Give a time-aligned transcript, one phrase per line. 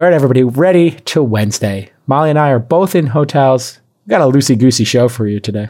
[0.00, 1.90] All right, everybody, ready to Wednesday.
[2.06, 3.78] Molly and I are both in hotels.
[4.06, 5.68] We got a loosey goosey show for you today.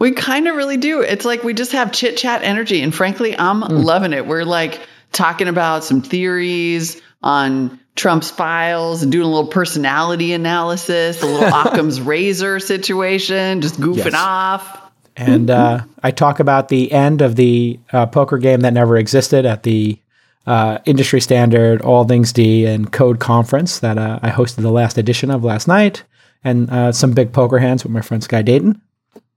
[0.00, 1.00] We kind of really do.
[1.02, 2.82] It's like we just have chit chat energy.
[2.82, 3.84] And frankly, I'm mm.
[3.84, 4.26] loving it.
[4.26, 4.80] We're like
[5.12, 11.48] talking about some theories on Trump's files and doing a little personality analysis, a little
[11.60, 14.14] Occam's razor situation, just goofing yes.
[14.16, 14.90] off.
[15.16, 19.46] And uh, I talk about the end of the uh, poker game that never existed
[19.46, 20.00] at the
[20.48, 24.96] uh, industry standard All Things D and Code conference that uh, I hosted the last
[24.96, 26.04] edition of last night,
[26.42, 28.80] and uh, some big poker hands with my friend Sky Dayton.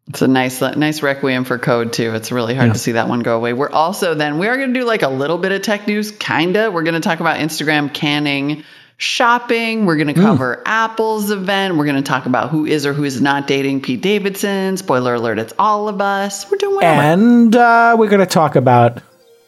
[0.07, 2.16] It's a nice, nice requiem for code too.
[2.16, 2.73] It's really hard yeah.
[2.73, 3.53] to see that one go away.
[3.53, 6.11] We're also then we are going to do like a little bit of tech news,
[6.11, 6.71] kinda.
[6.71, 8.63] We're going to talk about Instagram canning
[8.97, 9.85] shopping.
[9.85, 10.61] We're going to cover mm.
[10.66, 11.75] Apple's event.
[11.75, 14.77] We're going to talk about who is or who is not dating Pete Davidson.
[14.77, 16.49] Spoiler alert: it's all of us.
[16.49, 17.02] We're doing whatever.
[17.02, 19.02] And uh, we're going to talk about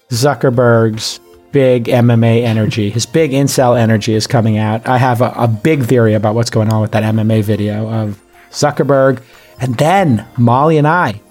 [0.10, 1.20] Zuckerberg's
[1.54, 2.90] big MMA energy.
[2.90, 4.86] His big incel energy is coming out.
[4.86, 8.22] I have a, a big theory about what's going on with that MMA video of
[8.52, 9.24] Zuckerberg.
[9.62, 11.22] And then Molly and I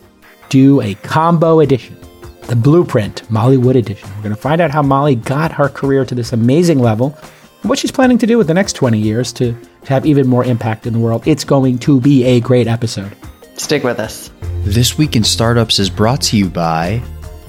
[0.49, 1.99] do a combo edition,
[2.43, 4.09] the Blueprint Molly Wood edition.
[4.17, 7.17] We're going to find out how Molly got her career to this amazing level,
[7.61, 10.27] and what she's planning to do with the next 20 years to, to have even
[10.29, 11.23] more impact in the world.
[11.27, 13.15] It's going to be a great episode.
[13.57, 14.31] Stick with us.
[14.63, 17.03] This Week in Startups is brought to you by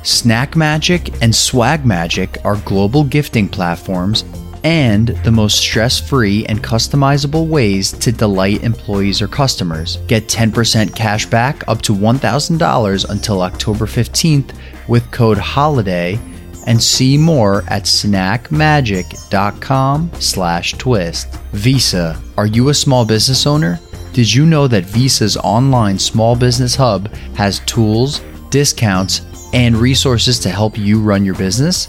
[0.04, 4.26] Snack Magic and Swag Magic are global gifting platforms
[4.64, 9.98] and the most stress free and customizable ways to delight employees or customers.
[10.08, 14.56] Get 10% cash back up to $1,000 until October 15th
[14.88, 16.20] with code HOLIDAY
[16.66, 21.28] and see more at snackmagic.com slash twist.
[21.52, 23.80] Visa, are you a small business owner?
[24.14, 29.22] Did you know that Visa's online small business hub has tools, discounts,
[29.54, 31.88] and resources to help you run your business?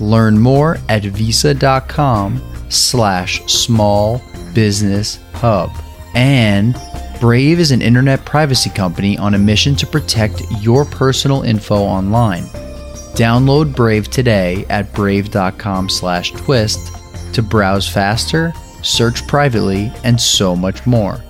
[0.00, 4.20] Learn more at visa.com slash small
[4.52, 5.70] business hub.
[6.14, 6.76] And
[7.20, 12.42] Brave is an internet privacy company on a mission to protect your personal info online.
[13.14, 16.78] Download Brave today at brave.com slash twist
[17.34, 21.22] to browse faster, search privately, and so much more.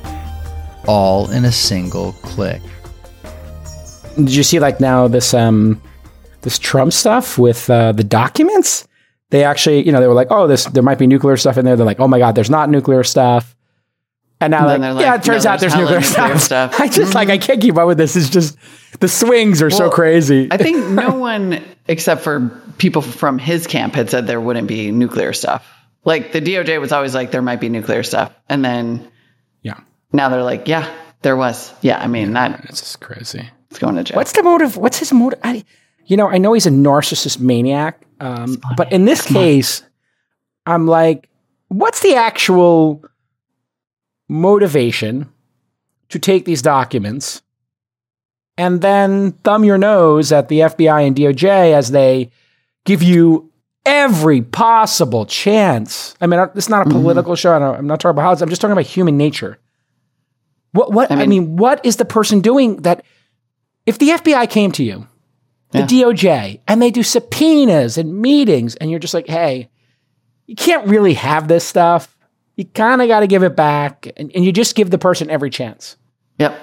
[0.87, 2.61] All in a single click
[4.17, 5.81] did you see like now this um
[6.43, 8.87] this Trump stuff with uh, the documents?
[9.31, 11.65] They actually, you know, they were like, oh, this there might be nuclear stuff in
[11.65, 11.77] there.
[11.77, 13.57] They're like, oh my god, there's not nuclear stuff.
[14.41, 16.73] And now, and like, like, yeah, it turns no, out there's, there's nuclear, nuclear stuff.
[16.73, 16.75] stuff.
[16.81, 17.13] I just mm-hmm.
[17.15, 18.15] like I can't keep up with this.
[18.15, 18.57] It's just
[19.01, 20.49] the swings are well, so crazy.
[20.51, 24.91] I think no one except for people from his camp had said there wouldn't be
[24.93, 25.67] nuclear stuff.
[26.05, 29.11] Like the DOJ was always like there might be nuclear stuff, and then
[29.63, 29.81] yeah,
[30.13, 31.73] now they're like, yeah, there was.
[31.81, 32.67] Yeah, I mean that.
[32.67, 34.17] It's just crazy going to jail.
[34.17, 34.77] What's the motive?
[34.77, 35.41] What's his motive?
[35.43, 35.65] I,
[36.07, 39.83] you know, I know he's a narcissist maniac, um, but in this case.
[40.67, 41.29] I'm like,
[41.69, 43.05] what's the actual
[44.29, 45.31] motivation
[46.09, 47.43] to take these documents
[48.57, 52.31] and then thumb your nose at the FBI and DOJ as they
[52.85, 53.51] give you
[53.85, 56.15] every possible chance?
[56.21, 56.99] I mean, it's not a mm-hmm.
[56.99, 57.41] political mm-hmm.
[57.41, 57.53] show.
[57.55, 59.59] I'm not talking about how I'm just talking about human nature.
[60.73, 60.93] What?
[60.93, 61.11] What?
[61.11, 63.05] I mean, I mean, what is the person doing that?
[63.87, 65.07] If the FBI came to you,
[65.71, 65.87] the yeah.
[65.87, 69.69] DOJ, and they do subpoenas and meetings, and you're just like, hey,
[70.47, 72.17] you can't really have this stuff.
[72.57, 75.31] You kind of got to give it back, and, and you just give the person
[75.31, 75.97] every chance.
[76.39, 76.59] Yep.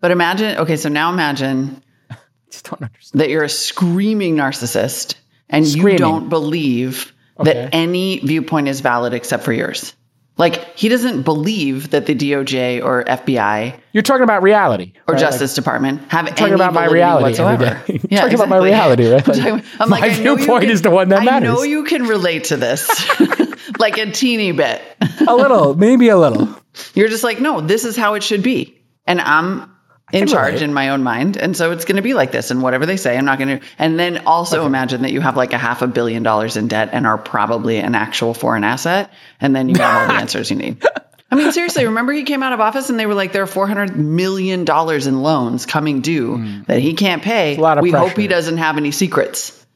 [0.00, 1.82] But imagine, okay, so now imagine
[3.14, 5.14] that you're a screaming narcissist
[5.48, 5.92] and screaming.
[5.92, 7.52] you don't believe okay.
[7.52, 9.94] that any viewpoint is valid except for yours.
[10.38, 15.20] Like he doesn't believe that the DOJ or FBI You're talking about reality or right?
[15.20, 17.64] Justice like, Department have talking about my reality whatsoever.
[17.64, 18.34] yeah, talking exactly.
[18.34, 19.26] about my reality, right?
[19.26, 21.48] Like, I'm, I'm my like, viewpoint can, is the one that matters.
[21.48, 22.88] I know you can relate to this,
[23.78, 24.82] like a teeny bit,
[25.26, 26.48] a little, maybe a little.
[26.94, 29.74] You're just like, no, this is how it should be, and I'm
[30.12, 30.62] in charge relate.
[30.62, 31.36] in my own mind.
[31.36, 32.50] And so it's going to be like this.
[32.50, 33.66] And whatever they say, I'm not going to.
[33.78, 34.66] And then also okay.
[34.66, 37.78] imagine that you have like a half a billion dollars in debt and are probably
[37.78, 39.12] an actual foreign asset.
[39.40, 40.82] And then you have all the answers you need.
[41.28, 43.46] I mean, seriously, remember he came out of office and they were like, there are
[43.46, 46.66] $400 million in loans coming due mm.
[46.66, 47.56] that he can't pay.
[47.56, 48.08] a lot of we pressure.
[48.08, 49.66] hope he doesn't have any secrets.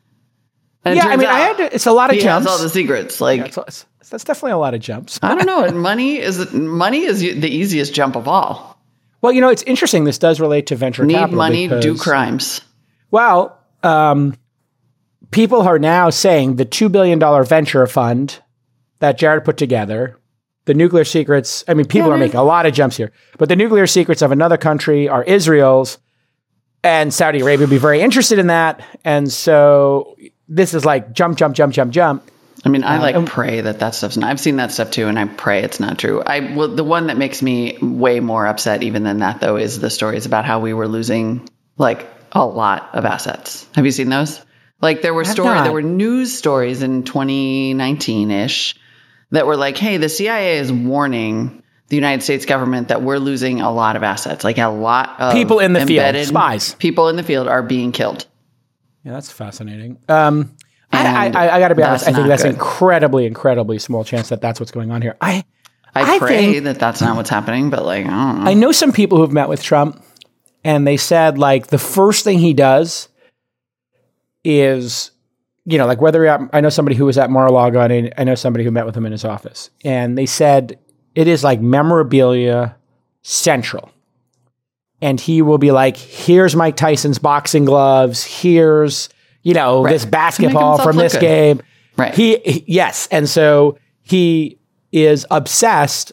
[0.85, 2.49] And yeah, I mean, I had to, it's a lot of he jumps.
[2.49, 3.21] Has all the secrets.
[3.21, 5.19] Like, yeah, it's, it's, that's definitely a lot of jumps.
[5.23, 5.71] I don't know.
[5.73, 8.70] money is money is the easiest jump of all.
[9.23, 10.05] Well, you know, it's interesting.
[10.05, 11.37] This does relate to venture Need capital.
[11.37, 12.61] money, because, do crimes.
[13.11, 14.37] Well, um,
[15.31, 18.41] people are now saying the $2 billion venture fund
[19.01, 20.19] that Jared put together,
[20.67, 23.49] the nuclear secrets, I mean, people yeah, are making a lot of jumps here, but
[23.49, 25.99] the nuclear secrets of another country are Israel's,
[26.83, 28.83] and Saudi Arabia would be very interested in that.
[29.05, 30.17] And so
[30.49, 32.23] this is like jump, jump, jump, jump, jump.
[32.65, 34.31] I mean, I like pray that that stuff's not.
[34.31, 36.23] I've seen that stuff too, and I pray it's not true.
[36.23, 39.81] I well, the one that makes me way more upset even than that though is
[39.81, 41.49] the stories about how we were losing
[41.79, 43.67] like a lot of assets.
[43.75, 44.45] Have you seen those?
[44.83, 48.77] Like there were stories, there were news stories in 2019 ish
[49.31, 53.61] that were like, "Hey, the CIA is warning the United States government that we're losing
[53.61, 54.45] a lot of assets.
[54.45, 57.93] Like a lot of people in the field, spies, people in the field are being
[57.93, 58.27] killed."
[59.05, 59.99] Yeah, that's fascinating.
[60.09, 60.55] Um,
[61.07, 62.07] I, I, I got to be honest.
[62.07, 62.53] I think that's good.
[62.53, 65.17] incredibly, incredibly small chance that that's what's going on here.
[65.21, 65.45] I,
[65.95, 68.51] I, I pray think, that that's not what's happening, but like, I don't know.
[68.51, 70.03] I know some people who've met with Trump,
[70.65, 73.09] and they said like the first thing he does
[74.45, 75.11] is,
[75.65, 78.35] you know, like whether at, I know somebody who was at Mar-a-Lago, and I know
[78.35, 80.79] somebody who met with him in his office, and they said
[81.15, 82.77] it is like memorabilia
[83.23, 83.91] central
[85.03, 88.25] and he will be like, "Here's Mike Tyson's boxing gloves.
[88.25, 89.09] Here's
[89.43, 89.93] you know, right.
[89.93, 91.21] this basketball from this good.
[91.21, 91.63] game.
[91.97, 92.15] Right.
[92.15, 93.09] He, he, yes.
[93.11, 94.59] And so he
[94.93, 96.13] is obsessed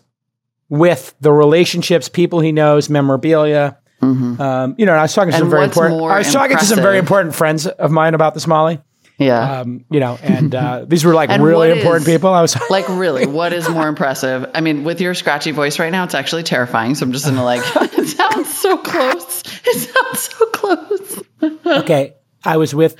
[0.70, 3.78] with the relationships, people he knows, memorabilia.
[4.02, 4.42] Mm-hmm.
[4.42, 6.02] Um, you know, I was talking to and some very important.
[6.02, 8.80] I was talking to some very important friends of mine about this, Molly.
[9.18, 9.62] Yeah.
[9.62, 12.34] Um, you know, and uh, these were like really important is, people.
[12.34, 14.50] I was like, really, what is more impressive?
[14.54, 16.96] I mean, with your scratchy voice right now, it's actually terrifying.
[16.96, 17.64] So I'm just gonna like,
[17.98, 19.44] it sounds so close.
[19.66, 21.24] It sounds so close.
[21.66, 22.16] okay.
[22.48, 22.96] I was with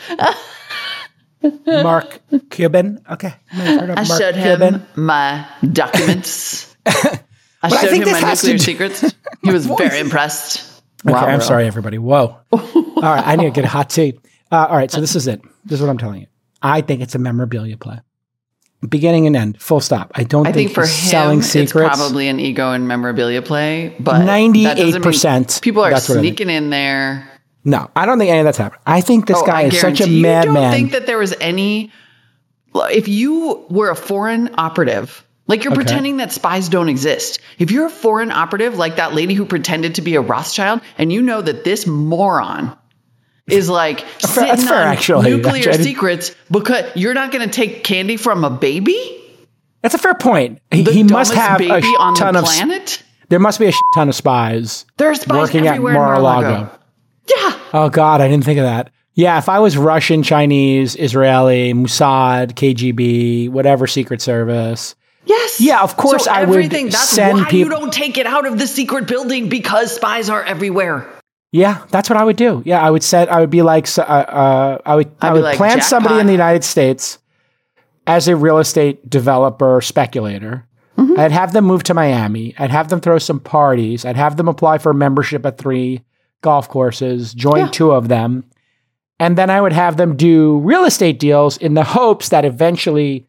[1.66, 3.02] Mark Cuban.
[3.10, 3.34] Okay.
[3.54, 4.74] I showed Cuban.
[4.76, 6.76] him my documents.
[6.86, 9.14] I showed I him my nuclear secrets.
[9.44, 10.82] He was very impressed.
[11.06, 11.98] Okay, wow, I'm sorry, everybody.
[11.98, 12.38] Whoa.
[12.52, 14.20] all right, I need to get a hot tea.
[14.52, 15.42] Uh, all right, so this is it.
[15.64, 16.28] This is what I'm telling you.
[16.62, 18.02] I think it's a memorabilia play.
[18.88, 20.12] Beginning and end, full stop.
[20.16, 21.76] I don't I think, think for him, selling secrets.
[21.76, 25.62] It's probably an ego and memorabilia play, but 98%.
[25.62, 27.30] People are sneaking in there
[27.64, 28.82] no, I don't think any of that's happened.
[28.86, 30.58] I think this oh, guy I is such a madman.
[30.58, 31.92] I don't think that there was any.
[32.76, 35.84] If you were a foreign operative, like you're okay.
[35.84, 37.40] pretending that spies don't exist.
[37.58, 41.12] If you're a foreign operative, like that lady who pretended to be a Rothschild, and
[41.12, 42.78] you know that this moron
[43.48, 45.30] is like sitting that's fair, on actually.
[45.30, 45.84] nuclear actually.
[45.84, 49.14] secrets because you're not going to take candy from a baby.
[49.82, 50.62] That's a fair point.
[50.72, 52.98] He, he must have a on ton the planet.
[52.98, 54.86] Of, there must be a ton of spies.
[54.98, 56.77] There are spies working at Mar-a-Lago.
[57.30, 57.60] Yeah.
[57.74, 58.92] Oh God, I didn't think of that.
[59.14, 64.96] Yeah, if I was Russian, Chinese, Israeli, Mossad, KGB, whatever Secret Service.
[65.26, 65.60] Yes.
[65.60, 68.60] Yeah, of course so I would that's send why you don't take it out of
[68.60, 71.08] the secret building because spies are everywhere.
[71.52, 72.62] Yeah, that's what I would do.
[72.66, 73.32] Yeah, I would set.
[73.32, 75.90] I would be like, uh, uh, I would, I'd I would like, plant jackpot.
[75.90, 77.20] somebody in the United States
[78.06, 80.66] as a real estate developer speculator.
[80.98, 81.20] Mm-hmm.
[81.20, 82.54] I'd have them move to Miami.
[82.58, 84.06] I'd have them throw some parties.
[84.06, 86.02] I'd have them apply for membership at three
[86.42, 87.68] golf courses, join yeah.
[87.70, 88.44] two of them,
[89.20, 93.28] and then I would have them do real estate deals in the hopes that eventually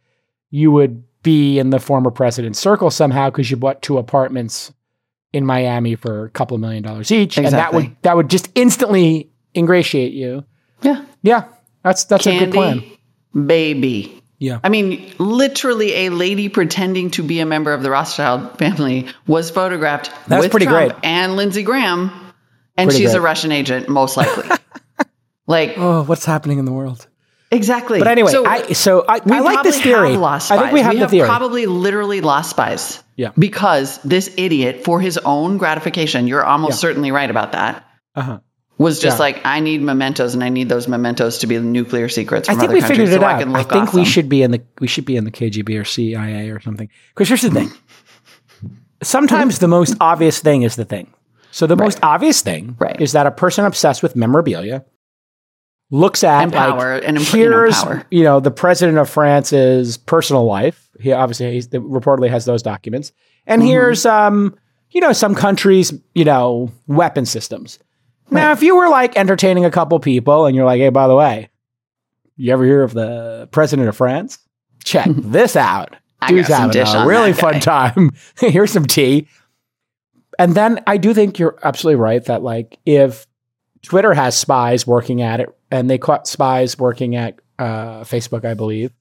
[0.51, 4.73] you would be in the former president's circle somehow because you bought two apartments
[5.33, 7.47] in Miami for a couple of million dollars each, exactly.
[7.47, 10.45] and that would that would just instantly ingratiate you.
[10.83, 11.45] Yeah, yeah,
[11.83, 13.47] that's that's Candy, a good plan.
[13.47, 14.23] Baby.
[14.41, 14.61] Yeah.
[14.63, 19.51] I mean, literally, a lady pretending to be a member of the Rothschild family was
[19.51, 21.05] photographed That's with pretty Trump great.
[21.05, 22.28] and Lindsey Graham
[22.79, 23.19] and Pretty she's great.
[23.19, 24.49] a Russian agent, most likely.
[25.49, 27.09] like, oh, what's happening in the world?
[27.51, 27.99] Exactly.
[27.99, 30.15] But anyway, so I so I, I like this theory.
[30.17, 31.27] I think we have we the theory.
[31.27, 33.03] Probably literally lost spies.
[33.17, 33.33] Yeah.
[33.37, 36.89] Because this idiot, for his own gratification, you're almost yeah.
[36.89, 37.85] certainly right about that.
[38.15, 38.39] Uh-huh.
[38.77, 39.23] Was just yeah.
[39.23, 42.49] like, I need mementos, and I need those mementos to be nuclear secrets.
[42.49, 43.43] I think we figured it so out.
[43.43, 44.05] I, I think we them.
[44.05, 46.89] should be in the we should be in the KGB or CIA or something.
[47.13, 47.73] Because here's the thing:
[49.03, 51.13] sometimes the most obvious thing is the thing.
[51.51, 51.85] So the right.
[51.85, 53.01] most obvious thing right.
[53.01, 54.85] is that a person obsessed with memorabilia
[55.91, 59.97] looks at and power like, and here's you know, you know the president of France's
[59.97, 60.89] personal life.
[61.01, 63.13] He obviously he reportedly has those documents,
[63.47, 63.71] and mm-hmm.
[63.71, 64.57] here's um
[64.91, 67.79] you know some countries you know weapon systems.
[68.31, 68.43] Right.
[68.43, 71.15] Now, if you were like entertaining a couple people and you're like, hey, by the
[71.15, 71.49] way,
[72.37, 74.39] you ever hear of the president of France?
[74.85, 75.97] Check this out.
[76.27, 78.11] Dude's having a really fun time.
[78.39, 79.29] Here's some tea.
[80.39, 83.27] And then I do think you're absolutely right that like if
[83.83, 88.55] Twitter has spies working at it and they caught spies working at uh, Facebook, I
[88.55, 88.93] believe,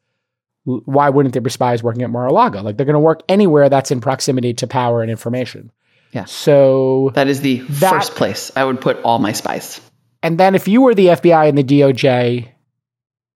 [0.63, 2.62] why wouldn't there be spies working at Mar-a-Lago?
[2.62, 5.72] Like they're going to work anywhere that's in proximity to power and information.
[6.12, 6.25] Yeah.
[6.25, 9.79] So that is the that, first place I would put all my spies.
[10.24, 12.50] And then if you were the FBI and the DOJ,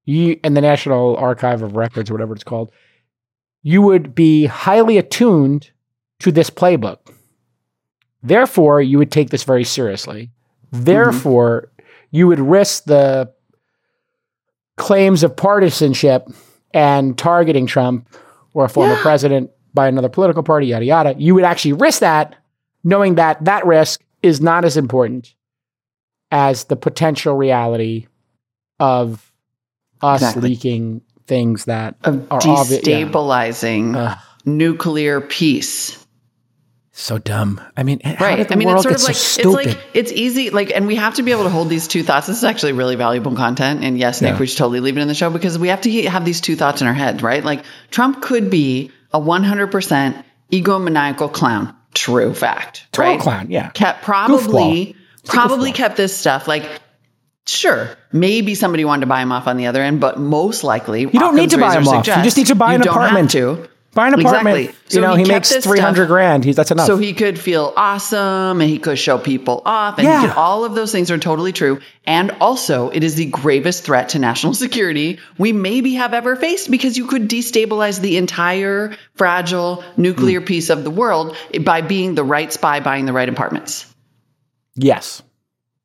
[0.06, 2.72] you and the National Archive of Records or whatever it's called,
[3.62, 5.70] you would be highly attuned
[6.20, 6.98] to this playbook
[8.22, 10.30] Therefore, you would take this very seriously.
[10.72, 11.86] Therefore, mm-hmm.
[12.10, 13.32] you would risk the
[14.76, 16.28] claims of partisanship
[16.72, 18.08] and targeting Trump
[18.54, 19.02] or a former Yeah.
[19.02, 22.34] president by another political party, yada, yada, you would actually risk that
[22.82, 25.34] knowing that that risk is not as important
[26.30, 28.06] as the potential reality
[28.78, 29.32] of
[30.02, 30.48] us Exactly.
[30.50, 33.06] leaking things that Of are obvi- yeah.
[33.06, 35.99] destabilizing nuclear peace.
[36.92, 37.60] So dumb.
[37.76, 38.50] I mean, Right.
[38.50, 40.50] I mean, it's sort of like so it's like it's easy.
[40.50, 42.26] Like, and we have to be able to hold these two thoughts.
[42.26, 43.84] This is actually really valuable content.
[43.84, 44.38] And yes, Nick, Yeah.
[44.40, 46.56] we should totally leave it in the show because we have to have these two
[46.56, 47.44] thoughts in our head, right?
[47.44, 51.74] Like, Trump could be a 100% egomaniacal clown.
[51.94, 52.86] True fact.
[52.92, 53.20] Total right?
[53.20, 53.70] clown, yeah.
[53.70, 56.64] Kept probably probably kept this stuff like.
[57.46, 61.00] Sure, maybe somebody wanted to buy him off on the other end, but most likely
[61.00, 62.06] You don't need to buy him off.
[62.06, 63.30] You just need to buy an apartment.
[63.32, 63.68] To.
[63.92, 64.56] Buy an apartment.
[64.56, 64.62] Exactly.
[64.66, 66.44] You So know, he he, makes three hundred grand.
[66.44, 66.86] He's that's enough.
[66.86, 70.20] So he could feel awesome and he could show people off and Yeah.
[70.20, 71.80] he could, all of those things are totally true.
[72.06, 76.70] And also it is the gravest threat to national security we maybe have ever faced
[76.70, 82.22] because you could destabilize the entire fragile nuclear peace of the world by being the
[82.24, 83.92] right spy buying the right apartments.
[84.76, 85.22] yes.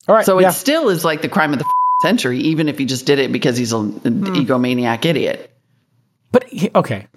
[0.08, 0.26] All right.
[0.26, 0.50] So yeah.
[0.50, 1.66] it still is like the crime of the
[2.04, 4.24] century, even if he just did it because he's an Hmm.
[4.36, 5.52] egomaniac idiot.
[6.32, 7.08] but he- okay.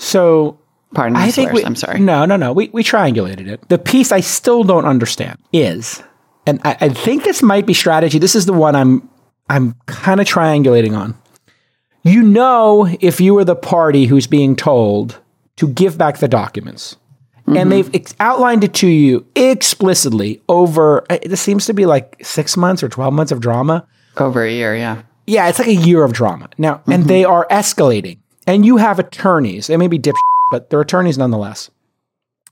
[0.00, 0.58] So
[0.94, 2.00] Pardon me, I think we, I'm sorry.
[2.00, 2.52] No, no, no.
[2.52, 3.68] We we triangulated it.
[3.68, 6.02] The piece I still don't understand is,
[6.46, 8.18] and I, I think this might be strategy.
[8.18, 9.08] This is the one I'm
[9.48, 11.14] I'm kind of triangulating on.
[12.02, 15.20] You know, if you were the party who's being told
[15.56, 16.96] to give back the documents,
[17.40, 17.56] Mm-hmm.
[17.56, 22.16] and they've ex- outlined it to you explicitly over, uh, this seems to be like
[22.22, 23.86] six months or twelve months of drama.
[24.18, 25.02] Over a year, yeah.
[25.26, 28.18] Yeah, it's like a year of drama now, and they are escalating.
[28.50, 30.14] And you have attorneys; they may be dip,
[30.50, 31.70] but they're attorneys nonetheless.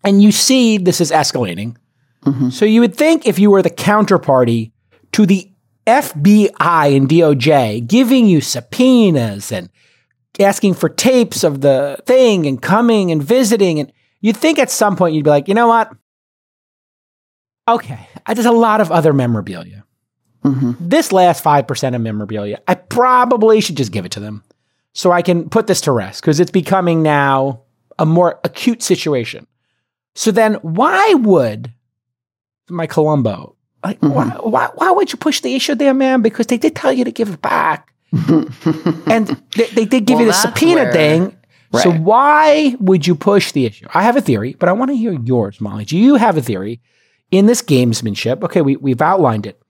[0.04, 1.76] And you see this is escalating.
[2.24, 2.50] Mm-hmm.
[2.50, 4.70] So you would think if you were the counterparty
[5.12, 5.50] to the
[5.86, 9.70] FBI and DOJ giving you subpoenas and
[10.38, 14.94] asking for tapes of the thing and coming and visiting, and you'd think at some
[14.94, 15.90] point you'd be like, you know what?
[17.66, 19.84] Okay, there's a lot of other memorabilia
[20.44, 20.72] mm-hmm.
[20.80, 24.44] this last 5% of memorabilia, I probably should just give it to them
[24.98, 27.60] so I can put this to rest because it's becoming now
[28.00, 29.46] a more acute situation.
[30.16, 31.72] So then, why would
[32.68, 34.50] my Columbo, like, why, mm-hmm.
[34.50, 36.20] why, why would you push the issue there, man?
[36.20, 37.92] Because they did tell you to give it back.
[38.12, 41.36] and they, they did give Well, you the subpoena where- thing.
[41.80, 43.86] So why would you push the issue?
[43.94, 45.84] I have a theory, but I want to hear yours, Molly.
[45.84, 46.80] Do you have a theory
[47.30, 48.42] in this gamesmanship?
[48.42, 49.62] Okay, we, we've outlined it.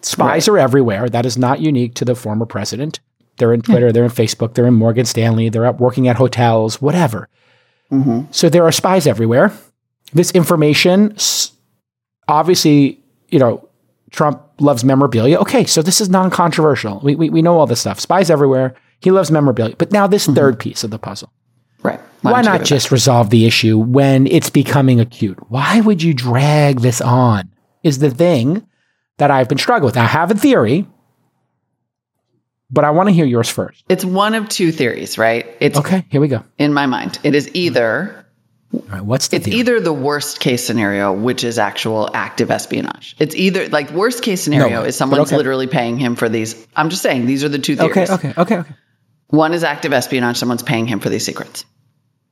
[0.00, 1.08] Spies are everywhere.
[1.08, 2.98] That is not unique to the former president.
[3.36, 3.72] They're in hmm.
[3.72, 7.28] Twitter, they're in Facebook, they're in Morgan Stanley, they're out working at hotels, whatever.
[7.90, 8.30] Mm-hmm.
[8.30, 9.52] So there are spies everywhere.
[10.12, 11.16] This information,
[12.28, 13.68] obviously, you know,
[14.10, 15.38] Trump loves memorabilia.
[15.38, 17.00] Okay, so this is non controversial.
[17.02, 18.00] We, we, we know all this stuff.
[18.00, 18.74] Spies everywhere.
[19.00, 19.76] He loves memorabilia.
[19.76, 20.34] But now, this mm-hmm.
[20.34, 21.32] third piece of the puzzle.
[21.82, 22.00] Right.
[22.22, 25.38] Why, you not just resolve the issue when it's becoming acute?
[25.50, 27.50] Why would you drag this on?
[27.82, 28.66] Is the thing
[29.20, 29.96] that I've been struggling with.
[29.96, 30.86] I have a theory,
[32.70, 33.84] but I want to hear yours first.
[33.88, 35.46] It's one of two theories, right?
[35.60, 36.44] It's Okay, here we go.
[36.58, 37.18] in my mind.
[37.24, 38.24] It is either
[38.72, 39.58] All right, what's the it's theory?
[39.58, 43.16] either the worst case scenario, which is actual active espionage.
[43.18, 45.36] It's either like worst case scenario way, is someone's okay.
[45.36, 46.66] literally paying him for these.
[46.76, 48.10] I'm just saying these are the two okay, theories.
[48.10, 48.74] okay, okay, okay.
[49.28, 50.36] One is active espionage.
[50.38, 51.64] Someone's paying him for these secrets.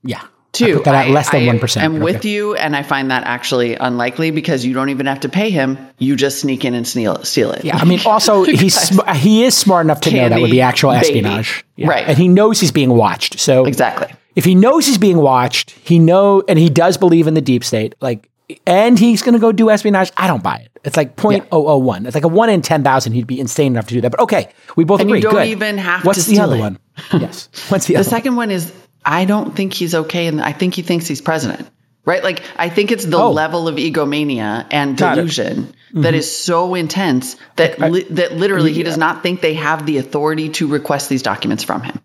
[0.03, 0.21] Yeah.
[0.51, 1.77] I Two, put that at less than 1%.
[1.81, 5.19] I'm but with you, and I find that actually unlikely because you don't even have
[5.19, 5.77] to pay him.
[5.99, 7.63] You just sneak in and steal, steal it.
[7.63, 10.61] Yeah, I mean, also he's sm- he is smart enough to know that would be
[10.61, 11.87] actual espionage, Yeah.
[11.89, 12.07] Right.
[12.07, 13.39] And he knows he's being watched.
[13.39, 14.11] So exactly.
[14.35, 17.63] if he knows he's being watched, he know, and he does believe in the deep
[17.63, 18.27] state, like,
[18.65, 20.11] and he's going to go do espionage.
[20.17, 20.71] I don't buy it.
[20.83, 22.07] It's like 0.001.
[22.07, 23.13] It's like a one in ten thousand.
[23.13, 24.09] He'd be insane enough to do that.
[24.09, 25.21] But okay, we both And you agree.
[25.21, 25.47] don't Good.
[25.49, 26.07] even have to.
[26.07, 26.59] What's to the other it.
[26.59, 26.79] one?
[27.13, 27.49] Yes.
[27.69, 28.03] What's the, other one?
[28.05, 28.73] The second one is
[29.05, 31.69] I don't think he's okay, and I think he thinks he's president.
[32.05, 32.23] Right?
[32.23, 33.31] Like I think it's the Oh.
[33.31, 36.15] level of egomania and delusion that mm-hmm.
[36.15, 40.49] is so intense that li- that literally he does not think they have the authority
[40.49, 41.99] to request these documents from him.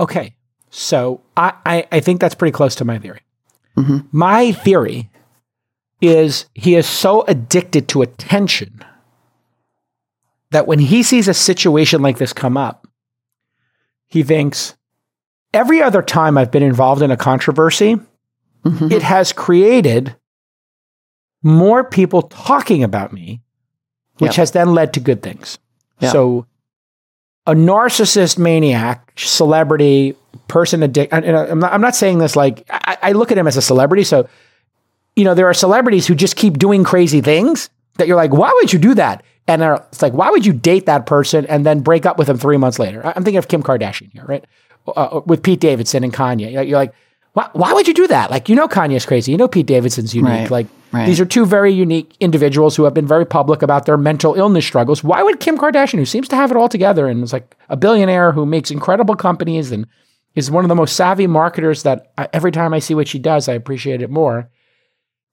[0.00, 0.34] Okay.
[0.70, 3.20] So I, I, I think that's pretty close to my theory.
[3.76, 3.98] Mm-hmm.
[4.12, 5.10] My theory
[6.00, 8.82] is he is so addicted to attention
[10.50, 12.86] that when he sees a situation like this come up,
[14.06, 14.74] he thinks,
[15.54, 17.96] every other time I've been involved in a controversy,
[18.64, 18.92] mm-hmm.
[18.92, 20.14] it has created
[21.42, 23.40] more people talking about me,
[24.18, 24.36] which Yep.
[24.36, 25.58] has then led to good things.
[26.00, 26.10] Yeah.
[26.10, 26.46] So
[27.46, 30.16] a narcissist maniac, celebrity,
[30.48, 31.12] person addict.
[31.12, 33.56] And and I'm not, I'm not saying this like I, I look at him as
[33.56, 34.04] a celebrity.
[34.04, 34.28] So,
[35.16, 38.50] you know, there are celebrities who just keep doing crazy things that you're like, why
[38.54, 39.22] would you do that?
[39.46, 42.38] And it's like, why would you date that person and then break up with them
[42.38, 43.04] three months later?
[43.04, 44.44] I'm thinking of Kim Kardashian here, right?
[44.86, 46.52] Uh, with Pete Davidson and Kanye.
[46.52, 46.94] You're like,
[47.32, 48.30] why, why would you do that?
[48.30, 49.32] Like, you know, Kanye's crazy.
[49.32, 50.30] You know, Pete Davidson's unique.
[50.30, 51.06] Right, like, right.
[51.06, 54.64] these are two very unique individuals who have been very public about their mental illness
[54.64, 55.02] struggles.
[55.02, 57.76] Why would Kim Kardashian, who seems to have it all together and is like a
[57.76, 59.86] billionaire who makes incredible companies and
[60.36, 63.18] is one of the most savvy marketers that I, every time I see what she
[63.18, 64.48] does, I appreciate it more.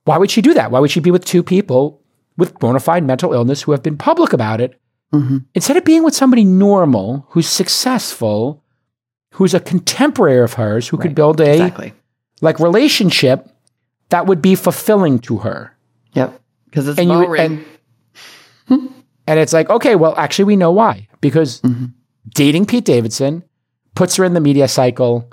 [0.06, 0.72] Why would she do that?
[0.72, 2.02] Why would she be with two people
[2.38, 4.78] with bona fide mental illness who have been public about it
[5.14, 5.40] Mm-hmm.
[5.56, 8.61] instead of being with somebody normal who's successful,
[9.42, 11.94] who's a contemporary of hers, who could build a Exactly.
[12.42, 13.50] like relationship
[14.10, 15.76] that would be fulfilling to her.
[16.14, 16.40] Yep.
[16.66, 17.66] Because it's And you- bow ring.
[18.70, 18.90] and-
[19.28, 21.08] And it's like, okay, well, actually, we know why.
[21.22, 21.86] Because Mm-hmm.
[22.36, 23.44] dating Pete Davidson
[23.96, 25.28] puts her in the media cycle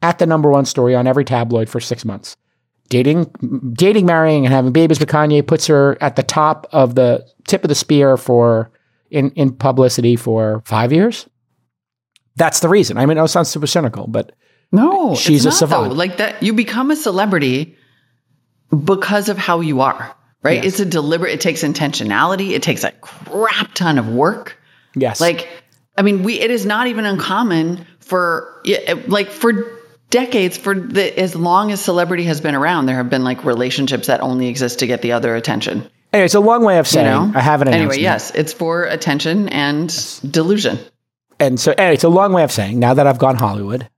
[0.00, 2.38] at the number one story on every tabloid for six months.
[2.88, 3.30] Dating,
[3.74, 7.62] dating, marrying, and having babies with Kanye puts her at the top of the tip
[7.62, 8.70] of the spear for
[9.10, 11.26] in, in publicity for five years.
[12.40, 12.96] That's the reason.
[12.96, 14.32] I mean, it sounds super cynical, but
[14.72, 15.56] no, she's a not, though.
[15.56, 15.96] savant.
[15.96, 17.76] Like that, you become a celebrity
[18.70, 20.56] because of how you are, right?
[20.56, 20.64] Yes.
[20.64, 21.32] It's a deliberate.
[21.34, 22.52] It takes intentionality.
[22.52, 24.56] It takes a crap ton of work.
[24.94, 25.48] yes, Like,
[25.98, 26.40] I mean, we.
[26.40, 28.62] It is not even uncommon for
[29.06, 29.78] like for
[30.08, 34.06] decades for the as long as celebrity has been around, there have been like relationships
[34.06, 35.90] that only exist to get the other attention.
[36.10, 37.98] anyway, it's a long way of saying You know, I have an anyway.
[37.98, 39.88] Yes, it's for attention and
[40.28, 40.78] delusion.
[41.40, 43.88] And so anyway, it's a long way of saying now that I've gone Hollywood,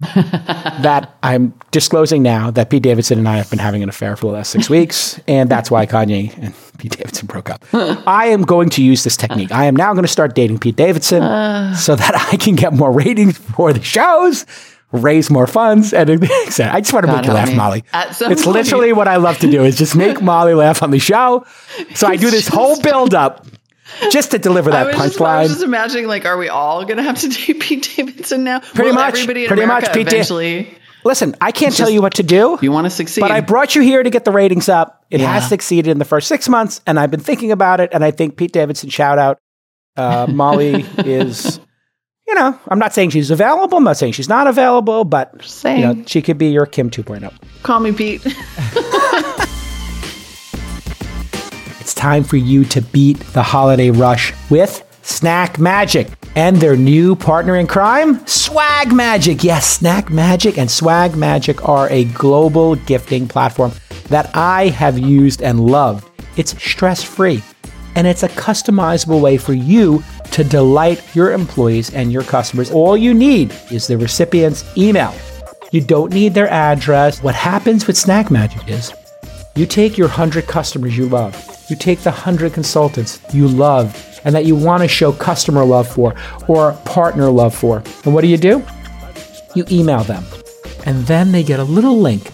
[0.00, 4.26] that I'm disclosing now that Pete Davidson and I have been having an affair for
[4.26, 7.64] the last six weeks, and that's why Kanye and Pete Davidson broke up.
[7.72, 9.52] I am going to use this technique.
[9.52, 11.22] I am now going to start dating Pete Davidson
[11.76, 14.44] so that I can get more ratings for the shows.
[14.90, 17.56] Raise more funds and I just want to God make you laugh, me.
[17.56, 17.84] Molly.
[17.92, 21.44] It's literally what I love to do is just make Molly laugh on the show.
[21.94, 23.44] So I do this whole build up
[24.10, 25.46] just to deliver that just, I was punchline.
[25.48, 28.60] just imagining, like, are we all going to have to date Pete Davidson now?
[28.60, 30.78] Pretty Will much, Everybody in pretty much, America Pete Da- eventually.
[31.06, 32.58] Listen, I can't tell you what to do.
[32.62, 33.20] you want to succeed.
[33.20, 35.04] But I brought you here to get the ratings up.
[35.10, 35.32] It Yeah.
[35.34, 37.90] has succeeded in the first six months, and I've been thinking about it.
[37.92, 39.38] And I think Pete Davidson, shout out.
[39.98, 41.60] Uh, Molly is,
[42.26, 43.76] you know, I'm not saying she's available.
[43.76, 45.80] I'm not saying she's not available, but saying.
[45.80, 46.90] you know, she could be your Kim oh.
[46.90, 47.32] 2.0.
[47.62, 48.22] Call me Pete.
[52.04, 57.56] time for you to beat the holiday rush with Snack Magic and their new partner
[57.56, 59.42] in crime, Swag Magic.
[59.42, 63.72] Yes, Snack Magic and Swag Magic are a global gifting platform
[64.10, 66.06] that I have used and loved.
[66.36, 67.42] It's stress free
[67.94, 72.70] and it's a customizable way for you to delight your employees and your customers.
[72.70, 75.14] All you need is the recipient's email.
[75.72, 77.22] You don't need their address.
[77.22, 78.92] What happens with Snack Magic is
[79.56, 81.34] you take your 100 customers you love,
[81.68, 85.86] you take the 100 consultants you love and that you want to show customer love
[85.86, 86.14] for
[86.48, 87.82] or partner love for.
[88.04, 88.64] And what do you do?
[89.54, 90.24] You email them.
[90.86, 92.32] And then they get a little link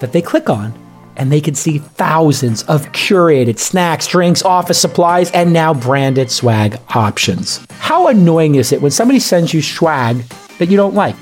[0.00, 0.74] that they click on
[1.16, 6.80] and they can see thousands of curated snacks, drinks, office supplies, and now branded swag
[6.96, 7.64] options.
[7.70, 10.16] How annoying is it when somebody sends you swag
[10.58, 11.14] that you don't like?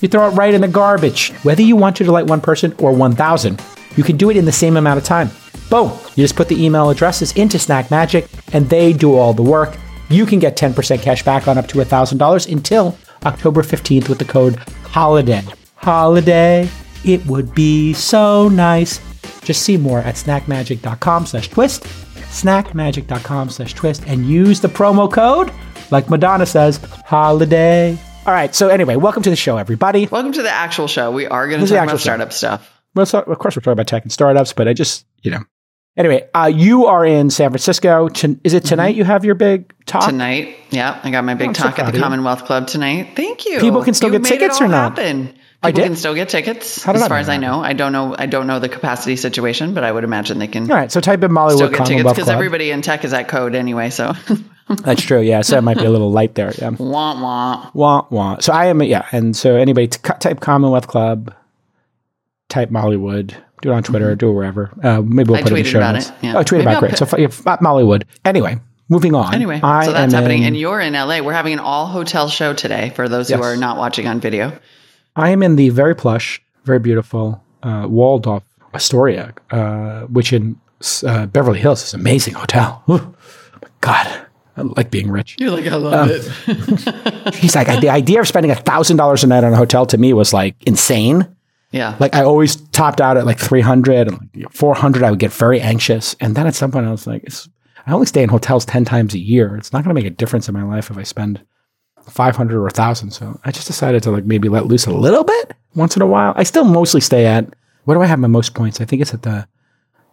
[0.00, 1.30] You throw it right in the garbage.
[1.42, 3.60] Whether you want to delight one person or 1,000,
[3.96, 5.30] you can do it in the same amount of time.
[5.70, 5.90] Boom.
[6.16, 9.76] You just put the email addresses into Snack Magic and they do all the work.
[10.08, 14.24] You can get 10% cash back on up to $1,000 until October 15th with the
[14.24, 15.42] code HOLIDAY.
[15.76, 16.68] Holiday.
[17.04, 19.00] It would be so nice.
[19.42, 25.50] Just see more at snackmagic.com slash twist, snackmagic.com slash twist, and use the promo code,
[25.90, 27.98] like Madonna says, holiday.
[28.26, 28.54] All right.
[28.54, 30.06] So anyway, welcome to the show, everybody.
[30.06, 31.10] Welcome to the actual show.
[31.10, 32.02] We are going to talk actual about show.
[32.02, 32.69] startup stuff.
[32.94, 35.40] Well, so, of course, we're talking about tech and startups, but I just, you know.
[35.96, 38.08] Anyway, uh, you are in San Francisco.
[38.44, 40.08] Is it tonight you have your big talk?
[40.08, 41.98] Tonight, yeah, I got my big I'm so talk at the.
[41.98, 43.12] Commonwealth Club tonight.
[43.16, 43.58] Thank you.
[43.60, 44.98] People can still You get made tickets it or not?
[44.98, 45.26] Happen.
[45.26, 45.84] People I did?
[45.84, 47.60] can still get tickets, How as far as I know.
[47.60, 48.14] I don't know.
[48.18, 50.90] I don't know the capacity situation, but I would imagine they can All right.
[50.90, 53.54] So type in still Mollywood get tickets Commonwealth because everybody in tech is at code
[53.54, 53.90] anyway.
[53.90, 54.14] So
[54.68, 55.20] That's true.
[55.20, 55.42] Yeah.
[55.42, 56.52] So it might be a little light there.
[56.56, 56.70] Yeah.
[56.78, 57.70] wah wah.
[57.74, 58.38] Wah, wah.
[58.38, 59.06] So I am, yeah.
[59.12, 61.34] And so anybody t- type Commonwealth Club,
[62.50, 64.70] type Mollywood, do it on Twitter, do it wherever.
[64.82, 66.08] Uh, maybe we'll I put it in the show about notes.
[66.10, 66.36] it, yeah.
[66.36, 66.90] Oh, tweet Maybe about I'll great.
[66.98, 68.04] put- So f- yeah, Mollywood.
[68.24, 69.32] Anyway, moving on.
[69.34, 71.20] Anyway, I so that's happening, in- and you're in LA.
[71.22, 74.58] We're having an all hotel show today for those who are not watching on video.
[75.16, 78.42] I am in the very plush, very beautiful uh, Waldorf
[78.74, 80.58] Astoria, uh, which in
[81.06, 82.82] uh, Beverly Hills is an amazing hotel.
[82.88, 83.14] Ooh,
[83.82, 84.06] God,
[84.56, 85.36] I like being rich.
[85.38, 87.34] You're like, I Um, love it.
[87.34, 89.98] He's like, the idea of spending a thousand dollars a night on a hotel to
[89.98, 91.26] me was like insane.
[91.72, 95.02] Yeah, Like I always topped out at like 300 and like 400.
[95.04, 96.16] I would get very anxious.
[96.20, 97.48] And then at some point I was like, it's,
[97.86, 99.56] I only stay in hotels 10 times a year.
[99.56, 101.44] It's not going to make a difference in my life if I spend
[102.08, 105.54] 500 or 1000 so i just decided to like maybe let loose a little bit
[105.74, 107.46] once in a while i still mostly stay at
[107.84, 109.46] where do i have my most points i think it's at the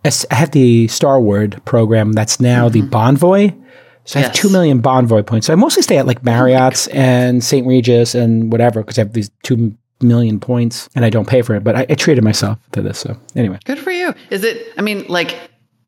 [0.06, 2.88] i have the Starwood program that's now mm-hmm.
[2.88, 3.64] the bonvoy
[4.04, 4.26] so yes.
[4.26, 5.48] I have 2 million Bonvoy points.
[5.48, 7.68] So I mostly stay at like Marriott's oh and St.
[7.68, 11.56] Regis and whatever because I have these 2 million points and I don't pay for
[11.56, 11.64] it.
[11.64, 13.00] But I, I treated myself to this.
[13.00, 13.60] So anyway.
[13.66, 14.14] Good for you.
[14.30, 15.38] Is it, I mean, like,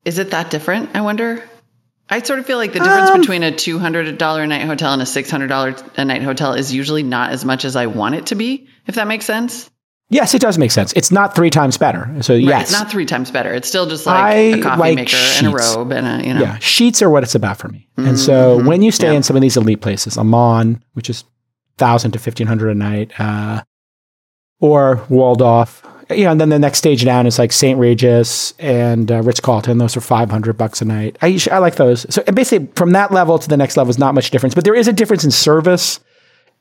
[0.05, 0.95] is it that different?
[0.95, 1.43] I wonder.
[2.09, 5.01] I sort of feel like the difference um, between a $200 a night hotel and
[5.01, 8.35] a $600 a night hotel is usually not as much as I want it to
[8.35, 9.69] be, if that makes sense.
[10.11, 10.91] Yes, it does make sense.
[10.93, 12.23] It's not three times better.
[12.23, 13.53] So right, yes, it's not three times better.
[13.53, 15.41] It's still just like I a coffee like maker sheets.
[15.43, 16.41] and a robe and a you know.
[16.41, 17.87] Yeah, sheets are what it's about for me.
[17.95, 18.09] Mm-hmm.
[18.09, 18.67] And so mm-hmm.
[18.67, 19.17] when you stay yeah.
[19.17, 21.25] in some of these elite places, Aman, which is
[21.77, 23.61] thousand to fifteen hundred a night, uh,
[24.59, 27.77] or Waldorf, you know, and then the next stage down is like St.
[27.79, 29.77] Regis and uh, Ritz Carlton.
[29.77, 31.17] Those are five hundred bucks a night.
[31.21, 32.05] I I like those.
[32.13, 34.75] So basically, from that level to the next level is not much difference, but there
[34.75, 35.99] is a difference in service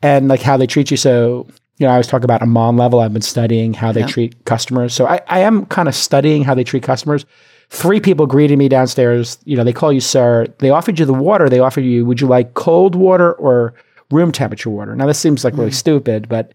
[0.03, 0.97] and like how they treat you.
[0.97, 1.47] So
[1.79, 3.01] you know, I always talk about Aman level.
[3.01, 4.07] I've been studying how they yeah.
[4.07, 4.93] treat customers.
[4.93, 7.25] So I, I am kind of studying how they treat customers.
[7.71, 9.39] Three people greeted me downstairs.
[9.45, 10.47] You know, they call you sir.
[10.59, 11.49] They offered you the water.
[11.49, 13.75] They offered you, would you like cold water or
[14.11, 14.97] room temperature water?
[14.97, 15.75] Now, this seems like really mm.
[15.75, 16.53] stupid, but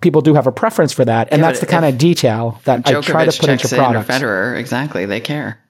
[0.00, 1.28] people do have a preference for that.
[1.32, 4.08] And yeah, that's the kind of detail that Djokovic I try to put into products.
[4.08, 5.06] In Federer, exactly.
[5.06, 5.62] They care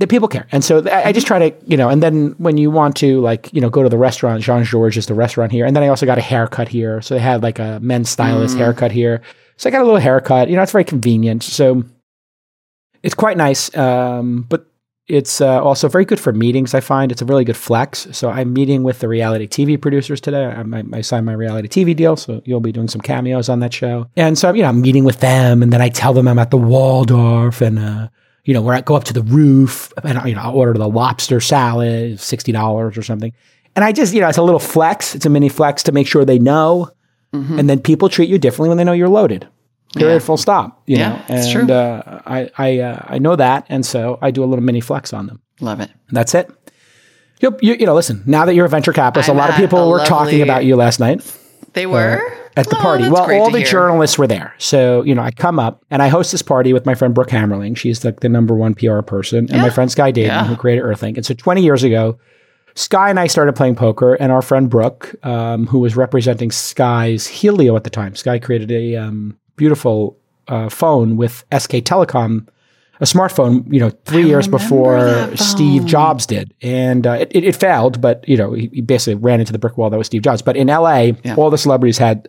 [0.00, 0.46] the people care.
[0.50, 3.20] And so I, I just try to, you know, and then when you want to
[3.20, 5.66] like, you know, go to the restaurant, Jean Georges is the restaurant here.
[5.66, 7.02] And then I also got a haircut here.
[7.02, 8.60] So they had like a men's stylist mm.
[8.60, 9.20] haircut here.
[9.58, 10.48] So I got a little haircut.
[10.48, 11.42] You know, it's very convenient.
[11.42, 11.84] So
[13.02, 13.76] it's quite nice.
[13.76, 14.69] Um, but
[15.10, 16.72] it's uh, also very good for meetings.
[16.72, 18.06] I find it's a really good flex.
[18.12, 20.44] So I'm meeting with the reality TV producers today.
[20.44, 23.60] I, I, I signed my reality TV deal, so you'll be doing some cameos on
[23.60, 24.06] that show.
[24.16, 26.50] And so you know, I'm meeting with them, and then I tell them I'm at
[26.50, 28.08] the Waldorf, and uh,
[28.44, 30.88] you know, where I go up to the roof and you know, I order the
[30.88, 33.32] lobster salad, sixty dollars or something.
[33.76, 35.14] And I just, you know, it's a little flex.
[35.14, 36.90] It's a mini flex to make sure they know.
[37.32, 37.58] Mm-hmm.
[37.58, 39.46] And then people treat you differently when they know you're loaded.
[39.96, 40.14] Period.
[40.14, 40.18] Yeah.
[40.20, 40.82] Full stop.
[40.86, 41.74] You yeah, know, and true.
[41.74, 45.12] Uh, I I uh, I know that, and so I do a little mini flex
[45.12, 45.40] on them.
[45.60, 45.90] Love it.
[46.08, 46.50] And that's it.
[47.40, 48.22] You, you, you know, listen.
[48.26, 50.64] Now that you're a venture capitalist, I'm a lot of people were lovely, talking about
[50.64, 51.22] you last night.
[51.72, 52.20] They were.
[52.26, 53.08] Uh, at the oh, party.
[53.08, 53.66] Well, all the hear.
[53.66, 54.54] journalists were there.
[54.58, 57.28] So, you know, I come up and I host this party with my friend Brooke
[57.28, 57.76] Hammerling.
[57.76, 59.62] She's like the, the number one PR person, and yeah.
[59.62, 60.44] my friend Sky Dayton, yeah.
[60.44, 61.16] who created Earthlink.
[61.16, 62.18] And so 20 years ago,
[62.74, 67.26] Sky and I started playing poker, and our friend Brooke, um, who was representing Sky's
[67.26, 70.18] Helio at the time, Sky created a um, beautiful
[70.48, 72.48] uh, phone with SK Telecom
[73.00, 77.56] a smartphone, you know, three I years before Steve Jobs did, and uh, it, it,
[77.56, 77.98] failed.
[78.00, 80.42] But you know, he, he, basically ran into the brick wall that was Steve Jobs.
[80.42, 81.34] But in LA, yeah.
[81.36, 82.28] all the celebrities had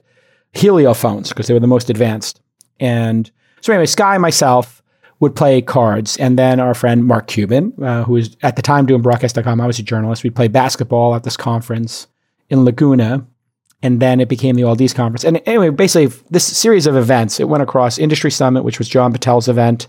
[0.54, 2.40] Helio phones because they were the most advanced.
[2.80, 4.82] And so anyway, Sky and myself
[5.20, 6.16] would play cards.
[6.18, 9.68] And then our friend Mark Cuban, uh, who was at the time doing broadcast.com, I
[9.68, 10.24] was a journalist.
[10.24, 12.08] We'd play basketball at this conference
[12.50, 13.26] in Laguna.
[13.84, 15.24] And then it became the Aldi's conference.
[15.24, 19.12] And anyway, basically this series of events, it went across Industry Summit, which was John
[19.12, 19.88] Battelle's event,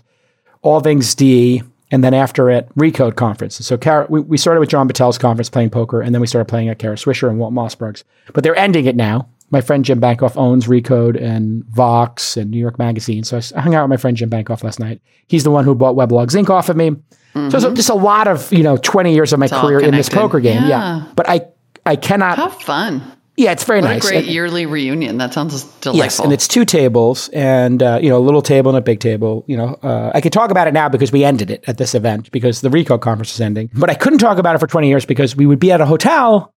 [0.63, 3.55] All Things D, and then after it, Recode Conference.
[3.63, 6.49] So Kara, we, we started with John Battelle's conference playing poker, and then we started
[6.49, 8.03] playing at Kara Swisher and Walt Mossberg's.
[8.33, 12.57] But they're ending it now my friend Jim Bankoff owns Recode and Vox and New
[12.57, 13.23] York Magazine.
[13.23, 14.99] So I hung out with my friend Jim Bankoff last night.
[15.27, 16.49] He's the one who bought Weblogs Inc.
[16.49, 16.89] off of me.
[16.89, 17.49] Mm-hmm.
[17.51, 19.91] So, so just a lot of, you know, 20 years of my it's career in
[19.91, 20.63] this poker game.
[20.63, 20.67] Yeah.
[20.67, 21.11] yeah.
[21.15, 21.41] But I,
[21.85, 22.37] I cannot.
[22.37, 23.03] How fun.
[23.35, 24.05] Yeah, it's very what nice.
[24.05, 25.17] A great and, yearly reunion.
[25.17, 25.95] That sounds delightful.
[25.95, 28.99] Yes, and it's two tables, and uh, you know, a little table and a big
[28.99, 29.43] table.
[29.47, 31.95] You know, uh, I could talk about it now because we ended it at this
[31.95, 33.71] event because the Recode conference is ending.
[33.73, 35.85] But I couldn't talk about it for twenty years because we would be at a
[35.85, 36.53] hotel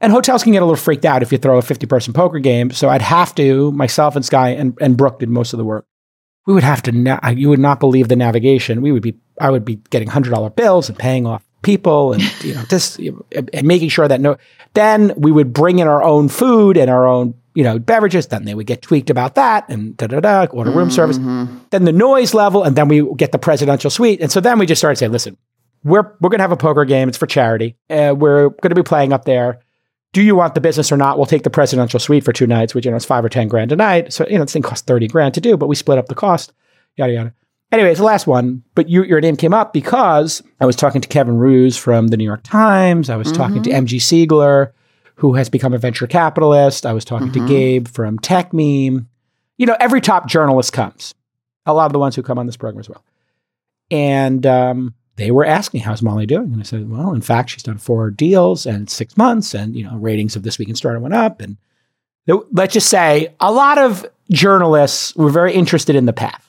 [0.00, 2.38] and hotels can get a little freaked out if you throw a 50 person poker
[2.38, 2.70] game.
[2.70, 5.86] So I'd have to, myself and Sky and, and Brooke did most of the work.
[6.46, 8.82] We would have to, na- you would not believe the navigation.
[8.82, 12.54] We would be, I would be getting $100 bills and paying off people and, you
[12.54, 14.38] know, just, and making sure that no,
[14.72, 18.28] then we would bring in our own food and our own, you know, beverages.
[18.28, 20.94] Then they would get tweaked about that and da da da, order room mm-hmm.
[20.94, 21.18] service.
[21.70, 24.22] Then the noise level, and then we get the presidential suite.
[24.22, 25.36] And so then we just started saying, listen,
[25.84, 27.08] we're, we're going to have a poker game.
[27.08, 27.76] It's for charity.
[27.90, 29.60] Uh, we're going to be playing up there
[30.16, 31.18] do you want the business or not?
[31.18, 33.48] We'll take the presidential suite for two nights, which you know is five or ten
[33.48, 34.14] grand a night.
[34.14, 36.14] So you know this thing costs thirty grand to do, but we split up the
[36.14, 36.54] cost.
[36.96, 37.34] Yada yada.
[37.76, 41.02] Anyway, it's the last one, but you, your name came up because I was talking
[41.02, 43.10] to Kevin Roose from the New York Times.
[43.10, 43.36] I was mm-hmm.
[43.36, 44.72] talking to MG Siegler,
[45.16, 46.86] who has become a venture capitalist.
[46.86, 47.46] I was talking mm-hmm.
[47.46, 49.04] to Gabe from Techmeme.
[49.58, 51.14] You know, every top journalist comes.
[51.66, 53.04] A lot of the ones who come on this program as well.
[53.90, 56.54] And um, they were asking, how's Molly doing?
[56.54, 59.84] And I said, well, in fact, she's done four deals and six months and, you
[59.84, 61.42] know, ratings of This Week in Startup went up.
[61.42, 61.58] And
[62.26, 66.45] let's just say a lot of journalists were very interested in the path.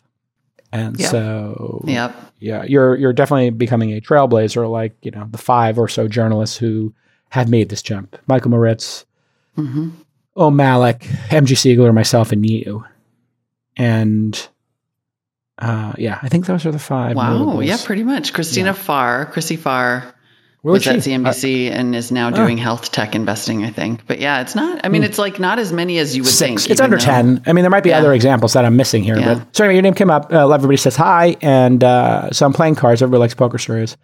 [0.78, 1.10] And yep.
[1.12, 2.16] so, yep.
[2.40, 6.58] yeah, you're, you're definitely becoming a trailblazer like, you know, the five or so journalists
[6.58, 6.94] who
[7.30, 8.16] have made this jump.
[8.28, 9.06] Michael Moritz,
[9.58, 9.90] mm-hmm.
[10.36, 12.86] Oh Malik, MG Siegler, myself, and you.
[13.76, 14.48] And
[15.58, 17.16] uh, yeah, I think those are the five.
[17.16, 17.60] Wow.
[17.62, 18.34] Yeah, pretty much.
[18.34, 20.14] Christina Farr, Chrissy Farr
[20.68, 21.14] Where was was at she?
[21.16, 24.06] Uh, CNBC and is now doing health tech investing, I think.
[24.06, 26.36] But yeah, it's not, I mean, it's like not as many as you would Hmm.
[26.36, 26.62] Six.
[26.64, 26.72] think.
[26.72, 27.44] It's under though- 10.
[27.48, 28.00] I mean, there might be Yeah.
[28.00, 29.18] other examples that I'm missing here.
[29.18, 29.36] Yeah.
[29.36, 30.32] But so anyway, your name came up.
[30.32, 31.38] Uh, everybody says hi.
[31.42, 33.02] And uh, so I'm playing cards.
[33.02, 33.98] Everybody likes poker stories.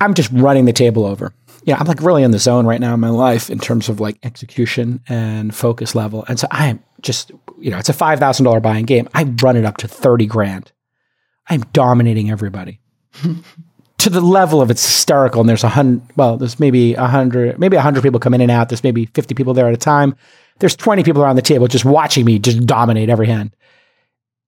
[0.00, 1.32] I'm just running the table over.
[1.64, 3.98] Yeah, I'm like really in the zone right now in my life in terms of
[4.00, 6.24] like execution and focus level.
[6.28, 9.08] And so I am just, you know, it's a $5,000 buying game.
[9.12, 10.70] I run it up to 30 grand.
[11.48, 12.78] I'm dominating everybody
[14.08, 15.40] to the level of it's hysterical.
[15.40, 18.40] And there's a hundred, well, there's maybe a hundred, maybe a hundred people come in
[18.40, 18.68] and out.
[18.68, 20.16] There's maybe 50 people there at a time.
[20.58, 23.54] There's 20 people around the table just watching me just dominate every hand.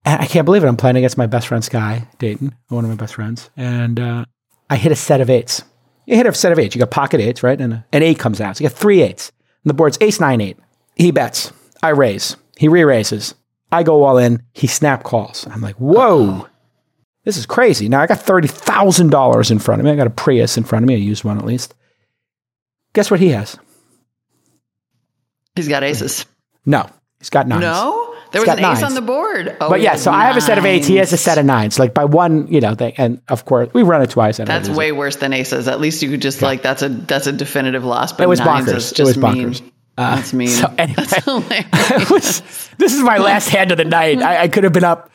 [0.04, 0.68] And I can't believe it.
[0.68, 3.50] I'm playing against my best friend, Sky Dayton, one of my best friends.
[3.56, 4.24] And uh,
[4.68, 5.62] I hit a set of eights.
[6.06, 6.74] You hit a set of eights.
[6.74, 7.60] You got pocket eights, right?
[7.60, 8.56] And an eight comes out.
[8.56, 9.30] So you got three eights.
[9.62, 10.58] And the board's ace, nine, eight.
[10.96, 11.52] He bets.
[11.82, 12.36] I raise.
[12.56, 13.34] He re raises.
[13.72, 14.42] I go all in.
[14.52, 15.46] He snap calls.
[15.46, 16.48] I'm like, whoa.
[17.24, 17.88] This is crazy.
[17.88, 19.90] Now I got $30,000 in front of me.
[19.90, 20.94] I got a Prius in front of me.
[20.94, 21.74] I used one at least.
[22.94, 23.56] Guess what he has?
[25.54, 26.24] He's got aces.
[26.64, 27.62] No, he's got nines.
[27.62, 28.06] No?
[28.32, 29.56] There He's was an got ace on the board.
[29.60, 30.86] Oh, But yeah, so I have a set of eights.
[30.86, 31.80] He has a set of nines.
[31.80, 32.94] Like by one, you know, thing.
[32.96, 34.36] And of course, we run it twice.
[34.36, 34.78] That's lose it.
[34.78, 35.66] way worse than aces.
[35.66, 38.12] At least you could just like that's a that's a definitive loss.
[38.12, 38.76] But It was nines bonkers.
[38.76, 39.48] is It just was mean.
[39.50, 39.62] bonkers.
[39.98, 40.46] Uh, That's mean.
[40.48, 40.94] so anyway.
[40.96, 42.42] That's was-
[42.78, 44.22] this is my last hand of the night.
[44.22, 45.10] I, I could have been up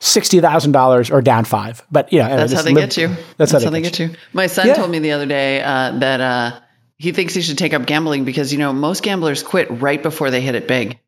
[0.00, 1.82] sixty thousand dollars or down five.
[1.90, 3.14] But you know, That's how they get you.
[3.36, 4.10] That's, how, they get you.
[4.32, 4.74] My son Yeah.
[4.74, 6.60] told me the other day uh, that uh,
[6.98, 10.30] he thinks he should take up gambling because you know most gamblers quit right before
[10.30, 10.98] they hit it big.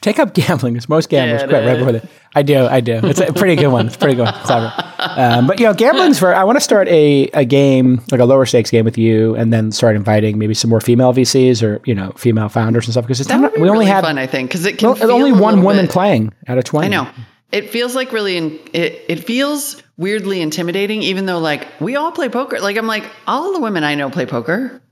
[0.00, 1.78] Take up gambling, as most gamblers Yeah, quit right dude.
[1.86, 3.00] before the, I do, I do.
[3.04, 3.86] It's a pretty good one.
[3.86, 4.34] It's pretty good one.
[4.34, 4.72] Clever.
[4.98, 6.34] Um, but you know, gambling's for.
[6.34, 9.52] I want to start a, a game like a lower stakes game with you, and
[9.52, 13.04] then start inviting maybe some more female VCs or you know female founders and stuff
[13.04, 15.10] because it's That not, we only really have fun, I think, because it can well,
[15.12, 16.86] only one woman bit- playing out of twenty.
[16.86, 17.08] I know.
[17.52, 22.10] It feels like really, in, it, it feels weirdly intimidating, even though like we all
[22.10, 22.58] play poker.
[22.60, 24.82] Like I'm like, all the women I know play poker.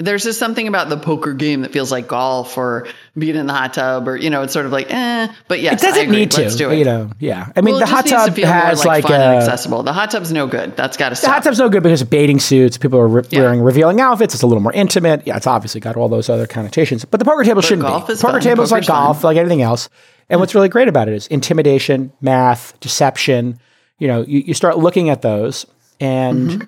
[0.00, 3.52] There's just something about the poker game that feels like golf or being in the
[3.52, 6.30] hot tub or, you know, it's sort of like, eh, but yes, It doesn't need
[6.32, 6.42] to.
[6.42, 6.78] Let's do it.
[6.78, 7.50] You know, yeah.
[7.56, 9.82] I mean, Well, the hot tub has like, fun and a, accessible.
[9.82, 10.76] The hot tub's no good.
[10.76, 11.28] That's got to stop.
[11.28, 12.78] The hot tub's no good because of bathing suits.
[12.78, 13.40] People are re- Yeah.
[13.40, 14.34] wearing revealing outfits.
[14.34, 15.26] It's a little more intimate.
[15.26, 17.04] Yeah, it's obviously got all those other connotations.
[17.04, 18.12] But the poker table shouldn't golf be.
[18.12, 18.40] is poker fun.
[18.42, 19.04] table's like Poker's fun.
[19.06, 19.88] golf, like anything else.
[20.30, 23.58] And what's really great about it is intimidation, math, deception.
[23.98, 25.66] You know, you, you start looking at those,
[25.98, 26.62] and Mm-hmm.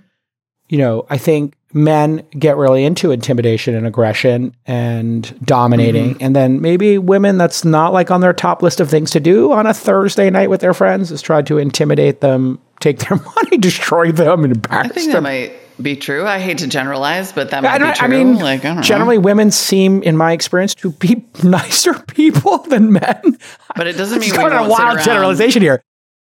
[0.68, 6.24] you know, I think men get really into intimidation and aggression and dominating, Mm-hmm.
[6.24, 9.52] and then maybe women that's not like on their top list of things to do
[9.52, 13.58] on a Thursday night with their friends is try to intimidate them, take their money,
[13.58, 15.22] destroy them, and embarrass I think them.
[15.24, 16.26] that might be true.
[16.26, 18.04] I hate to generalize, but that might be true.
[18.04, 19.22] I mean, like, I don't generally, know.
[19.22, 23.38] women seem, in my experience, to be nicer people than men.
[23.76, 25.82] But it doesn't mean It's we going on a wild generalization here.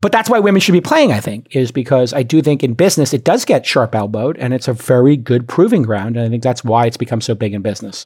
[0.01, 2.75] But that's why women should be playing, I think, is because I do think in
[2.75, 6.17] business it does get sharp elbowed and it's a very good proving ground.
[6.17, 8.05] And I think that's why it's become so big in business.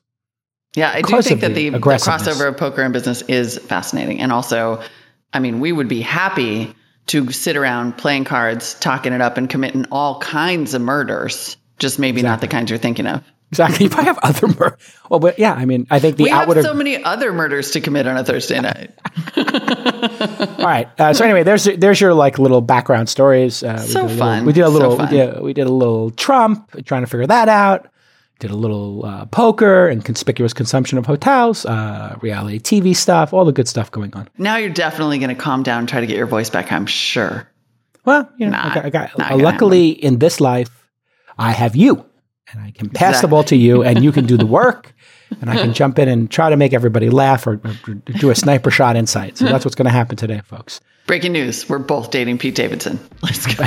[0.74, 4.22] Yeah, I do think that the the, the crossover of poker and business is fascinating.
[4.22, 4.82] And also,
[5.34, 6.74] I mean, we would be happy
[7.08, 11.58] to sit around playing cards, talking it up, and committing all kinds of murders.
[11.78, 13.24] Just maybe not the kinds you're thinking of.
[13.52, 13.84] Exactly.
[13.86, 14.78] You probably have other, mur-
[15.10, 16.64] well, but yeah, I mean, I think the we have outward.
[16.64, 18.92] so many other murders to commit on a Thursday night.
[19.38, 20.88] all right.
[21.00, 23.64] Uh, so anyway, there's there's your like little background stories.
[23.64, 24.46] Uh, we So did a fun.
[24.46, 24.98] Little, we did a little.
[24.98, 25.10] fun.
[25.10, 27.88] we, did, we did a little Trump trying to figure that out.
[28.40, 33.46] Did a little uh, poker and conspicuous consumption of hotels, uh, reality TV stuff, all
[33.46, 34.28] the good stuff going on.
[34.38, 36.88] Now you're definitely going to calm down and try to get your voice back, I'm
[36.88, 37.48] sure.
[38.04, 40.72] Well, you know, Not- I got, I got uh, luckily in this life,
[41.38, 42.04] I have you,
[42.52, 44.94] and I can pass the ball to you, and you can do the work,
[45.40, 48.36] and I can jump in and try to make everybody laugh or, or do a
[48.36, 49.38] sniper shot inside.
[49.38, 50.82] So that's what's going to happen today, folks.
[51.08, 53.00] Breaking news we're both dating Pete Davidson.
[53.22, 53.66] Let's go.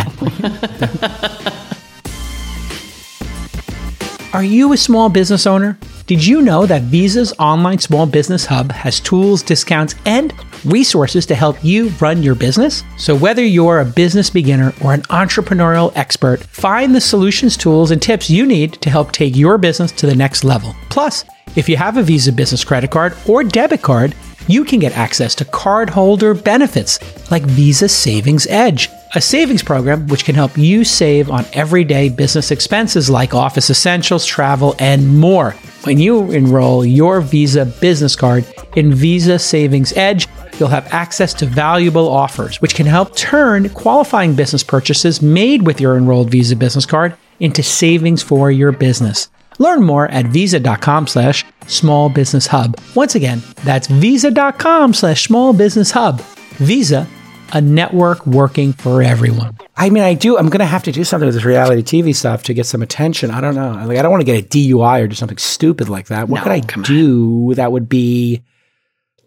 [4.33, 5.79] Are you a small business owner?
[6.07, 11.35] Did you know that Visa's online small business hub has tools, discounts, and resources to
[11.35, 12.83] help you run your business?
[12.99, 18.03] So, whether you're a business beginner or an entrepreneurial expert, find the solutions, tools, and
[18.03, 20.77] tips you need to help take your business to the next level.
[20.90, 21.25] Plus,
[21.57, 24.14] if you have a Visa business credit card or debit card,
[24.47, 26.99] you can get access to cardholder benefits
[27.31, 32.50] like Visa Savings Edge, a savings program which can help you save on everyday business
[32.50, 35.53] expenses like office essentials, travel, and more.
[35.85, 40.27] When you enroll your Visa business card in Visa Savings Edge,
[40.59, 45.81] you'll have access to valuable offers which can help turn qualifying business purchases made with
[45.81, 49.29] your enrolled Visa business card into savings for your business.
[49.59, 52.77] Learn more at visa.com slash small business hub.
[52.94, 56.20] Once again, that's visa.com slash small business hub.
[56.59, 57.07] Visa,
[57.55, 59.57] a network working for everyone.
[59.77, 60.37] I mean, I do.
[60.37, 62.83] I'm going to have to do something with this reality TV stuff to get some
[62.83, 63.31] attention.
[63.31, 63.71] I don't know.
[63.87, 66.29] Like, I don't want to get a DUI or do something stupid like that.
[66.29, 66.87] What No, could I come on.
[66.87, 68.43] do that would be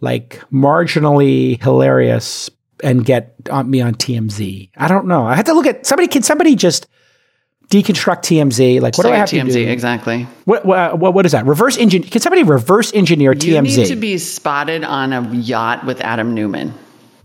[0.02, 2.50] like marginally hilarious
[2.84, 4.70] and get on me on TMZ?
[4.78, 5.26] I don't know.
[5.26, 6.08] I have to look at somebody.
[6.08, 6.88] Can somebody just
[7.70, 8.82] deconstruct TMZ?
[8.82, 9.68] Like, what do I have TMZ, to do?
[9.70, 10.24] exactly.
[10.46, 11.46] What, uh, what, what is that?
[11.46, 12.10] Reverse engineer?
[12.10, 13.46] Can somebody reverse engineer TMZ?
[13.72, 16.74] You need to be spotted on a yacht with Adam Neumann.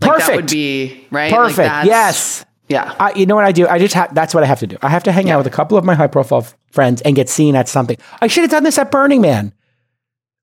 [0.07, 0.35] Like that Perfect.
[0.37, 1.31] would be right.
[1.31, 1.57] Like Perfect.
[1.57, 2.45] that's- yes.
[2.69, 2.95] Yeah.
[2.99, 3.67] I, you know what I do?
[3.67, 4.15] I just have.
[4.15, 4.77] That's what I have to do.
[4.81, 7.15] I have to hang out with a couple of my high profile f- friends and
[7.15, 7.97] get seen at something.
[8.21, 9.53] I should have done this at Burning Man.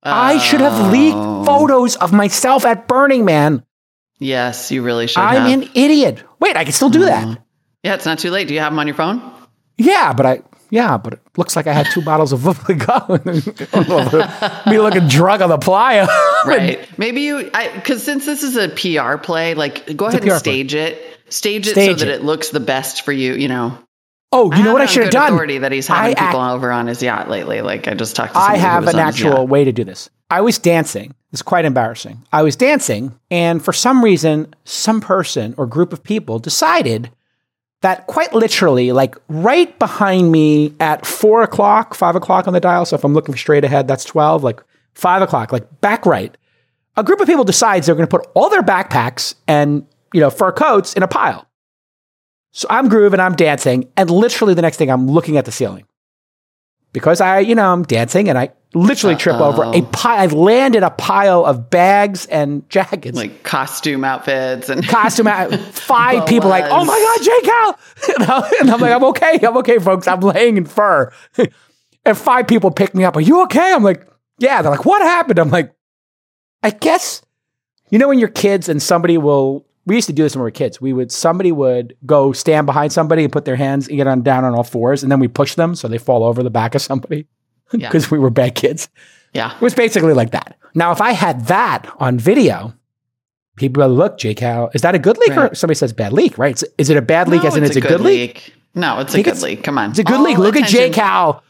[0.03, 1.45] I should have leaked Oh.
[1.45, 3.65] photos of myself at Burning Man.
[4.19, 5.19] Yes, you really should.
[5.21, 5.63] I'm have.
[5.63, 6.23] an idiot.
[6.41, 7.25] Wait, I can still do that.
[7.27, 7.43] Mm-hmm.
[7.85, 8.49] Yeah, it's not too late.
[8.49, 9.23] Do you have them on your phone?
[9.79, 10.43] Yeah, but I.
[10.73, 13.25] Yeah, but it looks like I had two bottles of Vubligo.
[14.67, 16.07] Me looking drunk on the playa.
[16.47, 16.99] Right.
[16.99, 20.99] Maybe you, because since this is a PR play, like go ahead and stage it.
[21.29, 22.21] Stage it Stage so that it.
[22.21, 23.35] it looks the best for you.
[23.35, 23.79] You know.
[24.33, 25.33] Oh, you know what I should have done?
[25.33, 27.63] Authority that he's having I people act- over on his yacht lately.
[27.63, 28.39] Like I just talked to.
[28.39, 30.09] I have was an actual way to do this.
[30.31, 31.15] I was dancing.
[31.33, 32.23] It's quite embarrassing.
[32.33, 37.11] I was dancing, and for some reason, some person or group of people decided
[37.83, 42.85] that quite literally, like right behind me at four o'clock, five o'clock on the dial.
[42.85, 44.61] So if I'm looking straight ahead, that's 12, like
[44.95, 46.37] five o'clock, like back right.
[46.97, 50.31] A group of people decides they're going to put all their backpacks and, you know,
[50.31, 51.47] fur coats in a pile.
[52.53, 55.85] So I'm grooving, I'm dancing, and literally the next thing I'm looking at the ceiling
[56.93, 60.19] because I, you know, I'm dancing and I literally trip over a pile.
[60.19, 65.29] I landed a pile of bags and jackets, like costume outfits and costume.
[65.29, 69.05] out- Five people like, oh my god, J Cal, You know, and I'm like, I'm
[69.05, 70.09] okay, I'm okay, folks.
[70.09, 71.13] I'm laying in fur,
[72.05, 73.17] and five people pick me up.
[73.17, 73.73] Are you okay?
[73.73, 74.10] I'm like,
[74.41, 74.61] yeah.
[74.63, 75.39] They're like, what happened?
[75.39, 75.73] I'm like,
[76.63, 77.23] I guess,
[77.91, 79.65] you know, when you're kids and somebody will.
[79.87, 80.81] We used to do this when we were kids.
[80.81, 84.23] We would somebody would go stand behind somebody and put their hands and get on
[84.23, 86.75] down on all fours, and then we push them so they fall over the back
[86.75, 87.27] of somebody
[87.73, 87.89] Yeah.
[87.89, 88.89] because we were bad kids.
[89.33, 89.55] yeah.
[89.55, 90.59] It was basically like that.
[90.75, 92.75] Now, if I had that on video,
[93.57, 96.37] people would look, J Cal, is that a good leak or somebody says bad leak,
[96.39, 96.55] right?
[96.55, 98.53] Is- Is it a bad leak No, as in it's, a good, leak?
[98.75, 99.65] No, it's a good it's- leak.
[99.65, 99.91] Come on.
[99.91, 100.39] It's a good All leak.
[100.39, 101.43] Look at J attention- Cal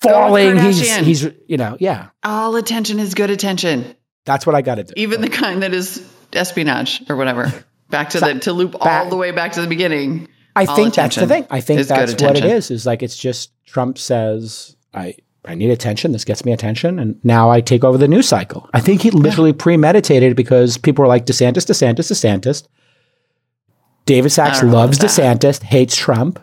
[0.00, 0.58] falling.
[0.58, 4.84] He's, he's, you know, yeah, All attention is good attention, that's what I got to
[4.84, 4.92] do.
[4.96, 7.52] even the kind that is espionage or whatever.
[7.90, 10.28] Back to the to loop back- all the way back to the beginning.
[10.54, 11.46] I think that's the thing.
[11.50, 12.70] I think that's what it is.
[12.70, 12.84] is.
[12.84, 16.12] Like it's just Trump says I I need attention.
[16.12, 18.68] This gets me attention, and now I take over the news cycle.
[18.74, 22.66] I think he literally premeditated because people were like DeSantis, DeSantis, DeSantis.
[24.04, 24.98] David Sacks I don't know loves.
[24.98, 26.40] DeSantis, hates Trump.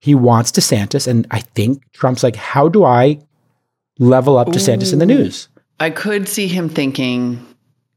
[0.00, 3.18] He wants DeSantis, and I think Trump's like, how do I
[3.98, 5.48] level up DeSantis in the news?
[5.80, 7.44] I could see him thinking,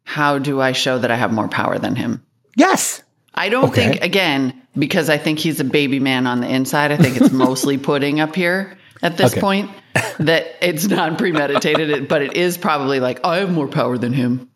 [0.03, 2.23] "How do I show that I have more power than him?"
[2.55, 3.03] Yes.
[3.33, 3.89] I don't Okay.
[3.91, 6.91] think again because I think he's a baby man on the inside.
[6.91, 9.41] I think it's mostly pudding up here at this Okay.
[9.41, 9.71] point.
[10.19, 14.49] That it's not premeditated, but it is probably like I have more power than him.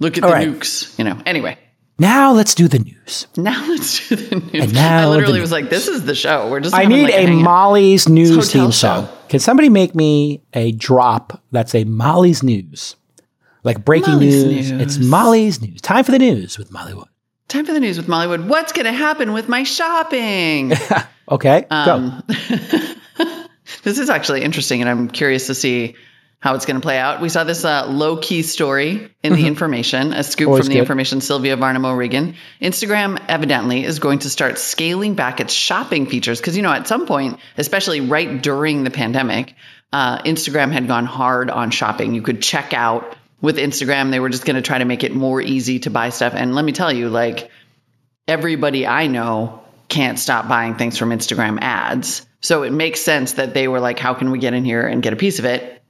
[0.00, 0.48] Look at All the right.
[0.48, 1.18] nukes, you know.
[1.26, 1.58] Anyway,
[1.98, 3.26] Now let's do the news.
[3.36, 4.64] now let's do the news.
[4.64, 6.50] And now I literally was like, "This is the show.
[6.50, 7.26] We're just." I need like, a.
[7.30, 8.70] Molly's news theme show.
[8.70, 9.08] song.
[9.28, 12.96] Can somebody make me a drop that's a Molly's news?
[13.62, 14.72] Like breaking Molly's news.
[14.72, 14.82] news.
[14.82, 15.80] It's Molly's news.
[15.80, 17.08] Time for the news with Molly Wood.
[17.48, 18.48] Time for the news with Mollywood.
[18.48, 20.72] What's going to happen with my shopping?
[21.26, 21.76] Okay, go.
[21.76, 22.22] Um,
[23.82, 25.96] this is actually interesting, and I'm curious to see
[26.40, 27.22] how it's going to play out.
[27.22, 30.48] We saw this uh, low key story in the information, a scoop Mm-hmm.
[30.50, 30.80] Always from the good.
[30.80, 32.34] information, Sylvia Varnham O'Regan.
[32.60, 36.86] Instagram evidently is going to start scaling back its shopping features because, you know, at
[36.86, 39.54] some point, especially right during the pandemic,
[39.92, 42.14] uh, Instagram had gone hard on shopping.
[42.14, 44.10] You could check out with Instagram.
[44.10, 46.34] They were just going to try to make it more easy to buy stuff.
[46.34, 47.50] And let me tell you, like,
[48.28, 52.26] everybody I know can't stop buying things from Instagram ads.
[52.40, 55.02] So it makes sense that they were like, how can we get in here and
[55.02, 55.82] get a piece of it?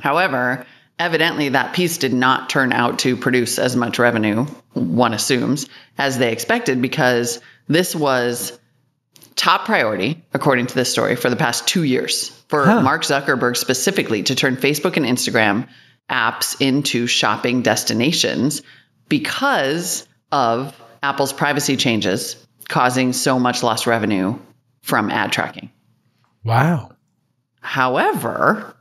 [0.00, 0.66] However,
[0.98, 4.44] evidently that piece did not turn out to produce as much revenue,
[4.74, 8.58] one assumes, as they expected because this was
[9.36, 12.82] top priority, according to this story, for the past two years for Huh.
[12.82, 15.68] Mark Zuckerberg specifically to turn Facebook and Instagram
[16.10, 18.62] apps into shopping destinations
[19.08, 22.36] because of Apple's privacy changes
[22.68, 24.38] causing so much lost revenue
[24.82, 25.70] from ad tracking.
[26.44, 26.92] wow.
[27.60, 28.74] However,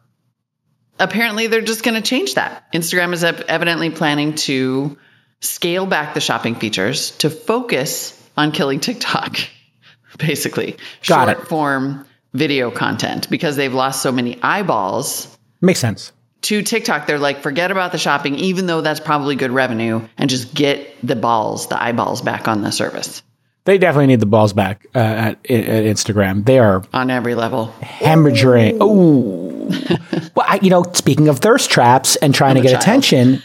[1.00, 2.72] apparently they're just going to change that.
[2.74, 4.98] Instagram is evidently planning to
[5.42, 9.38] scale back the shopping features to focus on killing TikTok,
[10.18, 10.78] basically.
[11.06, 11.48] Got Short it.
[11.48, 16.12] form video content because they've lost so many eyeballs Makes sense.
[16.44, 17.08] to TikTok.
[17.08, 20.96] They're like, forget about the shopping, even though that's probably good revenue, and just get
[21.06, 23.22] the balls, the eyeballs back on the service
[23.68, 26.46] They definitely need the balls back uh, at, at Instagram.
[26.46, 27.76] They are on every level.
[27.82, 28.78] hemorrhaging.
[28.80, 32.84] Oh, well, I, you know, speaking of thirst traps and trying to get child.
[32.84, 33.44] attention,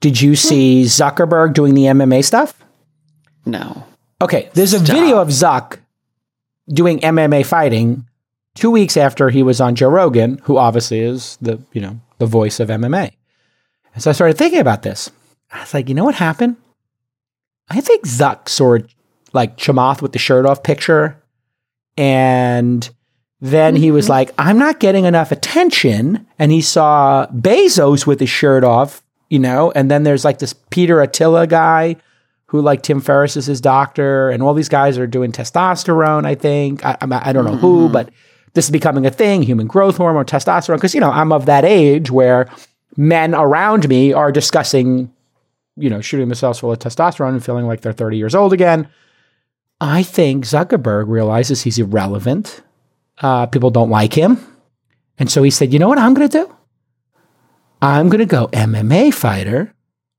[0.00, 2.62] did you see Zuckerberg doing the MMA stuff?
[3.46, 3.86] No.
[4.20, 5.78] Okay, there's a video of Zuck
[6.68, 8.06] doing MMA fighting
[8.54, 12.26] two weeks after he was on Joe Rogan, who obviously is the you know the
[12.26, 13.12] voice of MMA.
[13.94, 15.10] And so I started thinking about this.
[15.50, 16.56] I was like, you know what happened?
[17.70, 18.76] I think Zuck saw
[19.34, 21.22] like Chamath with the shirt off picture,
[21.96, 22.88] and
[23.40, 24.12] then he was mm-hmm.
[24.12, 26.26] like, I'm not getting enough attention.
[26.38, 30.54] And he saw Bezos with his shirt off, you know, and then there's like this
[30.70, 31.96] Peter Attia guy
[32.46, 36.24] who like Tim Ferriss is his doctor, and all these guys are doing testosterone.
[36.24, 37.92] I think I, I, I don't know who, mm-hmm.
[37.92, 38.10] but
[38.52, 40.76] this is becoming a thing: human growth hormone, testosterone.
[40.76, 42.48] Because you know I'm of that age where
[42.96, 45.12] men around me are discussing,
[45.76, 48.88] you know, shooting themselves full of testosterone and feeling like they're 30 years old again.
[49.84, 52.62] I think Zuckerberg realizes he's irrelevant.
[53.18, 54.38] Uh, people don't like him,
[55.18, 56.56] and so he said, "You know what I'm going to do?
[57.82, 59.74] I'm going to go MMA fighter.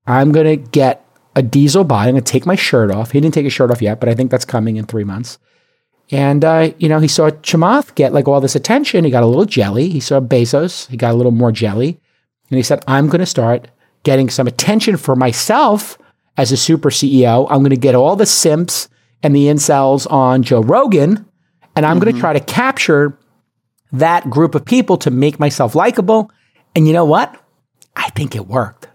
[0.05, 1.01] I'm going to get."
[1.36, 2.09] a diesel body.
[2.09, 3.11] I'm going to take my shirt off.
[3.11, 5.38] He didn't take his shirt off yet, but I think that's coming in three months.
[6.11, 9.05] And, uh, you know, he saw Chamath get like all this attention.
[9.05, 9.89] He got a little jelly.
[9.89, 10.88] He saw Bezos.
[10.88, 11.99] He got a little more jelly.
[12.49, 13.68] And he said, I'm going to start
[14.03, 15.97] getting some attention for myself
[16.38, 17.47] as a super CEO.
[17.49, 18.88] I'm going to get all the simps
[19.26, 21.26] and the incels on Joe Rogan.
[21.76, 23.18] And I'm going to try to capture
[23.92, 26.30] that group of people to make myself likable.
[26.76, 27.36] And you know what?
[27.96, 28.88] I think it worked.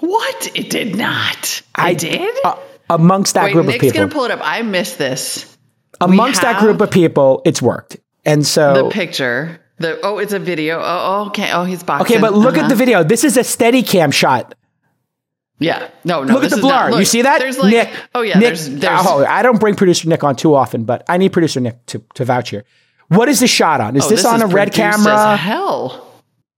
[0.00, 0.50] What?
[0.56, 1.60] It did not.
[1.74, 2.34] I did?
[2.42, 2.56] Uh,
[2.88, 3.86] amongst that Wait, group Nick's of people.
[3.88, 4.40] Nick's going to pull it up.
[4.42, 5.58] I missed this.
[6.00, 7.98] amongst that group of people, it's worked.
[8.24, 8.84] And so.
[8.84, 9.60] The picture.
[9.76, 10.78] The Oh, it's a video.
[10.78, 11.50] Oh, oh, okay.
[11.52, 12.16] Oh, he's boxing.
[12.16, 12.64] okay, but look Uh-huh.
[12.64, 13.04] at the video.
[13.04, 14.54] This is a steady cam shot.
[15.58, 15.88] Yeah.
[16.04, 16.34] No, no.
[16.34, 16.90] Look at the not- blur.
[16.90, 17.38] look, you see that?
[17.38, 17.90] There's like, Nick.
[18.14, 18.38] Oh, yeah.
[18.38, 21.32] Nick, there's, there's, oh, I don't bring producer Nick on too often, but I need
[21.32, 22.64] producer Nick to, to vouch here.
[23.08, 23.96] What is this shot on?
[23.96, 25.36] Is oh, this, on is a red camera?
[25.36, 26.04] hell.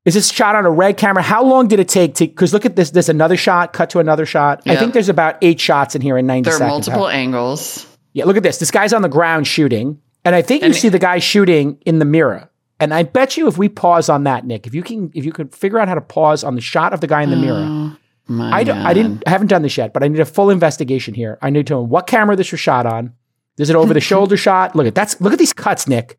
[0.04, 1.22] Is this shot on a red camera?
[1.22, 2.26] How long did it take to?
[2.26, 2.90] Because look at this.
[2.90, 3.72] There's another shot.
[3.72, 4.62] Cut to another shot.
[4.66, 6.88] I think there's about eight shots in here in 90 There are seconds.
[6.88, 7.86] multiple angles.
[8.12, 8.58] Yeah, look at this.
[8.58, 11.78] This guy's on the ground shooting, and I think you And- see the guy shooting
[11.86, 12.50] in the mirror.
[12.80, 15.32] And I bet you if we pause on that, Nick, if you can, if you
[15.32, 17.40] could figure out how to pause on the shot of the guy in the oh.
[17.40, 17.96] mirror, Oh,
[18.30, 20.50] My I don't, I didn't, I haven't done this yet, but I need a full
[20.50, 21.36] investigation here.
[21.42, 23.12] I need to know what camera this was shot on.
[23.58, 24.76] Is it over the shoulder shot?
[24.76, 26.16] Look at that's look at these cuts, Nick.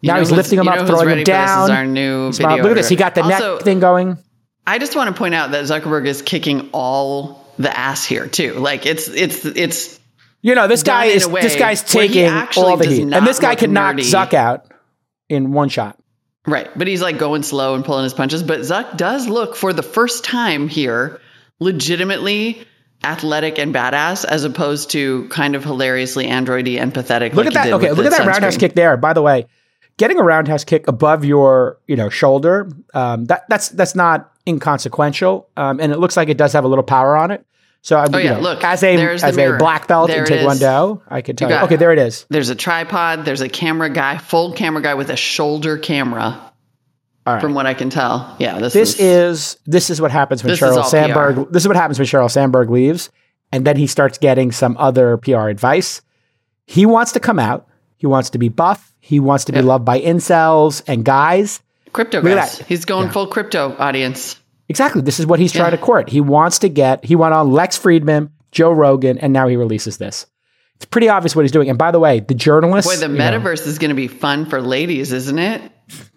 [0.00, 1.64] You now he's lifting him up, throwing him down.
[1.64, 2.28] is our new.
[2.30, 2.88] Look at this.
[2.88, 4.18] He got the Also, neck thing going.
[4.66, 8.54] I just want to point out that Zuckerberg is kicking all the ass here too.
[8.54, 10.00] Like it's it's it's
[10.42, 13.70] You know, this guy is this guy's taking all the heat, and this guy could
[13.70, 13.94] knock.
[13.96, 14.66] Zuck out
[15.28, 15.98] in one shot.
[16.48, 18.42] right, but he's like going slow and pulling his punches.
[18.42, 21.20] But Zuck does look for the first time here
[21.60, 22.66] legitimately
[23.02, 27.34] athletic and badass, as opposed to kind of hilariously androidy and pathetic.
[27.34, 27.72] Look like at that.
[27.74, 28.96] Okay, look at that roundhouse kick there.
[28.96, 29.46] By the way,
[29.96, 35.48] getting a roundhouse kick above your you know shoulder um, that that's that's not inconsequential,
[35.56, 37.44] um, and it looks like it does have a little power on it.
[37.82, 40.30] So I, Oh, you yeah, know, look, as a as a black belt There in.
[40.30, 41.56] Taekwondo, I could tell you.
[41.56, 42.24] got- Okay, there it is.
[42.30, 43.26] There's a tripod.
[43.26, 46.50] There's a camera guy, full camera guy with a shoulder camera.
[47.26, 47.40] Right.
[47.40, 50.54] From what I can tell, yeah, this, This is, is this is what happens when
[50.56, 51.36] Sheryl Sandberg.
[51.36, 51.42] PR.
[51.52, 53.08] This is what happens when Sheryl Sandberg leaves,
[53.50, 56.02] and then he starts getting some other PR advice.
[56.66, 57.66] He wants to come out.
[57.96, 58.92] He wants to be buff.
[59.00, 59.64] He wants to be Yep.
[59.66, 61.60] loved by incels and guys.
[61.94, 62.58] crypto Look guys.
[62.68, 63.12] He's going Yeah.
[63.12, 64.36] full crypto audience.
[64.68, 65.00] Exactly.
[65.00, 65.76] This is what he's trying Yeah.
[65.76, 66.08] to court.
[66.10, 69.96] He wants to get, he went on Lex Fridman, Joe Rogan, and now he releases
[69.98, 70.26] this.
[70.84, 71.70] It's pretty obvious what he's doing.
[71.70, 72.94] And by the way, the journalists.
[72.94, 75.72] Boy, the you know, metaverse is going to be fun for ladies, isn't it?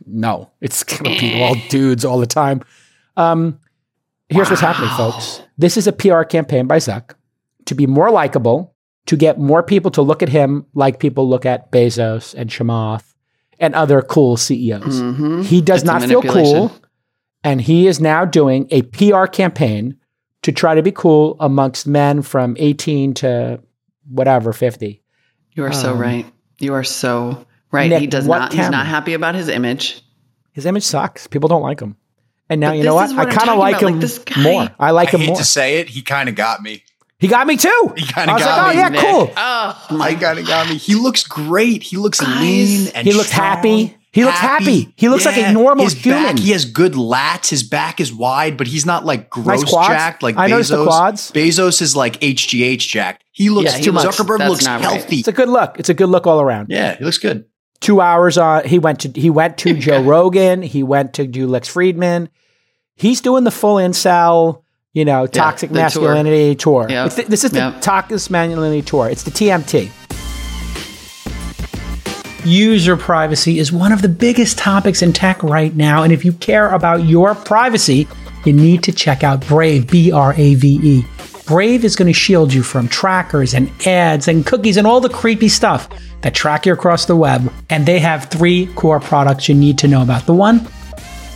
[0.05, 2.61] no, it's going to be all dudes all the time.
[3.15, 3.59] Um,
[4.28, 5.41] here's what's happening, folks.
[5.57, 7.15] This is a PR campaign by Zuck
[7.65, 11.45] to be more likable, to get more people to look at him like people look
[11.45, 13.15] at Bezos and Chamath
[13.59, 15.01] and other cool CEOs.
[15.01, 15.41] Mm-hmm.
[15.43, 16.72] He does not feel cool.
[17.43, 19.97] And he is now doing a PR campaign
[20.43, 23.61] to try to be cool amongst men from 18 to
[24.09, 25.01] whatever, 50.
[25.53, 26.25] You are so Um, right.
[26.59, 27.89] You are so right.
[27.89, 28.53] Nick, he does what not.
[28.53, 30.01] He's not happy about his image.
[30.53, 31.27] His image sucks.
[31.27, 31.95] People don't like him.
[32.49, 33.05] And now But you know this what?
[33.05, 34.69] is I what I'm kind of like about, him this guy- more.
[34.79, 35.37] I like I him hate more.
[35.37, 36.83] to say it, he kind of got me.
[37.19, 37.93] He got me too.
[37.97, 39.01] He kinda got like, oh me, yeah, Nick.
[39.01, 39.31] cool.
[39.35, 40.77] Oh, I my kind of got me.
[40.77, 41.81] He looks great.
[41.83, 42.39] He looks Guys.
[42.39, 43.96] lean and He looks strong, happy.
[44.18, 44.93] He looks happy.
[44.95, 46.24] He looks like a normal his human.
[46.24, 47.49] Back, he has good lats.
[47.51, 49.89] His back is wide, but he's not like gross quads.
[49.89, 50.49] jacked like I Bezos.
[50.49, 51.32] noticed the quads.
[51.32, 53.24] Bezos is like HGH jacked.
[53.32, 54.05] He looks Yeah, too too much.
[54.07, 54.91] Zuckerberg That's looks not right.
[54.91, 55.18] healthy.
[55.20, 55.78] It's a good look.
[55.80, 56.68] It's a good look all around.
[56.72, 57.45] Yeah, he looks good.
[57.80, 58.65] two hours on.
[58.65, 60.63] He went to he went to Joe Rogan.
[60.63, 62.30] He went to do Lex Fridman.
[62.95, 64.63] He's doing the full incel,
[64.93, 65.84] you know, toxic the tour.
[65.84, 66.88] masculinity tour.
[66.89, 67.05] Yeah.
[67.05, 67.78] It's the- this is the Yeah.
[67.82, 69.09] toxic masculinity tour.
[69.09, 69.91] It's the TMT.
[72.47, 76.03] User privacy is one of the biggest topics in tech right now.
[76.03, 78.07] And if you care about your privacy,
[78.45, 81.05] you need to check out Brave, B R A V E.
[81.45, 85.09] Brave is going to shield you from trackers and ads and cookies and all the
[85.09, 85.89] creepy stuff
[86.21, 87.51] that track you across the web.
[87.69, 90.25] And they have three core products you need to know about.
[90.25, 90.59] The one,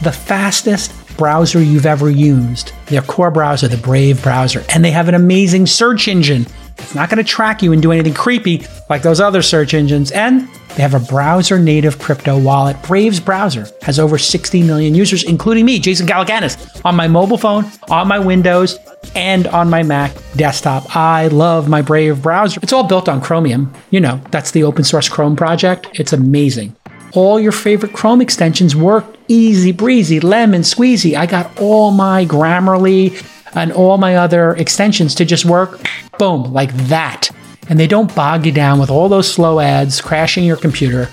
[0.03, 2.71] the fastest browser you've ever used.
[2.85, 6.45] Their core browser, the Brave browser, and they have an amazing search engine.
[6.77, 10.11] It's not going to track you and do anything creepy like those other search engines.
[10.11, 12.81] And they have a browser native crypto wallet.
[12.83, 17.65] Brave's browser has over 60 million users, including me, Jason Calacanis, on my mobile phone,
[17.89, 18.77] on my Windows,
[19.15, 20.95] and on my Mac desktop.
[20.95, 22.59] I love my Brave browser.
[22.63, 23.73] It's all built on Chromium.
[23.89, 25.87] You know, that's the open source Chrome project.
[25.93, 26.75] It's amazing
[27.13, 31.15] all your favorite Chrome extensions work easy breezy, lemon squeezy.
[31.15, 33.11] I got all my Grammarly
[33.55, 35.79] and all my other extensions to just work,
[36.17, 37.29] boom, like that.
[37.69, 41.09] And they don't bog you down with all those slow ads crashing your computer.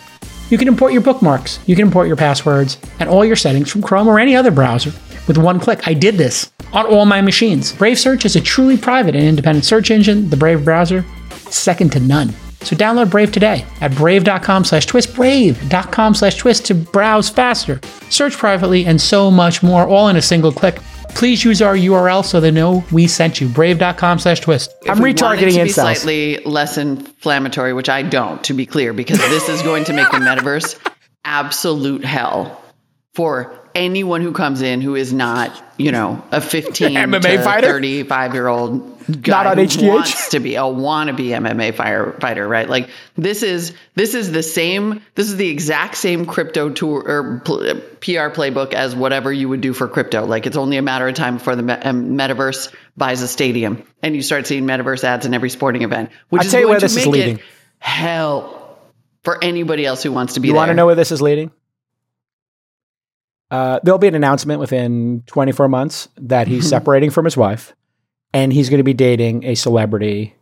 [0.51, 3.82] You can import your bookmarks, you can import your passwords, and all your settings from
[3.82, 4.93] Chrome or any other browser
[5.26, 5.86] with one click.
[5.86, 7.72] I did this on all my machines.
[7.72, 10.30] Brave Search is a truly private and independent search engine.
[10.30, 11.05] The Brave browser,
[11.51, 12.30] second to none.
[12.61, 17.80] So download Brave today at brave.com slash twist, brave.com slash twist to browse faster,
[18.11, 20.78] search privately, and so much more, all in a single click.
[21.11, 23.48] Please use our URL so they know we sent you.
[23.48, 24.74] Brave.com slash twist.
[24.82, 25.72] If I'm retargeting it to be incels.
[25.72, 30.11] slightly less inflammatory, which I don't, to be clear, because this is going to make
[30.11, 30.78] the metaverse
[31.24, 32.62] absolute hell
[33.14, 37.66] for anyone who comes in who is not, you know, a 15 MMA to fighter?
[37.69, 39.89] 35 year old guy Not on who HGH?
[39.89, 42.69] wants to be a wannabe MMA fire, fighter, right?
[42.69, 45.03] Like this is this is the same.
[45.14, 49.61] This is the exact same crypto tour or pl- PR playbook as whatever you would
[49.61, 50.25] do for crypto.
[50.27, 54.14] Like it's only a matter of time before the um, metaverse buys a stadium and
[54.14, 56.11] you start seeing metaverse ads in every sporting event.
[56.29, 57.37] Which I'll is tell you where this is make leading.
[57.39, 57.43] it
[57.81, 58.79] hell
[59.25, 60.59] for anybody else who wants to be You there.
[60.61, 61.51] want to know where this is leading?
[63.51, 66.68] Uh, there'll be an announcement within 24 months that he's Mm-hmm.
[66.68, 67.74] separating from his wife
[68.34, 70.34] and he's going to be dating a celebrity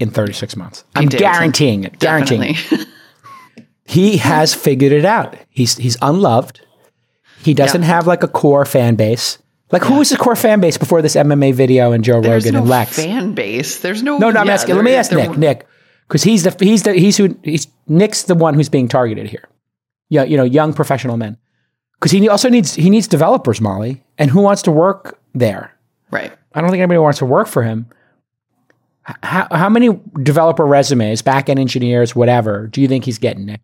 [0.00, 0.84] in 36 months.
[0.96, 1.98] I'm guaranteeing it.
[2.00, 2.56] Guaranteeing
[3.84, 5.36] he has figured it out.
[5.50, 6.60] He's he's unloved.
[7.42, 7.88] He doesn't Yeah.
[7.88, 9.38] have like a core fan base.
[9.70, 12.54] Like who was the core fan base before this MMA video and Joe There's Rogan
[12.54, 12.96] no and Lex?
[12.96, 13.80] fan base.
[13.80, 14.18] There's no.
[14.18, 14.74] no, no, I'm yeah, asking.
[14.76, 15.38] Let me ask there- Nick.
[15.38, 15.66] Nick,
[16.08, 19.48] because he's the he's the he's who he's Nick's the one who's being targeted here.
[20.10, 21.38] Yeah, you know, young professional men.
[22.02, 25.72] Because he also needs he needs developers, Molly, and who wants to work there?
[26.10, 26.32] Right.
[26.52, 27.86] I don't think anybody wants to work for him.
[29.22, 33.60] How, how many developer resumes, back end engineers, whatever, do you think he's getting, Nick?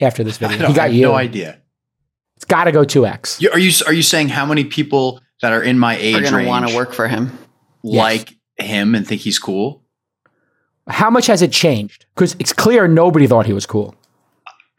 [0.00, 1.02] After this video, don't, he got I have you.
[1.02, 1.58] no idea.
[2.36, 3.42] It's got to go two x.
[3.52, 6.44] Are you are you saying how many people that are in my age Are going
[6.44, 7.36] to want to work for him.
[7.82, 9.82] like him and think he's cool?
[10.86, 12.06] How much has it changed?
[12.14, 13.96] Because it's clear nobody thought he was cool.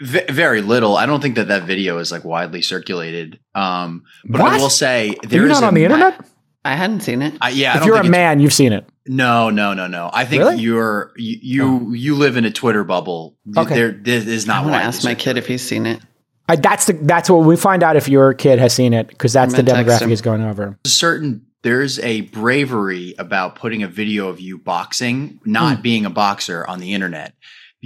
[0.02, 0.96] V- very little.
[0.96, 3.40] I don't think that that video is like widely circulated.
[3.56, 6.26] Um, but I will say there you is not on the ma- internet?
[6.64, 7.34] I hadn't seen it.
[7.42, 8.86] I, yeah, I if don't you're a think it's- man, you've seen it.
[9.10, 10.10] No, no, no, no.
[10.14, 10.56] I think Really?
[10.56, 10.58] Oh.
[10.60, 13.38] you're you you, you live in a Twitter bubble.
[13.56, 13.74] Okay.
[13.74, 14.64] There, this is I not.
[14.66, 16.02] want to ask my kid if he's seen it.
[16.50, 19.32] I, that's the that's what we find out if your kid has seen it because
[19.34, 20.10] that's the I'm gonna text demographic him.
[20.10, 20.78] he's going over.
[20.86, 26.66] certain there's a bravery about putting a video of you boxing, not being a boxer
[26.68, 27.34] on the internet,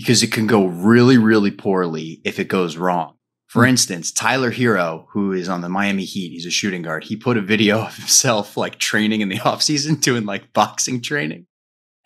[0.02, 3.16] because it can go really, really poorly if it goes wrong.
[3.48, 3.70] For Hmm.
[3.70, 7.04] instance, Tyler Herro, who is on the Miami Heat, he's a shooting guard.
[7.04, 11.46] He put a video of himself like training in the offseason doing like boxing training.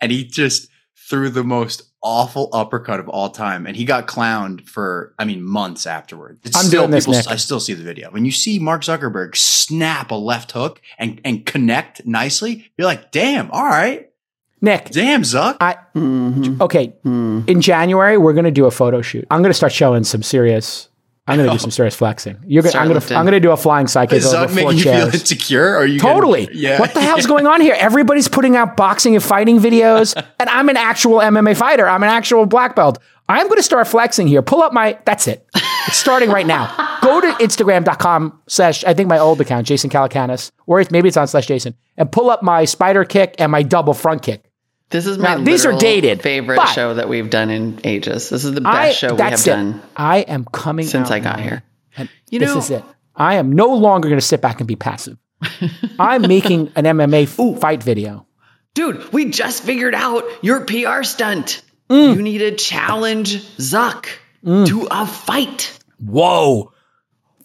[0.00, 0.68] And he just
[1.08, 3.64] threw the most awful uppercut of all time.
[3.66, 6.38] And he got clowned for, I mean, months afterward.
[6.44, 7.28] It's I'm still, doing this, people- Nick.
[7.28, 8.10] I still see the video.
[8.10, 13.12] When you see Mark Zuckerberg snap a left hook and, and connect nicely, you're like,
[13.12, 14.08] damn, all right.
[14.60, 15.56] Nick, Damn, Zuck.
[15.60, 16.60] I Mhm.
[16.62, 16.94] okay.
[17.04, 17.48] Mm.
[17.48, 19.26] In January, we're going to do a photo shoot.
[19.30, 20.88] I'm going to start showing some serious.
[21.28, 22.38] I'm going to do some serious flexing.
[22.46, 23.14] You're gonna, I'm going to.
[23.16, 24.12] I'm going to do a flying sidekick.
[24.14, 25.14] Is over Zuck four making you feel chairs.
[25.14, 25.72] insecure?
[25.72, 26.46] Or are you Totally.
[26.46, 26.80] Getting, yeah.
[26.80, 27.74] What the hell's going on here?
[27.78, 31.86] Everybody's putting out boxing and fighting videos, and I'm an actual MMA fighter.
[31.88, 32.98] I'm an actual black belt.
[33.28, 34.40] I'm going to start flexing here.
[34.40, 34.98] Pull up my.
[35.04, 35.44] That's it.
[35.88, 36.72] It's starting right now.
[37.02, 41.26] Go to Instagram.com slash I think my old account Jason Calacanis, or maybe it's on
[41.26, 44.45] slash Jason, and pull up my spider kick and my double front kick.
[44.90, 48.28] This is my Now, these are dated, favorite show that we've done in ages.
[48.30, 49.44] This is the best I, show we have it.
[49.44, 51.62] done I am coming since I got here.
[51.96, 52.84] And You this know- is it.
[53.16, 55.16] I am no longer going to sit back and be passive.
[55.98, 57.22] I'm making an MMA
[57.54, 58.26] f- fight video.
[58.74, 61.62] Dude, we just figured out your PR stunt.
[61.88, 62.16] Mm.
[62.16, 64.06] You need to challenge Zuck.
[64.44, 65.78] to a fight.
[65.98, 66.72] Whoa.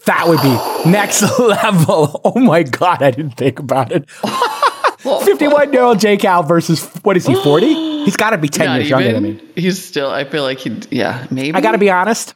[0.08, 0.50] That would be
[0.92, 2.20] next level.
[2.26, 4.10] Oh my God, I didn't think about it.
[5.02, 7.74] 51 year old Jake Cal versus, what is he, 40?
[8.06, 9.42] He's got to be 10 Not years younger than me.
[9.56, 10.10] He's still.
[10.10, 10.80] I feel like he.
[10.90, 11.54] Yeah, maybe.
[11.56, 12.34] I got to be honest.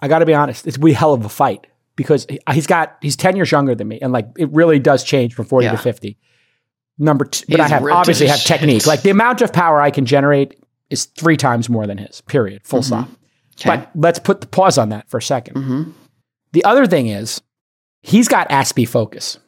[0.00, 0.66] I got to be honest.
[0.66, 3.86] It's a hell of a fight because he- he's got, he's 10 years younger than
[3.88, 3.98] me.
[4.00, 5.72] And like, it really does change from 40 Yeah.
[5.72, 6.16] to 50.
[6.98, 8.86] Number two, but I have obviously have technique.
[8.86, 10.58] Like the amount of power I can generate
[10.90, 13.08] is three times more than his, period, full stop.
[13.58, 13.68] Okay.
[13.68, 15.92] But let's put the pause on that for a 2nd Mhm.
[16.52, 17.40] The other thing is,
[18.02, 19.38] he's got Aspie focus.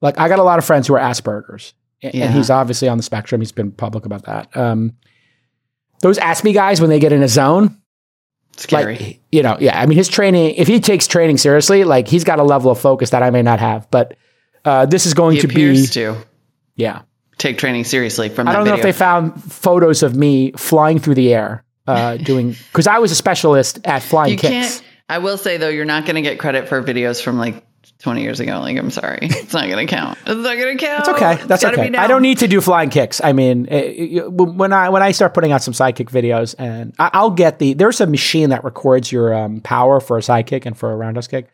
[0.00, 2.26] Like I got a lot of friends who are Asperger's, a- Yeah.
[2.26, 3.40] and he's obviously on the spectrum.
[3.40, 4.54] He's been public about that.
[4.56, 4.94] Um,
[6.02, 7.80] those Aspie guys, when they get in a zone,
[8.56, 8.96] Scary.
[8.96, 9.80] like you know, yeah.
[9.80, 10.54] I mean, his training.
[10.56, 13.42] If he takes training seriously, like he's got a level of focus that I may
[13.42, 13.90] not have.
[13.90, 14.16] But
[14.64, 16.16] uh, this is going he to be, to
[16.74, 17.02] yeah.
[17.38, 21.14] take training seriously from I don't know if they found photos of me flying through
[21.16, 24.82] the air, uh, doing because I was a specialist at flying you kicks.
[25.08, 27.65] I will say though, you're not going to get credit for videos from like
[28.00, 28.60] 20 years ago.
[28.60, 30.18] Like, I'm sorry, it's not going to count.
[30.26, 31.00] It's not going to count.
[31.00, 31.32] It's okay.
[31.34, 31.96] It's That's gotta okay.
[31.96, 33.20] I don't need to do flying kicks.
[33.22, 37.10] I mean, eh, when I when I start putting out some sidekick videos, and I-
[37.12, 40.76] I'll get the there's a machine that records your um, power for a sidekick and
[40.76, 41.48] for a roundhouse kick,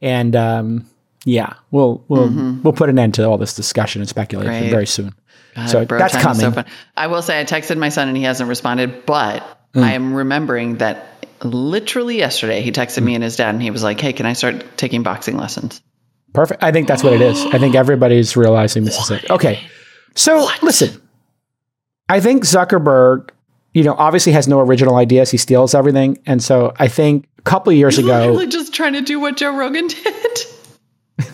[0.00, 0.86] and um,
[1.24, 2.30] yeah, we'll we'll
[2.62, 4.60] we'll put an end to all this discussion and speculation Mm-hmm.
[4.62, 4.70] Great.
[4.70, 5.14] very soon.
[5.54, 6.50] God, so bro that's coming.
[6.52, 6.64] fun.
[6.96, 9.82] I will say I texted my son and he hasn't responded, but Mm.
[9.84, 11.06] I am remembering that
[11.44, 14.32] literally yesterday he texted me and his dad and he was like, "Hey, can I
[14.32, 15.82] start taking boxing lessons?"
[16.32, 16.62] Perfect.
[16.62, 17.44] I think that's what it is.
[17.46, 19.30] I think everybody's realizing this is it.
[19.30, 19.60] Okay.
[20.14, 21.00] So listen,
[22.08, 23.30] I think Zuckerberg,
[23.74, 25.30] you know, obviously has no original ideas.
[25.30, 28.94] He steals everything, and so I think a couple of years ago, Literally just trying
[28.94, 30.38] to do what Joe Rogan did.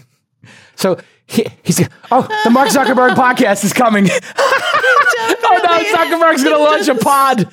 [0.76, 4.08] so he, he's oh, the Mark Zuckerberg podcast is coming.
[4.38, 7.50] oh no, Zuckerberg's gonna launch a pod.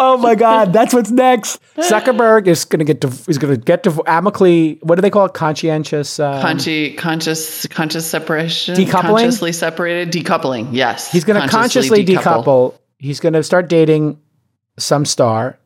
[0.00, 1.60] Oh my God, that's what's next.
[1.76, 4.78] Zuckerberg is gonna get to, is gonna get to amicably.
[4.82, 5.34] What do they call it?
[5.34, 6.20] Conscientious.
[6.20, 9.00] Um, Consci- conscious, conscious separation, Decoupling?
[9.00, 10.68] consciously separated, decoupling.
[10.72, 12.78] Yes, He's going to consciously decouple.
[12.98, 14.20] He's going to start dating
[14.78, 15.58] some star,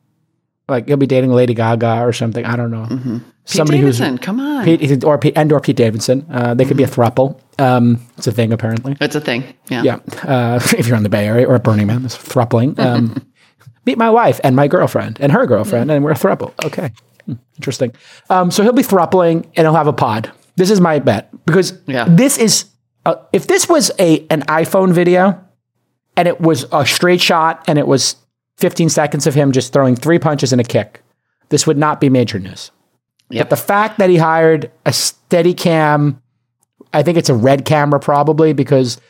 [0.69, 2.45] like he'll be dating Lady Gaga or something.
[2.45, 2.85] I don't know.
[2.85, 3.19] Mm-hmm.
[3.19, 6.27] Pete Somebody Davidson, come on, Pete or Pete and or Pete Davidson.
[6.31, 7.41] Uh, they could be a thruple.
[7.59, 8.97] Um, it's a thing apparently.
[9.01, 9.43] it's a thing.
[9.69, 12.79] Yeah, Yeah, uh, if you're in the Bay Area or at Burning Man, it's thrupling.
[12.79, 13.27] Um,
[13.87, 16.53] meet my wife and my girlfriend and her girlfriend, and we're a thruple.
[16.65, 16.93] Okay,
[17.27, 17.93] Hmm, interesting.
[18.31, 20.33] Um, so he'll be thrupling and he'll have a pod.
[20.57, 22.07] This is my bet because Yeah.
[22.09, 22.65] this is
[23.07, 25.41] uh, if this was a an iPhone video
[26.17, 28.17] and it was a straight shot and it was
[28.59, 31.03] 15 seconds of him just throwing three punches and a kick,
[31.49, 32.71] this would not be major news.
[33.31, 33.49] Yep.
[33.49, 36.21] But the fact that he hired a steady cam,
[36.93, 39.01] I think it's a red camera probably because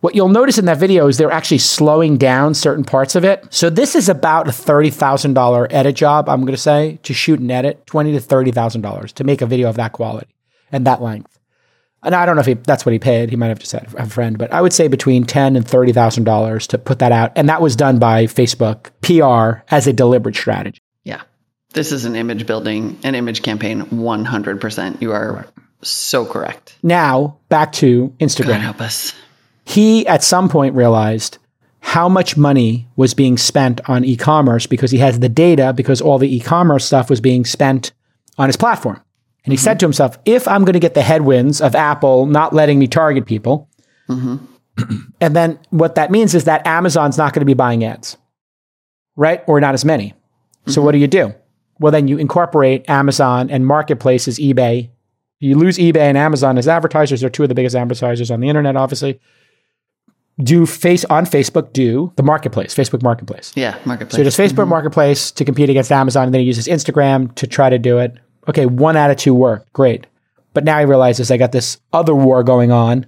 [0.00, 3.46] what you'll notice in that video is they're actually slowing down certain parts of it.
[3.50, 6.28] So this is about a thirty thousand dollar edit job.
[6.28, 9.42] I'm going to say to shoot and edit twenty to thirty thousand dollars to make
[9.42, 10.34] a video of that quality
[10.70, 11.38] and that length.
[12.02, 13.30] And I don't know if he, that's what he paid.
[13.30, 15.92] He might have just had a friend, but I would say between ten and thirty
[15.92, 17.32] thousand dollars to put that out.
[17.34, 20.80] And that was done by Facebook PR as a deliberate strategy.
[21.04, 21.22] yeah.
[21.72, 23.80] This is an image building, an image campaign.
[23.98, 25.02] One hundred percent.
[25.02, 25.46] You are
[25.82, 26.76] so correct.
[26.82, 28.46] Now back to Instagram.
[28.48, 29.12] God help us.
[29.66, 31.38] He at some point realized
[31.80, 36.18] how much money was being spent on e-commerce because he has the data because all
[36.18, 37.92] the e-commerce stuff was being spent
[38.38, 39.00] on his platform.
[39.44, 42.52] And he said to himself, if I'm going to get the headwinds of Apple not
[42.52, 43.68] letting me target people,
[44.08, 44.36] mm-hmm.
[45.20, 48.16] and then what that means is that Amazon's not going to be buying ads,
[49.14, 49.44] right?
[49.46, 50.14] Or not as many.
[50.66, 51.32] So what do you do?
[51.78, 54.90] Well, then you incorporate Amazon and marketplaces, eBay.
[55.38, 57.20] You lose eBay and Amazon as advertisers.
[57.20, 59.20] They're two of the biggest advertisers on the internet, obviously.
[60.42, 63.52] Do face on Facebook, do the marketplace, Facebook Marketplace.
[63.56, 64.16] Yeah, marketplace.
[64.16, 64.70] So does Facebook mm-hmm.
[64.70, 68.18] Marketplace to compete against Amazon, and then he uses Instagram to try to do it.
[68.46, 69.72] Okay, one out of two worked.
[69.72, 70.06] Great.
[70.52, 73.06] But now he realizes I got this other war going on.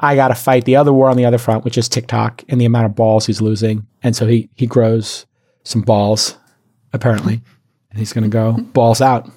[0.00, 2.60] I got to fight the other war on the other front, which is TikTok and
[2.60, 3.86] the amount of balls he's losing.
[4.02, 5.26] And so he he grows
[5.64, 6.36] some balls,
[6.92, 7.40] apparently,
[7.90, 9.28] and he's going to go balls out.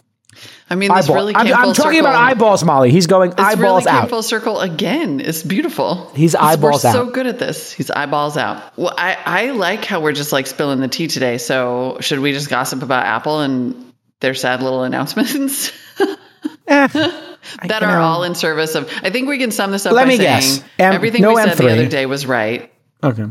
[0.69, 1.15] I mean, this Eyeball.
[1.15, 1.99] really I'm, I'm talking circle.
[1.99, 2.91] about eyeballs, Molly.
[2.91, 4.09] He's going This eyeballs really came out.
[4.09, 5.19] full circle again.
[5.19, 6.09] It's beautiful.
[6.15, 7.71] He's eyeballs we're so good at this.
[7.73, 8.77] He's eyeballs out.
[8.77, 11.37] Well, I, I like how we're just like spilling the tea today.
[11.37, 15.71] So should we just gossip about Apple and their sad little announcements
[16.67, 16.87] Eh,
[17.67, 18.89] that are all in service of?
[19.03, 20.59] I think we can sum this up Let by me saying guess.
[20.79, 21.71] M- everything no we said the M3.
[21.71, 22.71] other day was right.
[23.03, 23.25] okay.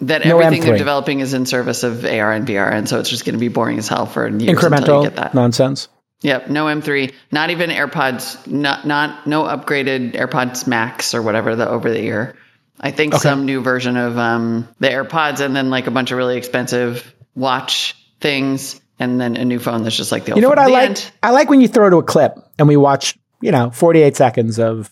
[0.00, 3.08] That No everything they're developing is in service of AR and VR, and so it's
[3.08, 5.32] just going to be boring as hell for years until you Incremental get that.
[5.34, 5.86] nonsense.
[6.22, 11.68] Yep, no M3, not even AirPods, not not no upgraded AirPods Max or whatever the
[11.68, 12.36] over the ear.
[12.80, 16.18] I think some new version of um, the AirPods, and then like a bunch of
[16.18, 20.42] really expensive watch things and then a new phone that's just like the old You
[20.42, 20.64] know what phone.
[20.64, 20.88] I The like?
[20.90, 21.12] end.
[21.22, 24.58] I like when you throw to a clip and we watch, you know, 48 seconds
[24.58, 24.90] of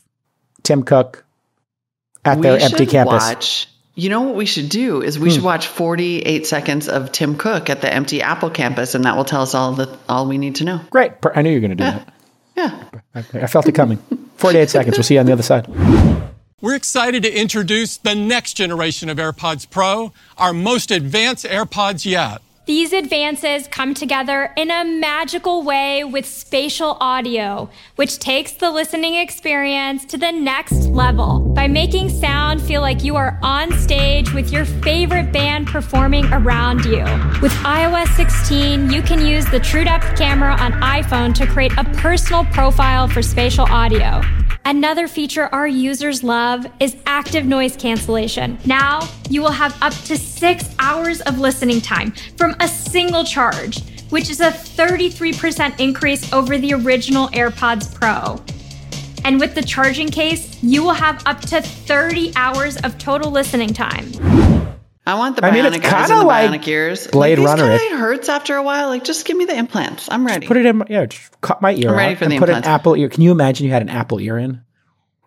[0.62, 1.24] Tim Cook
[2.24, 3.12] at we their empty campus.
[3.22, 3.68] watch
[4.00, 5.34] you know what we should do is we Hmm.
[5.34, 9.24] should watch 48 seconds of Tim Cook at the empty Apple campus and that will
[9.24, 10.80] tell us all the all we need to know.
[10.90, 11.12] Great.
[11.34, 12.12] I knew you were going to do that.
[12.56, 12.84] Yeah.
[13.14, 13.98] I, I felt it coming.
[14.36, 14.96] 48 seconds.
[14.96, 15.66] We'll see you on the other side.
[16.60, 22.42] We're excited to introduce the next generation of AirPods Pro, our most advanced AirPods yet.
[22.66, 29.14] These advances come together in a magical way with spatial audio, which takes the listening
[29.14, 34.52] experience to the next level by making sound feel like you are on stage with
[34.52, 37.02] your favorite band performing around you.
[37.40, 42.44] With iOS 16, you can use the TrueDepth camera on iPhone to create a personal
[42.44, 44.20] profile for spatial audio.
[44.66, 48.58] Another feature our users love is active noise cancellation.
[48.66, 53.82] Now, you will have up to six hours of listening time from a single charge,
[54.10, 58.42] which is a 33% increase over the original AirPods Pro.
[59.24, 63.74] And with the charging case, you will have up to 30 hours of total listening
[63.74, 64.10] time.
[65.06, 67.06] I want the I mean, bionic it's eyes kinda and the like bionic ears.
[67.06, 67.42] Blade eh?
[67.42, 67.80] like, Runner-ish.
[67.80, 68.88] These kind of hurts after a while.
[68.88, 70.08] Like, just give me the implants.
[70.10, 70.46] I'm ready.
[70.46, 72.38] Put it in, my, yeah, just cut my ear I'm ready out for and the
[72.38, 72.68] put implants.
[72.68, 73.08] an Apple ear.
[73.08, 74.62] Can you imagine you had an Apple ear in?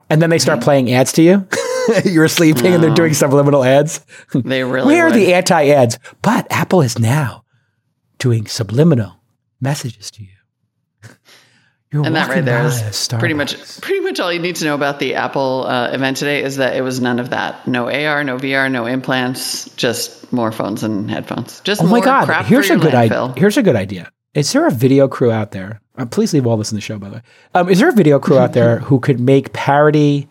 [0.10, 0.66] And then they start mm-hmm.
[0.66, 1.48] playing ads to you.
[2.06, 4.06] You're sleeping and they're doing subliminal ads.
[4.34, 6.00] They really Where are the anti ads?
[6.22, 7.44] But Apple is now
[8.18, 9.14] doing subliminal
[9.62, 10.30] messages to you.
[11.92, 14.74] You're and that right there is pretty much pretty much all you need to know
[14.74, 17.68] about the Apple uh, event today is that it was none of that.
[17.68, 21.62] No AR, no VR, no implants, just more phones and headphones.
[21.62, 22.46] Just Oh more my god!
[22.46, 23.34] Here's a good idea.
[23.38, 24.12] Here's a good idea.
[24.34, 25.82] Is there a video crew out there?
[25.96, 27.22] Uh, please leave all this in the show, by the way.
[27.54, 30.28] Um, is there a video crew out there who could make parody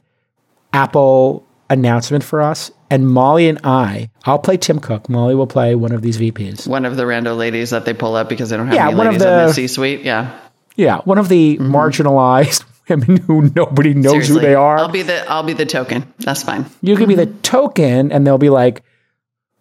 [0.73, 2.71] Apple announcement for us?
[2.91, 5.09] And Molly and I, I'll play Tim Cook.
[5.09, 6.67] Molly will play one of these VPs.
[6.69, 8.97] One of the rando ladies that they pull up because they don't have Yeah, any
[8.97, 10.01] one of ladies in the- the C-suite.
[10.03, 10.39] Yeah,
[10.77, 11.75] Yeah, one of the Mm-hmm.
[11.75, 14.35] marginalized women who nobody knows seriously.
[14.35, 14.77] who they are.
[14.79, 16.13] I'll be the I'll be the token.
[16.19, 16.67] That's fine.
[16.83, 17.41] You could be the Mm-hmm.
[17.41, 18.83] token, and they'll be like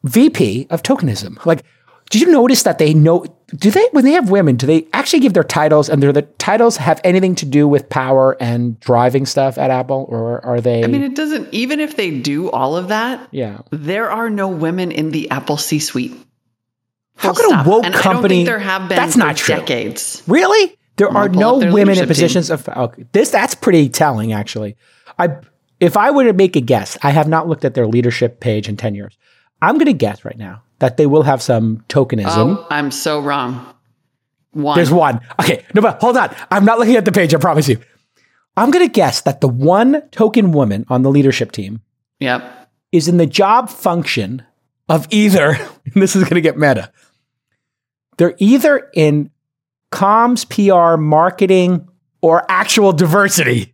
[0.04, 1.46] VP of tokenism.
[1.46, 1.64] Like,
[2.10, 3.26] did you notice that they know?
[3.56, 4.56] Do they when they have women?
[4.56, 7.90] Do they actually give their titles, and their the titles have anything to do with
[7.90, 10.84] power and driving stuff at Apple, or are they?
[10.84, 11.54] I mean, it doesn't.
[11.54, 13.62] Even if they do all of that, yeah.
[13.72, 16.16] there are no women in the Apple C-suite.
[17.16, 18.36] How Full could a woke and I don't company?
[18.36, 19.56] think there have been That's not true.
[19.56, 20.24] decades.
[20.28, 20.78] Really?
[20.96, 23.32] There are no women in positions of okay, this.
[23.32, 24.78] That's pretty telling, actually.
[25.20, 25.38] I,
[25.80, 28.70] if I were to make a guess, I have not looked at their leadership page
[28.70, 29.18] in ten years.
[29.62, 32.58] I'm going to guess right now that they will have some tokenism.
[32.58, 33.66] Oh, I'm so wrong.
[34.52, 34.76] One.
[34.76, 35.22] There's one.
[35.40, 36.36] Okay, no, but hold on.
[36.50, 37.34] I'm not looking at the page.
[37.34, 37.80] I promise you.
[38.58, 41.82] I'm going to guess that the one token woman on the leadership team
[42.20, 42.70] Yep.
[42.92, 44.44] is in the job function
[44.90, 45.52] of either,
[45.94, 46.92] and this is going to get meta,
[48.18, 49.30] they're either in
[49.92, 51.88] comms, PR, marketing,
[52.22, 53.74] or actual diversity.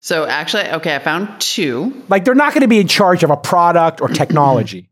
[0.00, 2.02] So actually, okay, I found two.
[2.08, 4.89] Like they're not going to be in charge of a product or technology.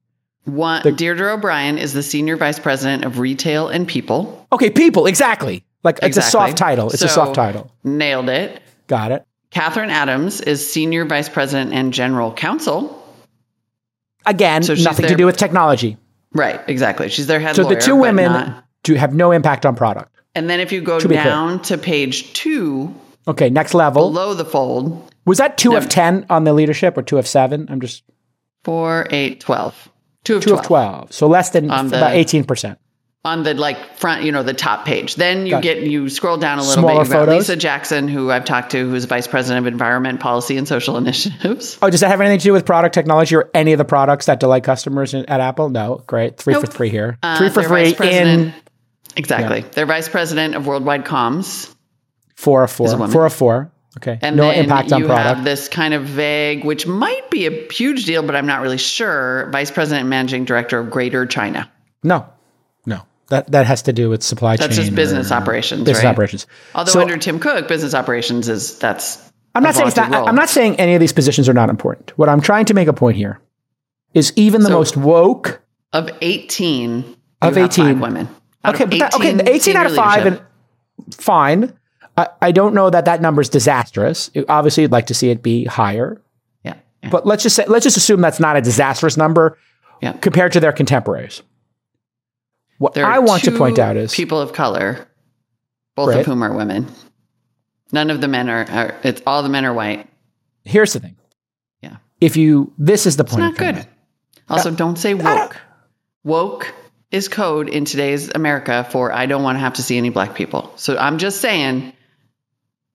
[0.48, 4.46] One, Deirdre O'Brien is the senior vice president of retail and people.
[4.52, 5.64] Okay, people, exactly.
[5.84, 6.90] Like it's a soft title.
[6.90, 7.70] It's a soft title.
[7.84, 8.60] Nailed it.
[8.86, 9.24] Got it.
[9.50, 12.94] Katherine Adams is senior vice president and general counsel.
[14.26, 15.96] Again, So nothing to do with technology.
[16.32, 17.08] Right, exactly.
[17.08, 17.76] She's their head So lawyer.
[17.76, 20.14] the two women do have no impact on product.
[20.34, 22.94] and then if you go To down to page two,
[23.26, 24.08] Okay, next level.
[24.10, 25.76] below the fold, Was that two No.
[25.78, 27.68] of 10 on the leadership or two of seven?
[27.70, 28.02] I'm just
[28.64, 29.88] four, eight, twelve.
[30.28, 30.60] Two of two 12.
[30.60, 31.12] of 12.
[31.12, 32.76] So less than the- about 18%.
[33.24, 35.16] on the like front, you know, the top page.
[35.16, 36.98] Then you Got get you scroll down a little Smaller bit.
[37.00, 37.38] You've got photos?
[37.48, 41.76] Lisa Jackson, who I've talked to, who's vice president of environment policy and social initiatives.
[41.82, 44.26] Oh, does that have anything to do with product technology or any of the products
[44.26, 45.68] that delight customers in- at Apple?
[45.68, 46.02] No.
[46.06, 46.38] Great.
[46.38, 47.18] Three for three here.
[47.22, 48.54] Uh, three for three in
[49.16, 49.64] Exactly.
[49.72, 51.74] They're vice president of worldwide comms.
[52.36, 52.86] four of four.
[52.86, 53.10] Is a woman.
[53.12, 53.72] Four of four.
[53.98, 54.18] Okay.
[54.22, 55.36] And no then impact on you product.
[55.36, 58.78] have this kind of vague, which might be a huge deal, but I'm not really
[58.78, 59.48] sure.
[59.52, 61.70] Vice president and managing director of Greater China.
[62.02, 62.26] no.
[62.86, 63.02] No.
[63.28, 64.68] That that has to do with supply chain.
[64.68, 66.10] That's just business operations, Business right?
[66.10, 66.46] operations.
[66.74, 69.18] Although So- under Tim Cook, business operations is that's.
[69.54, 70.28] I'm not saying not.
[70.28, 72.16] I'm not saying any of these positions are not important.
[72.16, 73.40] What I'm trying to make a point here
[74.14, 75.60] is even the So- most woke
[75.92, 77.04] of 18
[77.42, 78.00] Of 18.
[78.00, 78.28] women.
[78.64, 80.40] Out okay, of but that, okay, 18 out of five, and
[81.14, 81.72] fine.
[82.18, 84.30] I, I don't know that that number is disastrous.
[84.34, 86.20] It- obviously, you'd like to see it be higher,
[86.64, 89.56] yeah, yeah, but let's just say let's just assume that's not a disastrous number
[90.02, 90.12] yeah.
[90.12, 91.42] compared to their contemporaries.
[92.78, 95.08] What I want to point out is people of color,
[95.96, 96.20] both Right.
[96.20, 96.86] of whom are women.
[97.92, 98.94] None of the men are, are.
[99.02, 100.06] It's all the men are white.
[100.64, 101.16] here's the thing:
[101.82, 103.40] Yeah, if you this is the point.
[103.40, 103.86] not good.
[104.48, 105.56] Also, uh, don't say woke.
[106.24, 106.72] Woke
[107.10, 110.34] is code in today's America for I don't want to have to see any black
[110.34, 110.72] people.
[110.76, 111.92] So I'm just saying.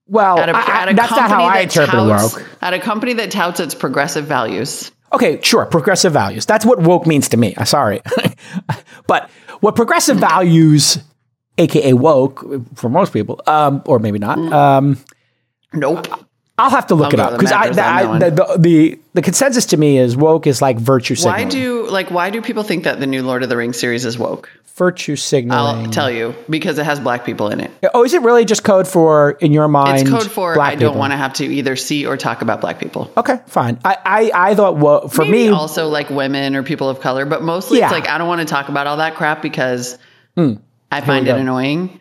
[0.08, 2.48] Well, At a, I- at a that's not how I interpret touts, woke.
[2.62, 4.92] At a company that touts its progressive values.
[5.14, 6.46] Okay, sure, progressive values.
[6.46, 7.54] That's what woke means to me.
[7.56, 8.02] I'm sorry.
[9.08, 9.30] but
[9.60, 10.98] what progressive values,
[11.58, 12.44] aka woke,
[12.76, 14.52] for most people, um, or maybe not, Mm.
[14.54, 14.98] um,
[15.72, 16.08] Nope.
[16.58, 19.68] I'll have to look it up because I, on I, the, the, the the consensus
[19.68, 21.46] to me is woke is like virtue signaling.
[21.46, 24.06] Why do like why do people think that the new Lord of the Rings series
[24.06, 24.50] is woke?
[24.76, 25.86] virtue signaling?
[25.86, 27.72] I'll tell you because it has black people in it.
[27.94, 30.02] Oh, is it really just code for in your mind?
[30.02, 32.80] It's code for I don't want to have to either see or talk about black
[32.80, 33.12] people.
[33.18, 33.80] Okay, fine.
[33.86, 37.26] I I, I thought well for Maybe me also like women or people of color,
[37.26, 37.86] but mostly Yeah.
[37.86, 39.98] it's like I don't want to talk about all that crap because
[40.36, 40.56] hmm.
[40.92, 41.38] I find it go.
[41.38, 42.00] annoying.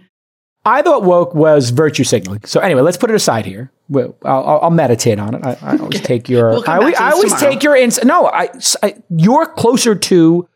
[0.65, 2.43] I thought woke was virtue signaling.
[2.45, 3.73] So anyway, let's put it aside here.
[3.93, 5.45] Well, I'll, I'll- meditate on it.
[5.45, 6.51] I, I always take your.
[6.51, 8.03] We'll I, always- I always take your ins.
[8.05, 8.49] No, I,
[8.83, 10.49] I- You're closer to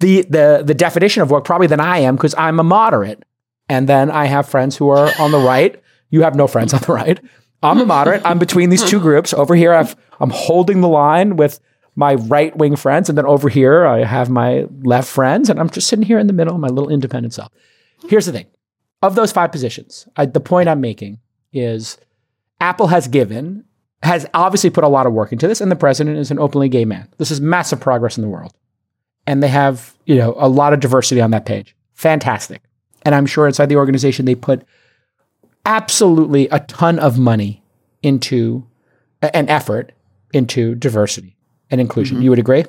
[0.00, 3.24] the the the definition of woke probably than I am because I'm a moderate,
[3.68, 5.80] and then I have friends who are on the right.
[6.10, 7.20] You have no friends on the right.
[7.62, 8.22] I'm a moderate.
[8.24, 9.32] I'm between these two groups.
[9.32, 11.60] Over here, I've, I'm holding the line with
[11.96, 15.70] my right wing friends, and then over here, I have my left friends, and I'm
[15.70, 17.50] just sitting here in the middle, my little independent self.
[18.08, 18.46] Here's the thing
[19.00, 21.20] of those five positions, I, the point I'm making
[21.52, 21.98] is
[22.64, 23.62] Apple has given,
[24.02, 26.70] has obviously put a lot of work into this, and the president is an openly
[26.70, 27.06] gay man.
[27.18, 28.54] This is massive progress in the world.
[29.26, 31.76] And they have, you know, a lot of diversity on that page.
[31.92, 32.62] Fantastic.
[33.02, 34.64] And I'm sure inside the organization they put
[35.66, 37.62] absolutely a ton of money
[38.02, 38.66] into
[39.20, 39.92] an effort
[40.32, 41.36] into diversity
[41.70, 42.16] and inclusion.
[42.16, 42.24] Mm-hmm.
[42.24, 42.64] You would agree?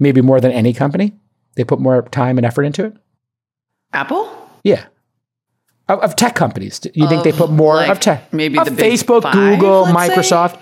[0.00, 1.14] Maybe more than any company.
[1.54, 2.96] They put more time and effort into it.
[3.92, 4.28] Apple?
[4.64, 4.86] Yeah.
[5.88, 6.78] Of, of tech companies.
[6.80, 8.32] Do you think they put more like, of tech?
[8.32, 10.14] maybe of Facebook, five, Google, let's say?
[10.14, 10.60] Microsoft.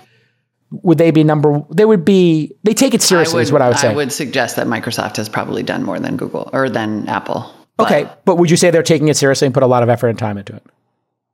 [0.71, 1.61] Would they be number?
[1.73, 2.53] They would be.
[2.63, 3.41] They take it seriously.
[3.41, 3.89] is what I would say.
[3.89, 7.53] I would suggest that Microsoft has probably done more than Google or than Apple.
[7.77, 9.89] But okay, but would you say they're taking it seriously and put a lot of
[9.89, 10.63] effort and time into it?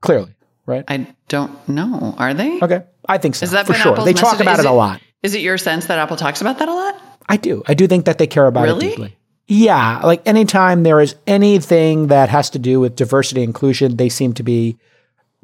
[0.02, 0.36] Clearly,
[0.66, 0.84] right?
[0.88, 2.14] I don't know.
[2.18, 2.60] Are they?
[2.62, 3.46] okay, I think so.
[3.46, 3.94] Is that for sure?
[3.94, 4.42] Apple's they talk message?
[4.42, 5.02] about Is it a lot.
[5.24, 7.02] Is it your sense that Apple talks about that a lot?
[7.30, 7.64] I do.
[7.66, 8.88] I do think that they care about Really?
[8.88, 9.18] it deeply.
[9.48, 14.34] Yeah, like anytime there is anything that has to do with diversity inclusion, they seem
[14.36, 14.78] to be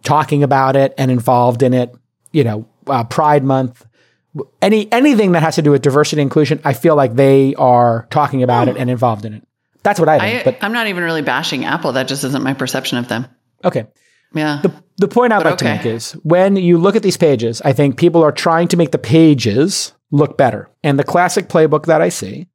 [0.04, 1.94] talking about it and involved in it.
[2.32, 3.86] You know, uh, Pride Month,
[4.62, 8.44] any anything that has to do with diversity inclusion, I feel like they are talking
[8.44, 9.48] about it and involved in it.
[9.84, 10.42] That's what I think.
[10.42, 11.94] I, but I'm not even really bashing Apple.
[11.94, 13.28] That just isn't my perception of them.
[13.64, 13.88] okay,
[14.34, 14.60] Yeah.
[14.62, 17.74] the the point I'd like to make is when you look at these pages, I
[17.74, 20.70] think people are trying to make the pages look better.
[20.84, 22.48] And the classic playbook that I see,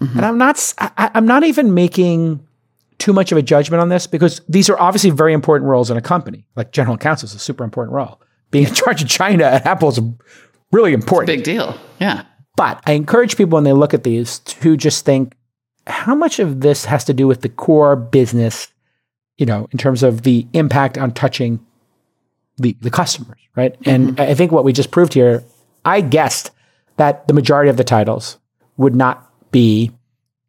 [0.00, 0.18] Mm-hmm.
[0.18, 2.46] and I'm not, I, am not even making
[2.98, 5.96] too much of a judgment on this because these are obviously very important roles in
[5.96, 6.46] a company.
[6.54, 8.20] Like general counsel is a super important role.
[8.50, 10.00] Being in charge of China at Apple is
[10.72, 11.26] really important.
[11.26, 11.78] Big deal.
[12.00, 12.24] Yeah.
[12.56, 15.34] But I encourage people when they look at these to just think
[15.86, 18.68] how much of this has to do with the core business,
[19.36, 21.64] you know, in terms of the impact on touching
[22.56, 23.76] the, the customers, right?
[23.84, 25.44] And I think what we just proved here,
[25.84, 26.50] I guessed
[26.96, 28.38] that the majority of the titles
[28.78, 29.25] would not
[29.56, 29.90] be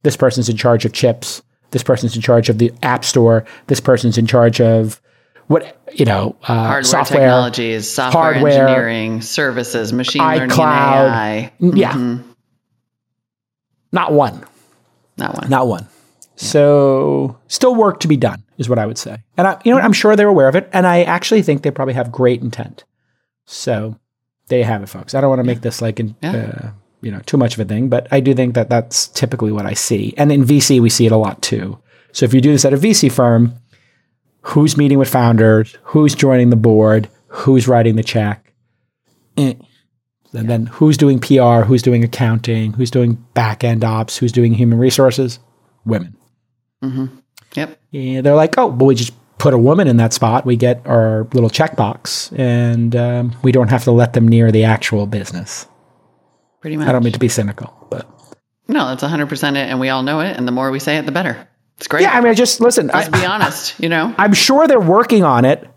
[0.04, 1.42] this person's in charge of chips,
[1.72, 5.02] this person's in charge of the app store, this person's in charge of
[5.48, 11.10] what, you know, uh, Hardware software, technologies, software hardware, engineering, services, machine learning, iCloud.
[11.10, 11.52] AI.
[11.60, 11.94] Yeah.
[11.94, 12.24] Mhm.
[13.92, 14.44] not one.
[15.18, 15.50] not one.
[15.50, 15.88] Not one.
[16.36, 19.24] So still work to be done is what I would say.
[19.38, 19.80] And I, you know.
[19.80, 22.84] I'm sure they're aware of it, and I actually think they probably have great intent.
[23.46, 23.98] So
[24.48, 25.16] there you have it, folks.
[25.16, 26.72] I don't want to make this like an, uh,
[27.02, 29.66] you know too much of a thing, but I do think that that's typically what
[29.66, 30.14] I see.
[30.18, 31.80] And in VC, we see it a lot too.
[32.12, 33.54] So if you do this at a VC firm,
[34.42, 38.54] who's meeting with founders, who's joining the board, who's writing the check,
[39.38, 39.54] eh.
[40.34, 44.54] and then who's doing PR, who's doing accounting, who's doing back end ops, who's doing
[44.54, 45.40] human resources,
[45.86, 46.16] women.
[47.56, 47.80] Yep.
[47.94, 50.46] And they're like, oh, well, we just put a woman in that spot.
[50.46, 54.64] We get our little checkbox, and um, we don't have to let them near the
[54.64, 55.68] actual business.
[56.62, 56.88] Pretty much.
[56.88, 58.08] I don't mean to be cynical, but
[58.68, 59.58] no, that's 100% it.
[59.58, 60.36] And we all know it.
[60.36, 61.48] And the more we say it, the better.
[61.78, 62.02] It's great.
[62.02, 62.88] yeah, I mean, I just listen.
[62.88, 64.14] Let's I, be honest, you know?
[64.18, 65.68] I'm sure they're working on it.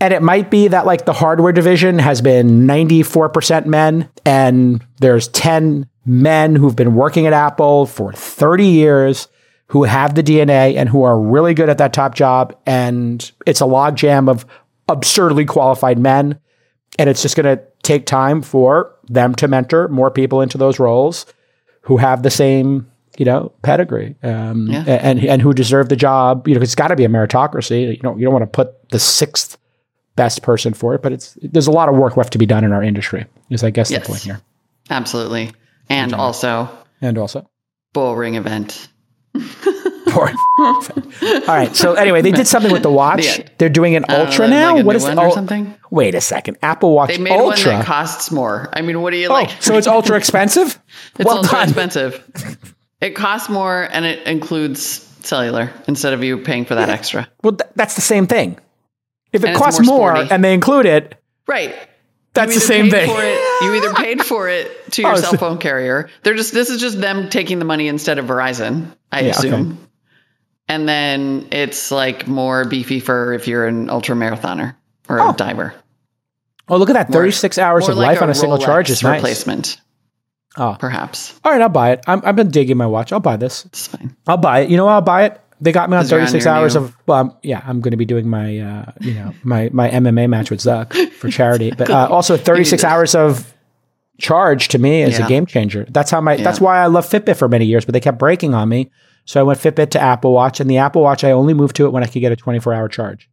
[0.00, 5.28] And it might be that like the hardware division has been 94% men and there's
[5.28, 9.28] 10 men who've been working at Apple for 30 years
[9.68, 12.56] who have the DNA and who are really good at that top job.
[12.66, 14.44] And it's a logjam of
[14.88, 16.38] absurdly qualified men.
[16.98, 20.78] And it's just going to take time for them to mentor more people into those
[20.78, 21.26] roles
[21.82, 24.82] who have the same, you know, pedigree um, Yeah.
[24.86, 26.48] and and who deserve the job.
[26.48, 27.96] You know, it's got to be a meritocracy.
[27.96, 29.58] You know, you don't want to put the sixth
[30.16, 32.64] best person for it, but it's there's a lot of work left to be done
[32.64, 33.26] in our industry.
[33.50, 34.02] Is I guess Yes.
[34.06, 34.40] the point here.
[34.88, 35.52] Absolutely.
[35.90, 36.68] And also,
[37.02, 37.48] And also,
[37.92, 38.88] bull ring event.
[40.58, 40.82] All
[41.46, 41.74] right.
[41.76, 43.36] So anyway, they did something with the watch.
[43.36, 43.46] The.
[43.58, 44.74] They're doing an Ultra Uh, now.
[44.76, 45.74] like what is one or something?
[45.90, 46.56] Wait a second.
[46.62, 47.72] Apple Watch They made Ultra.
[47.72, 48.68] one that costs more.
[48.72, 49.50] I mean, what do you oh, like?
[49.62, 50.78] so it's ultra expensive.
[51.18, 51.64] It's well also done.
[51.68, 52.74] expensive.
[53.00, 54.80] It costs more and it includes
[55.20, 57.28] cellular instead of you paying for that extra.
[57.42, 58.58] Well, th- that's the same thing.
[59.32, 61.74] If it And costs more more and they include it, Right.
[62.32, 63.08] that's the same thing.
[63.10, 66.08] It, you either paid for it to your Oh, cell phone carrier.
[66.22, 69.76] They're just this is just them taking the money instead of Verizon, I Yeah, okay.
[70.68, 74.74] And then it's like more beefy for if you're an ultra marathoner
[75.08, 75.30] or Oh.
[75.30, 75.74] a diver.
[76.68, 77.10] Oh, look at that.
[77.12, 79.14] 36 hours More of like life on a single Rolex charge is nice.
[79.18, 79.80] replacement.
[80.56, 80.76] Oh.
[80.80, 81.38] Perhaps.
[81.44, 82.02] All right, I'll buy it.
[82.08, 83.12] I'm, I've been digging my watch.
[83.12, 83.64] I'll buy this.
[83.66, 84.16] It's fine.
[84.26, 84.70] I'll buy it.
[84.70, 85.40] You know, I'll buy it.
[85.60, 86.96] They got me on 'Cause you're on 36 your hours new- of.
[87.06, 90.28] Well, I'm, yeah, I'm going to be doing my, uh, you know, my my MMA
[90.28, 91.70] match with Zuck for charity.
[91.78, 93.54] But uh, also 36 hours of
[94.18, 95.86] charge to me is a game changer.
[95.88, 96.36] That's how my.
[96.36, 98.90] That's why I love Fitbit for many years, but they kept breaking on me.
[99.26, 101.86] So I went Fitbit to Apple Watch, and the Apple Watch I only moved to
[101.86, 103.28] it when I could get a 24 hour charge.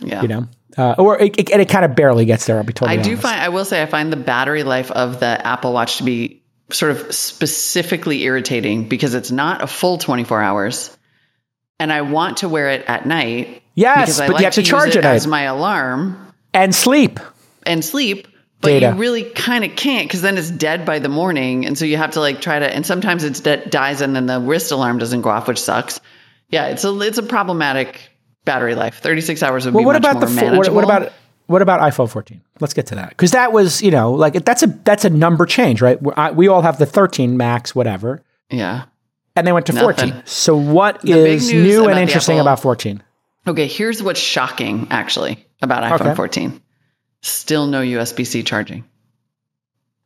[0.00, 0.22] Yeah.
[0.22, 2.56] You know, uh, or it, it, and it kind of barely gets there.
[2.56, 3.22] I'll be totally I do honest.
[3.22, 6.42] find I will say I find the battery life of the Apple Watch to be
[6.70, 10.96] sort of specifically irritating because it's not a full 24 hours.
[11.78, 13.62] And I want to wear it at night.
[13.74, 15.14] Yes, but you have to use charge it at night.
[15.16, 17.20] as my alarm and sleep.
[17.64, 18.26] and sleep.
[18.66, 18.92] But Data.
[18.94, 21.96] you really kind of can't because then it's dead by the morning, and so you
[21.96, 22.66] have to like try to.
[22.72, 26.00] And sometimes it's de- dies, and then the wrist alarm doesn't go off, which sucks.
[26.50, 28.00] Yeah, it's a it's a problematic
[28.44, 28.98] battery life.
[29.00, 30.74] Thirty six hours would Well, be what much about the fo- what, manageable.
[30.76, 31.12] what about
[31.46, 32.40] what about iPhone 14?
[32.60, 35.46] Let's get to that because that was you know like that's a that's a number
[35.46, 36.00] change, right?
[36.02, 38.84] we I, we all have the 13 Max, whatever, yeah?
[39.36, 40.10] and they went to Nothing.
[40.12, 40.22] 14.
[40.26, 43.02] So what The is new and interesting about 14?
[43.46, 46.14] Okay, here's what's shocking actually about iPhone Okay.
[46.16, 46.60] 14.
[47.26, 48.84] Still no USB C charging.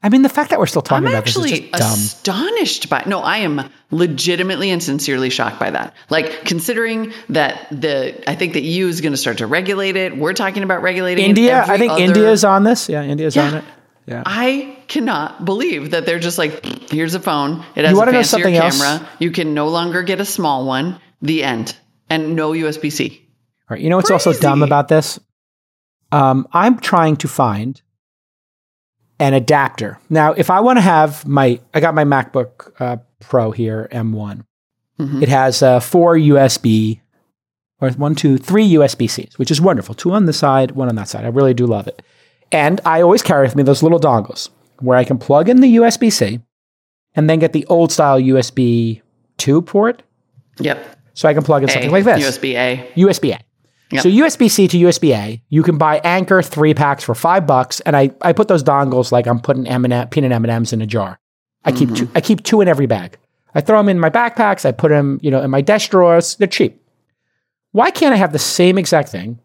[0.03, 2.39] I mean, the fact that we're still talking I'm about this is actually just dumb.
[2.39, 5.95] astonished by no, I am legitimately and sincerely shocked by that.
[6.09, 10.17] Like considering that the I think that EU is going to start to regulate it.
[10.17, 11.29] We're talking about regulating it.
[11.29, 12.89] India, I think other- India's on this.
[12.89, 13.47] Yeah, India's Yeah.
[13.49, 13.65] on it.
[14.07, 14.23] Yeah.
[14.25, 17.63] I cannot believe that they're just like, here's a phone.
[17.77, 18.81] It has You a fancier something else?
[18.83, 19.07] camera.
[19.19, 20.99] You can no longer get a small one.
[21.21, 21.77] The end.
[22.09, 23.21] And no USB C.
[23.69, 23.81] All right.
[23.81, 25.21] You know what's also dumb about this?
[26.13, 27.81] Um, I'm trying to find
[29.19, 29.99] an adapter.
[30.09, 34.45] Now, if I want to have my, I got my MacBook uh, Pro here, M1.
[34.99, 35.23] Mhm.
[35.23, 37.01] It has uh, four USB,
[37.81, 39.95] or one, two, three USB Cs, which is wonderful.
[39.95, 41.25] Two on this side, one on that side.
[41.25, 42.03] I really do love it.
[42.53, 44.51] And I always carry with me those little dongles
[44.81, 46.41] where I can plug in the USB C
[47.15, 49.03] and then get the old style USB
[49.39, 50.03] 2 port.
[50.59, 50.97] Yep.
[51.15, 52.23] So I can plug in A, something like this.
[52.39, 52.91] USB A.
[52.97, 53.41] USB A.
[53.93, 54.03] Yep.
[54.03, 57.81] So USB C to USB A, you can buy Anker three packs for five bucks,
[57.81, 60.81] and I, I put those dongles like I'm putting M&M, peanut M and M's in
[60.81, 61.19] a jar.
[61.65, 63.19] I keep two, I keep two in every bag.
[63.55, 64.65] I throw them in my backpacks.
[64.65, 66.37] I put them you know in my desk drawers.
[66.37, 66.81] They're cheap.
[67.73, 69.41] Why can't I have the same exact thing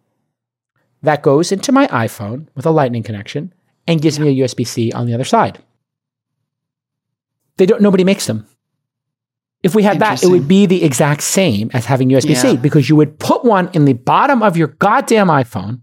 [1.01, 3.53] that goes into my iPhone with a Lightning connection
[3.87, 5.59] and gives me a USB C on the other side?
[7.57, 7.81] They don't.
[7.81, 8.47] Nobody makes them.
[9.65, 12.55] If we had that, it would be the exact same as having USB C Yeah.
[12.67, 15.79] because you would put one in the bottom of your goddamn iPhone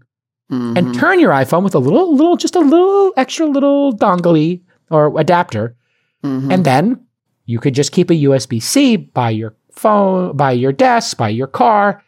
[0.51, 0.77] Mhm.
[0.77, 5.19] and turn your iPhone with a little, little, just a little extra little dongle or
[5.19, 5.75] adapter,
[6.23, 6.53] Mhm.
[6.53, 6.99] and then
[7.45, 11.47] you could just keep a USB C by your phone, by your desk, by your
[11.47, 12.01] car,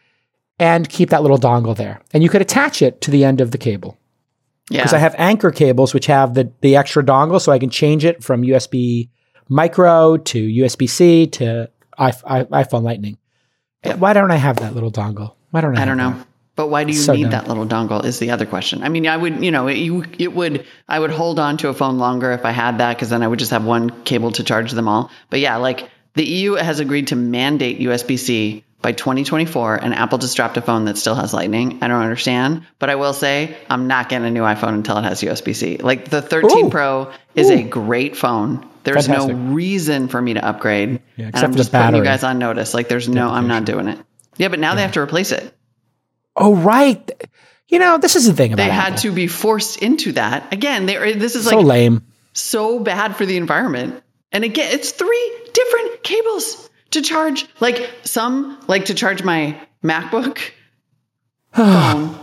[0.57, 1.99] and keep that little dongle there.
[2.13, 3.97] And you could attach it to the end of the cable
[4.69, 4.77] yeah.
[4.79, 8.05] because I have Anker cables which have the the extra dongle, so I can change
[8.05, 9.09] it from USB
[9.49, 13.17] micro to USB C to I, I, iPhone Lightning.
[13.97, 15.33] Why don't I have that little dongle?
[15.51, 15.83] Why don't I?
[15.83, 16.11] I don't know.
[16.11, 16.27] that?
[16.55, 17.31] But why do you So need dumb.
[17.31, 18.81] that little dongle is the other question.
[18.81, 21.67] I mean, I would, you know, it, you, it would, I would hold on to
[21.67, 24.31] a phone longer if I had that because then I would just have one cable
[24.33, 25.11] to charge them all.
[25.29, 30.17] But yeah, like the EU has agreed to mandate USB C by 2024 and Apple
[30.17, 31.79] just dropped a phone that still has lightning.
[31.81, 35.03] I don't understand, but I will say I'm not getting a new iPhone until it
[35.03, 35.77] has USB C.
[35.77, 36.69] Like the 13 Ooh.
[36.69, 38.65] Pro is a great phone.
[38.85, 39.35] There's Fantastic.
[39.35, 41.01] no reason for me to upgrade.
[41.17, 42.73] Yeah, and I'm for the just putting you guys on notice.
[42.73, 43.99] Like there's no, I'm not doing it.
[44.37, 45.53] Yeah, but now they have to replace it.
[46.35, 47.11] Oh right.
[47.67, 49.01] You know this is the thing about they had Apple.
[49.01, 52.05] to be forced into that again they are, this is so like lame.
[52.33, 58.59] so bad for the environment and again it's three different cables to charge like some
[58.67, 60.39] like to charge my macbook
[61.55, 62.15] phone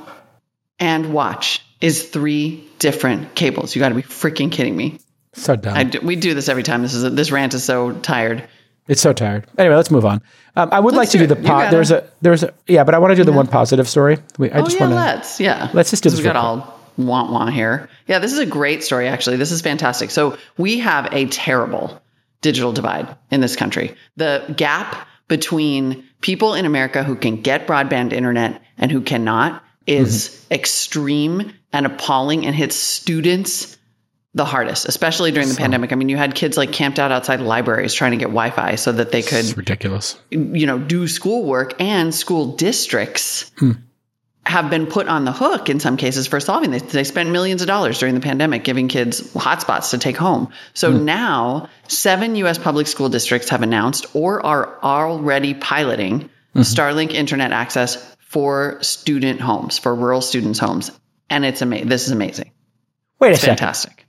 [0.78, 5.00] and watch is three different cables you got to be freaking kidding me
[5.34, 5.74] So dumb.
[5.76, 8.48] I do, we do this every time this is this rant is so tired
[8.88, 9.46] It's so tired.
[9.56, 10.20] Anyway, let's move on.
[10.56, 12.84] Um, I would like Let's to do do the po- there's a there's a yeah,
[12.84, 14.18] but I want to do the one positive story.
[14.38, 14.96] We, I oh just yeah want to.
[14.96, 18.38] let's yeah let's just do this we got all want want here yeah this is
[18.38, 22.02] a great story actually this is fantastic so we have a terrible
[22.42, 28.12] digital divide in this country the gap between people in America who can get broadband
[28.12, 30.54] internet and who cannot is mm-hmm.
[30.54, 33.78] extreme and appalling and hits students
[34.34, 35.92] the hardest, especially during the so, pandemic.
[35.92, 38.92] I mean, you had kids like camped out outside libraries trying to get Wi-Fi so
[38.92, 40.18] that they could ridiculous.
[40.30, 43.72] You know, do schoolwork and school districts hmm.
[44.46, 46.82] have been put on the hook in some cases for solving this.
[46.82, 50.48] They spent millions of dollars during the pandemic giving kids hotspots to take home.
[50.72, 51.04] So hmm.
[51.04, 56.20] now, seven US public school districts have announced or are already piloting
[56.54, 56.60] mm-hmm.
[56.60, 60.90] Starlink internet access for student homes, for rural students' homes.
[61.28, 61.88] And it's amazing.
[61.88, 62.50] This is amazing.
[63.18, 63.58] Wait a it's second.
[63.58, 64.01] Fantastic.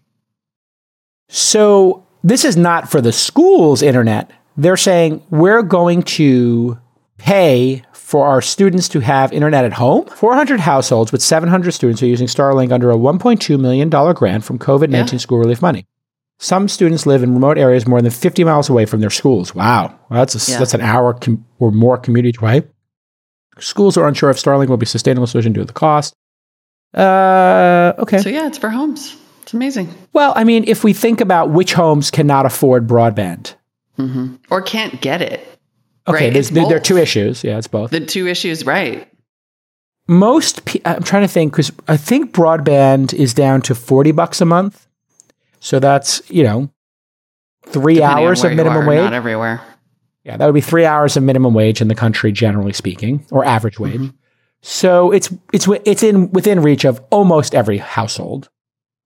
[1.30, 4.32] So this is not for the school's internet.
[4.56, 6.80] They're saying we're going to
[7.18, 10.06] pay for our students to have internet at home.
[10.06, 14.90] 400 households with 700 students are using Starlink under a $1.2 million grant from COVID
[14.90, 15.18] 19 yeah.
[15.18, 15.88] school relief money.
[16.40, 19.56] Some students live in remote areas more than 50 miles away from their schools.
[19.56, 19.98] Wow.
[20.10, 20.60] Well, that's, a, yeah.
[20.60, 22.64] that's an hour com- or more commute away.
[23.60, 26.14] Schools are unsure if Starlink will be a sustainable solution due to the cost.
[26.94, 28.20] Uh, okay.
[28.20, 29.16] So, yeah, it's for homes.
[29.54, 29.94] It's amazing.
[30.14, 33.54] Well, I mean, if we think about which homes cannot afford broadband
[34.00, 34.38] mm-hmm.
[34.50, 35.48] or can't get it.
[36.08, 36.44] Okay, right?
[36.52, 37.44] there are two issues.
[37.44, 37.92] Yeah, it's both.
[37.92, 39.08] The two issues, right.
[40.08, 44.42] Most, pe- I'm trying to think because I think broadband is down to 40 bucks
[44.42, 44.88] a month.
[45.60, 46.72] So that's, you know,
[47.68, 49.04] three Depending hours of minimum are, wage.
[49.04, 49.62] Not everywhere.
[50.24, 53.46] Yeah, that would be three hours of minimum wage in the country, generally speaking, or
[53.46, 54.02] average wage.
[54.02, 54.18] Mm-hmm.
[54.62, 58.50] So it's it's it's in within reach of almost every household.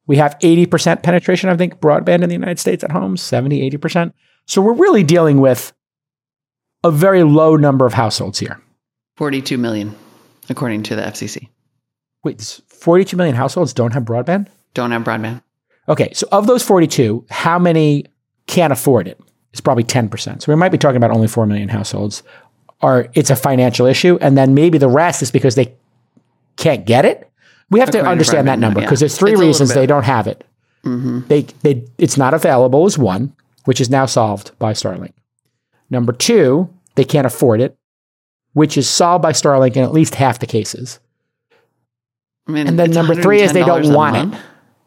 [0.08, 4.14] We have 80% penetration, I think, broadband in the United States at home, 70, 80%.
[4.46, 5.74] So we're really dealing with
[6.84, 8.62] a very low number of households here.
[9.18, 9.96] 42 million,
[10.50, 11.50] according to the FCC.
[12.24, 14.48] Wait, 42 million households don't have broadband?
[14.74, 15.44] Don't have broadband.
[15.90, 18.06] Okay, so of those 42, how many
[18.48, 19.20] can't afford it?
[19.52, 20.42] It's probably 10%.
[20.42, 22.24] So we might be talking about only 4 million households.
[22.82, 25.76] Or it's a financial issue, and then maybe the rest is because they
[26.58, 27.30] can't get it.
[27.70, 29.08] We have to understand that number because yeah.
[29.08, 30.46] there's three it's reasons they don't have it.
[30.84, 31.28] Mm-hmm.
[31.28, 33.34] They, they, it's not available is one,
[33.66, 35.14] which is now solved by Starlink.
[35.90, 37.78] Number two, they can't afford it,
[38.54, 41.00] which is solved by Starlink in at least half the cases.
[42.48, 44.40] I mean, and then number three is they don't want it.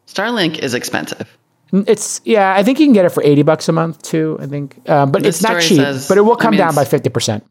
[0.07, 1.37] Starlink is expensive.
[1.71, 4.37] It's yeah, I think you can get it for eighty bucks a month too.
[4.41, 5.77] I think, uh, but this it's not cheap.
[5.77, 7.45] Says, but it will come I mean, down by fifty percent.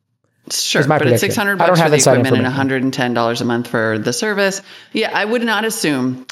[0.52, 1.14] Sure, but prediction.
[1.14, 3.68] it's six hundred bucks for the equipment and one hundred and ten dollars a month
[3.68, 4.62] for the service.
[4.92, 6.26] Yeah, I would not assume.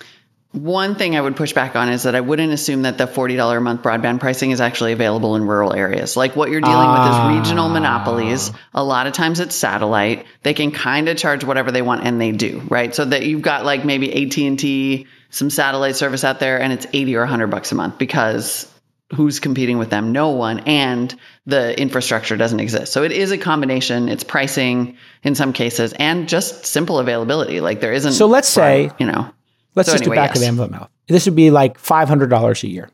[0.52, 3.36] One thing I would push back on is that I wouldn't assume that the forty
[3.36, 6.16] dollar a month broadband pricing is actually available in rural areas.
[6.16, 8.50] Like what you're dealing with is regional monopolies.
[8.72, 10.24] A lot of times it's satellite.
[10.42, 12.94] They can kind of charge whatever they want, and they do, right?
[12.94, 16.72] So that you've got like maybe AT and T, some satellite service out there, and
[16.72, 18.72] it's eighty or hundred bucks a month because
[19.14, 20.12] who's competing with them?
[20.12, 20.60] No one.
[20.60, 21.14] And
[21.46, 22.92] the infrastructure doesn't exist.
[22.92, 24.08] So it is a combination.
[24.08, 27.60] It's pricing in some cases and just simple availability.
[27.60, 28.12] Like there isn't.
[28.12, 29.30] So let's say, you know,
[29.74, 30.36] let's so just anyway, do back yes.
[30.36, 30.90] of the envelope mouth.
[31.06, 32.90] This would be like $500 a year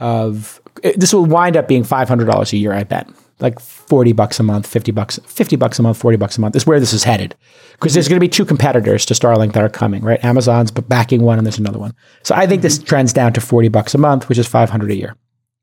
[0.00, 0.60] of,
[0.96, 3.08] this will wind up being $500 a year, I bet
[3.40, 6.54] like 40 bucks a month, 50 bucks, 50 bucks a month, 40 bucks a month
[6.56, 7.34] is where this is headed.
[7.72, 10.24] Because there's going to be two competitors to Starlink that are coming, right?
[10.24, 11.94] Amazon's backing one and there's another one.
[12.22, 12.62] So I think mm-hmm.
[12.62, 15.16] this trends down to 40 bucks a month, which is 500 a year.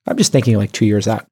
[0.08, 1.26] I'm just thinking like two years out.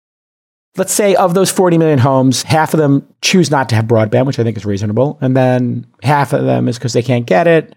[0.77, 4.27] Let's say of those 40 million homes, half of them choose not to have broadband,
[4.27, 5.17] which I think is reasonable.
[5.19, 7.75] And then half of them is because they can't get it.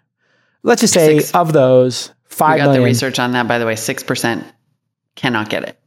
[0.63, 1.35] Let's just say Six.
[1.35, 3.75] of those, five we got million, the research on that, by the way.
[3.75, 4.45] 6%
[5.17, 5.82] cannot get it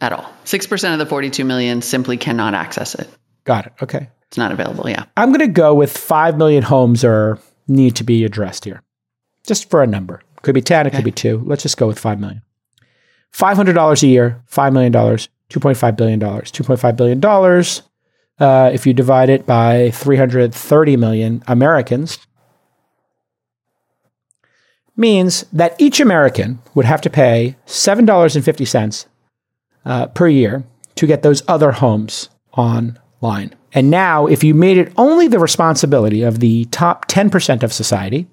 [0.00, 0.30] at all.
[0.44, 3.08] 6% of the 42 million simply cannot access it.
[3.44, 3.72] Got it.
[3.82, 4.08] Okay.
[4.28, 4.88] It's not available.
[4.88, 5.04] Yeah.
[5.16, 8.82] I'm going to go with 5 million homes are need to be addressed here.
[9.46, 10.22] Just for a number.
[10.42, 10.98] Could be 10, it okay.
[10.98, 11.42] could be 2.
[11.44, 12.42] Let's just go with 5 million.
[13.32, 16.20] $500 a year, $5 million, $2.5 billion.
[16.20, 17.24] $2.5 billion,
[18.40, 22.18] uh, if you divide it by 330 million Americans,
[24.96, 29.06] means that each American would have to pay $7.50
[29.84, 30.64] uh, per year
[30.96, 33.54] to get those other homes online.
[33.72, 38.26] And now, if you made it only the responsibility of the top 10% of society,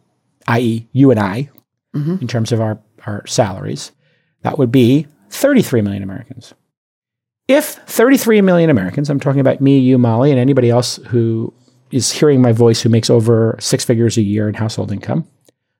[0.48, 1.49] i.e., you and I,
[1.95, 2.18] mm-hmm.
[2.22, 3.91] in terms of our, our salaries,
[4.41, 6.53] that would be 33 million Americans.
[7.48, 11.53] If 33 million Americans, I'm talking about me, you, Molly, and anybody else who
[11.91, 15.24] is hearing my voice who makes over six figures a year in household income,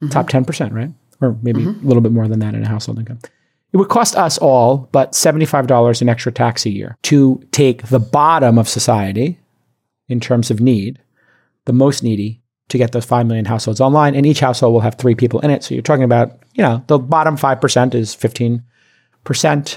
[0.02, 0.10] mm-hmm.
[0.10, 0.92] top 10%, right?
[1.20, 1.84] Or maybe mm-hmm.
[1.84, 3.20] a little bit more than that in a household income.
[3.74, 8.00] It would cost us all but $75 in extra tax a year to take the
[8.00, 9.40] bottom of society
[10.08, 11.00] in terms of need,
[11.66, 14.16] the most needy, to get those 5 million households online.
[14.16, 15.64] And each household will have three people in it.
[15.64, 18.62] So you're talking about, you know, the bottom 5% is 15%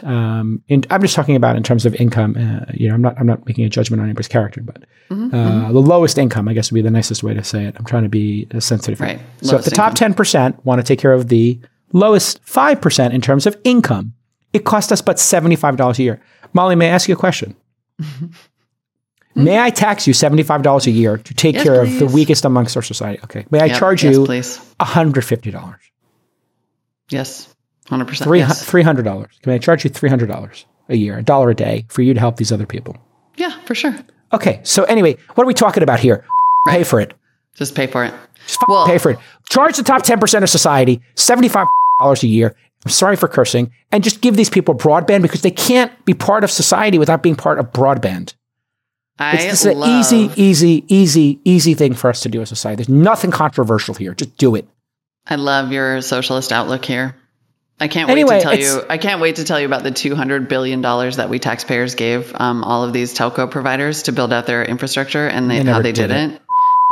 [0.05, 2.37] Um, in, I'm just talking about in terms of income.
[2.37, 5.35] Uh, you know, I'm not I'm not making a judgment on anybody's character, but Mm-hmm,
[5.35, 7.75] uh, the lowest income, I guess, would be the nicest way to say it.
[7.77, 9.01] I'm trying to be uh, sensitive.
[9.01, 9.19] Right.
[9.43, 11.59] So if the top ten percent want to take care of the
[11.93, 14.15] lowest five percent in terms of income,
[14.53, 16.21] it costs us but seventy five dollars a year.
[16.53, 17.55] Molly, may I ask you a question?
[18.01, 18.27] Hmm?
[19.45, 22.07] May I tax you seventy five dollars a year to take Yes, care of the
[22.07, 23.21] weakest amongst our society?
[23.25, 23.47] Okay.
[23.51, 24.61] May I Yep, charge yes, you please.
[24.81, 25.81] hundred fifty dollars?
[27.11, 27.55] Yes.
[27.89, 28.23] 100%.
[28.23, 28.65] Three yes.
[28.65, 29.39] three hundred dollars.
[29.43, 32.15] Can I charge you three hundred dollars a year, a dollar a day, for you
[32.15, 32.97] to help these other people?
[33.37, 33.97] Yeah, for sure.
[34.33, 34.61] Okay.
[34.63, 36.25] So anyway, what are we talking about here?
[36.69, 37.15] Pay for it.
[37.55, 38.15] Just pay for it.
[38.47, 39.19] Just Well- pay for it.
[39.49, 42.55] Charge the top ten percent of society seventy five dollars a year.
[42.85, 46.45] I'm sorry for cursing, and just give these people broadband because they can't be part
[46.45, 48.35] of society without being part of broadband.
[49.19, 52.51] I It's just an love, easy, easy, easy, easy thing for us to do as
[52.51, 52.77] a society.
[52.77, 54.15] There's nothing controversial here.
[54.15, 54.67] Just do it.
[55.27, 57.15] I love your socialist outlook here.
[57.79, 58.83] I can't wait Anyway, to tell you.
[58.89, 61.95] I can't wait to tell you about the two hundred billion dollars that we taxpayers
[61.97, 65.71] gave um, all of these telco providers to build out their infrastructure, and they, They
[65.71, 66.15] how they did it.
[66.15, 66.33] didn't.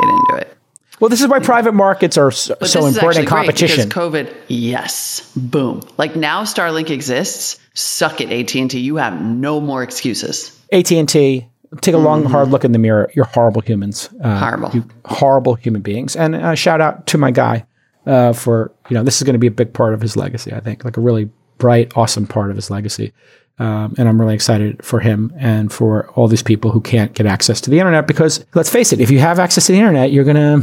[0.00, 0.57] They didn't do it.
[1.00, 3.88] Well, this is why private markets are so, so this important in competition.
[3.88, 4.34] COVID.
[4.48, 5.82] Yes, boom.
[5.96, 7.58] Like now, Starlink exists.
[7.74, 8.80] Suck it, AT and T.
[8.80, 10.58] You have no more excuses.
[10.72, 11.46] AT and T.
[11.80, 13.10] Take a long, hard look in the mirror.
[13.14, 14.08] You're horrible humans.
[14.22, 14.70] Uh, Horrible.
[14.72, 16.16] you horrible human beings.
[16.16, 17.66] And uh, shout out to my guy
[18.06, 20.52] uh, for you know this is going to be a big part of his legacy.
[20.52, 23.12] I think like a really bright, awesome part of his legacy.
[23.58, 27.26] Um, and I'm really excited for him and for all these people who can't get
[27.26, 30.10] access to the internet because let's face it, if you have access to the internet,
[30.12, 30.62] you're gonna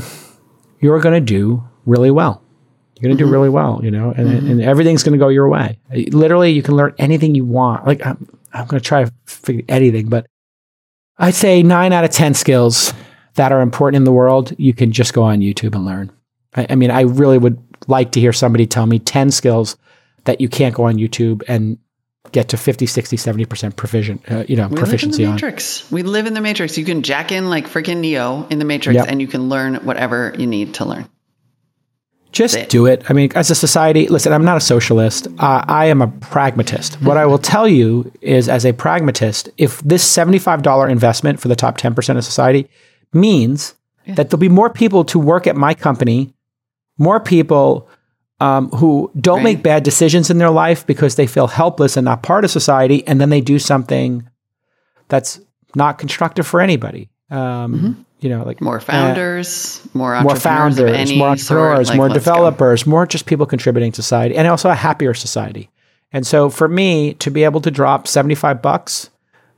[0.86, 2.44] you're gonna do really well.
[2.95, 3.34] You're gonna do mm-hmm.
[3.34, 4.52] really well, you know, and, mm-hmm.
[4.52, 5.80] and everything's gonna go your way.
[6.12, 7.88] Literally, you can learn anything you want.
[7.88, 9.07] Like I'm, I'm gonna try
[9.68, 10.28] anything, but
[11.18, 12.94] I'd say nine out of 10 skills
[13.34, 16.12] that are important in the world, you can just go on YouTube and learn.
[16.56, 19.76] I, I mean, I really would like to hear somebody tell me 10 skills
[20.26, 21.80] that you can't go on YouTube and
[22.31, 25.91] get to 50, 60, 70% provision, uh, you know, We proficiency live in the Matrix.
[25.91, 26.77] We live in the Matrix.
[26.77, 29.06] You can jack in like freaking Neo in the Matrix, Yep.
[29.10, 31.07] and you can learn whatever you need to learn.
[32.31, 32.69] Just it.
[32.69, 33.10] do it.
[33.10, 35.27] I mean, as a society, listen, I'm not a socialist.
[35.39, 36.95] Uh, I am a pragmatist.
[37.02, 41.56] What I will tell you is, as a pragmatist, if this $75 investment for the
[41.56, 42.68] top 10% of society
[43.14, 43.76] means
[44.06, 46.34] that there'll be more people to work at my company,
[46.97, 47.88] more people
[48.40, 49.44] um, who don't Right.
[49.44, 53.06] make bad decisions in their life because they feel helpless and not part of society,
[53.07, 54.28] and then they do something
[55.07, 55.40] that's
[55.76, 57.10] not constructive for anybody.
[57.32, 62.10] Um, You know, like More uh, founders, more more entrepreneurs, founders, more entrepreneurs, like, more
[62.10, 62.32] let's go.
[62.32, 65.70] developers, more just people contributing to society, and also a happier society.
[66.14, 69.10] And so, for me to be able to drop seventy-five bucks,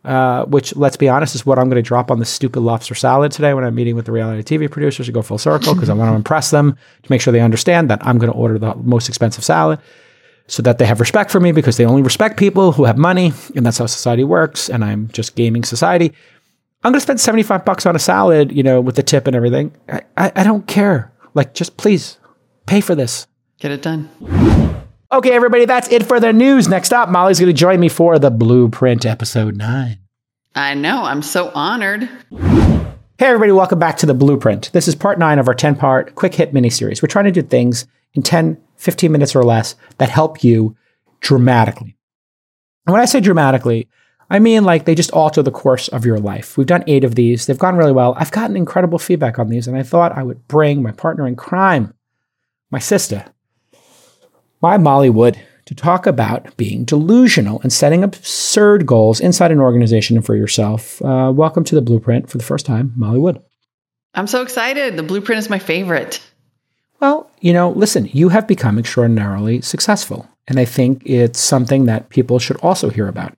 [0.07, 2.95] uh, which let's be honest is what I'm going to drop on the stupid lobster
[2.95, 5.89] salad today when I'm meeting with the reality TV producers to go full circle because
[5.89, 8.57] I want to impress them to make sure they understand that I'm going to order
[8.57, 9.79] the most expensive salad
[10.47, 13.33] so that they have respect for me because they only respect people who have money
[13.53, 16.13] and that's how society works and I'm just gaming society.
[16.83, 19.35] I'm going to spend 75 bucks on a salad, you know, with the tip and
[19.35, 19.75] everything.
[19.89, 21.11] I, I, I don't care.
[21.33, 22.17] Like, just please
[22.65, 23.27] pay for this.
[23.59, 24.07] Get it done.
[25.09, 26.67] Okay, everybody, that's it for the news.
[26.67, 29.99] Next up, Molly's going to join me for the Blueprint episode nine.
[30.53, 31.05] I know.
[31.05, 32.09] I'm so honored.
[33.17, 34.69] Hey, everybody, welcome back to the Blueprint.
[34.73, 37.01] This is part nine of our 10 part quick hit mini series.
[37.01, 40.75] We're trying to do things in 10, 15 minutes or less that help you
[41.21, 41.95] dramatically.
[42.85, 43.87] And when I say dramatically,
[44.29, 46.57] I mean like they just alter the course of your life.
[46.57, 48.13] We've done eight of these, they've gone really well.
[48.17, 51.37] I've gotten incredible feedback on these, and I thought I would bring my partner in
[51.37, 51.93] crime,
[52.71, 53.23] my sister,
[54.61, 60.15] my Molly Wood, to talk about being delusional and setting absurd goals inside an organization
[60.15, 61.01] and for yourself.
[61.01, 63.41] Uh, welcome to the Blueprint for the first time, Molly Wood.
[64.13, 64.95] I'm so excited.
[64.95, 66.21] The blueprint is my favorite.
[66.99, 70.27] Well, you know, listen, you have become extraordinarily successful.
[70.47, 73.37] And I think it's something that people should also hear about.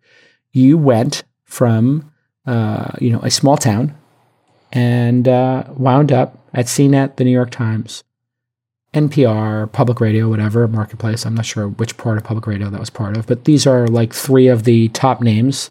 [0.54, 2.12] You went from,
[2.46, 3.96] uh, you know, a small town
[4.72, 8.04] and uh, wound up at CNET, the New York Times,
[8.94, 11.26] NPR, public radio, whatever, marketplace.
[11.26, 13.88] I'm not sure which part of public radio that was part of, but these are
[13.88, 15.70] like three of the top names.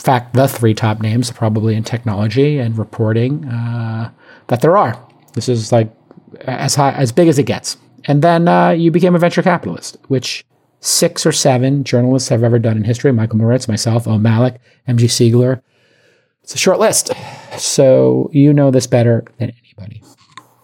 [0.00, 4.10] In fact, the three top names, probably in technology and reporting, uh,
[4.48, 4.98] that there are.
[5.34, 5.94] This is like
[6.40, 7.76] as high, as big as it gets.
[8.06, 10.44] And then uh, you became a venture capitalist, which
[10.80, 13.12] six or seven journalists have ever done in history.
[13.12, 15.06] Michael Moritz, myself, Om Malik, M.G.
[15.06, 15.62] Siegler.
[16.42, 17.12] It's a short list.
[17.58, 20.02] So you know this better than anybody.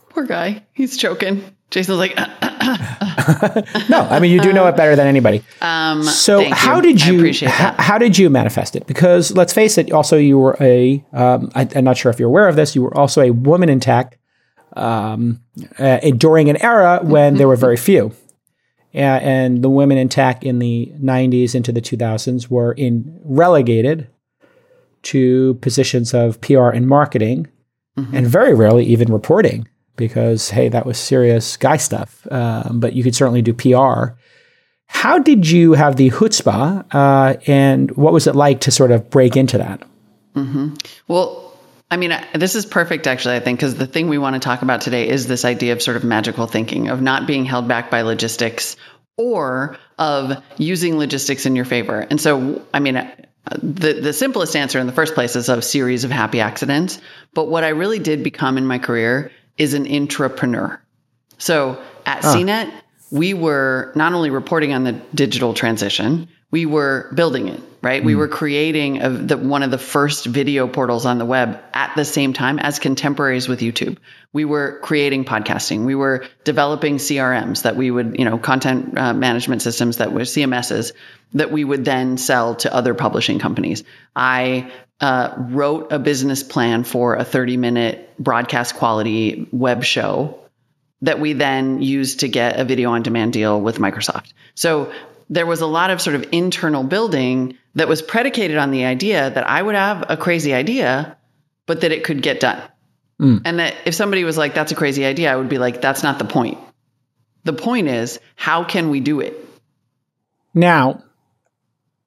[0.09, 0.65] Poor guy.
[0.73, 1.56] He's choking.
[1.71, 2.17] Jason's like,
[3.89, 5.43] No, I mean you do know it better than anybody.
[5.61, 6.83] um, So how you.
[6.83, 8.87] did you appreciate how, how did you manifest it?
[8.87, 12.29] Because let's face it, also you were a um, I, I'm not sure if you're
[12.29, 12.75] aware of this.
[12.75, 14.19] You were also a woman in tech
[14.75, 15.41] um,
[15.79, 18.13] uh, during an era when there were very few.
[18.93, 24.09] and, and the women in tech in the 90s into the 2000s were in relegated
[25.03, 27.47] to positions of PR and marketing,
[27.97, 28.15] mm-hmm.
[28.17, 32.27] and very rarely even reporting because hey, that was serious guy stuff.
[32.31, 34.15] Um, but you could certainly do PR.
[34.89, 39.11] How did you have the chutzpah, uh, and what was it like to sort of
[39.11, 39.83] break into that?
[40.35, 40.75] Mm-hmm.
[41.09, 41.47] Well,
[41.91, 44.63] I mean, this is perfect, actually, I think, because the thing we want to talk
[44.63, 47.91] about today is this idea of sort of magical thinking, of not being held back
[47.91, 48.77] by logistics
[49.17, 52.01] or of using logistics in your favor.
[52.01, 52.95] And so, I mean,
[53.63, 57.01] the, the simplest answer in the first place is a series of happy accidents.
[57.35, 60.79] But what I really did become in my career is an intrapreneur.
[61.39, 62.35] So at huh.
[62.35, 62.73] CNET,
[63.11, 68.03] we were not only reporting on the digital transition, we were building it, right?
[68.03, 68.07] Mm.
[68.07, 68.21] We hmm.
[68.21, 72.05] were creating a, the, one of the first video portals on the web at the
[72.05, 73.99] same time as contemporaries with YouTube.
[74.33, 75.85] We were creating podcasting.
[75.85, 80.21] We were developing CRMs that we would, you know, content uh, management systems that were
[80.21, 80.93] CMSs
[81.35, 83.83] that we would then sell to other publishing companies.
[84.15, 84.71] I
[85.01, 90.39] uh, wrote a business plan for a 30 minute broadcast quality web show
[91.03, 94.33] that we then used to get a video on demand deal with Microsoft.
[94.55, 94.93] So
[95.29, 99.29] there was a lot of sort of internal building that was predicated on the idea
[99.29, 101.17] that I would have a crazy idea,
[101.67, 102.63] but that it could get done.
[103.21, 103.43] Mm.
[103.45, 106.03] And that if somebody was like, that's a crazy idea, I would be like, that's
[106.03, 106.59] not the point.
[107.45, 109.37] The point is, how can we do it?
[110.55, 111.03] Now,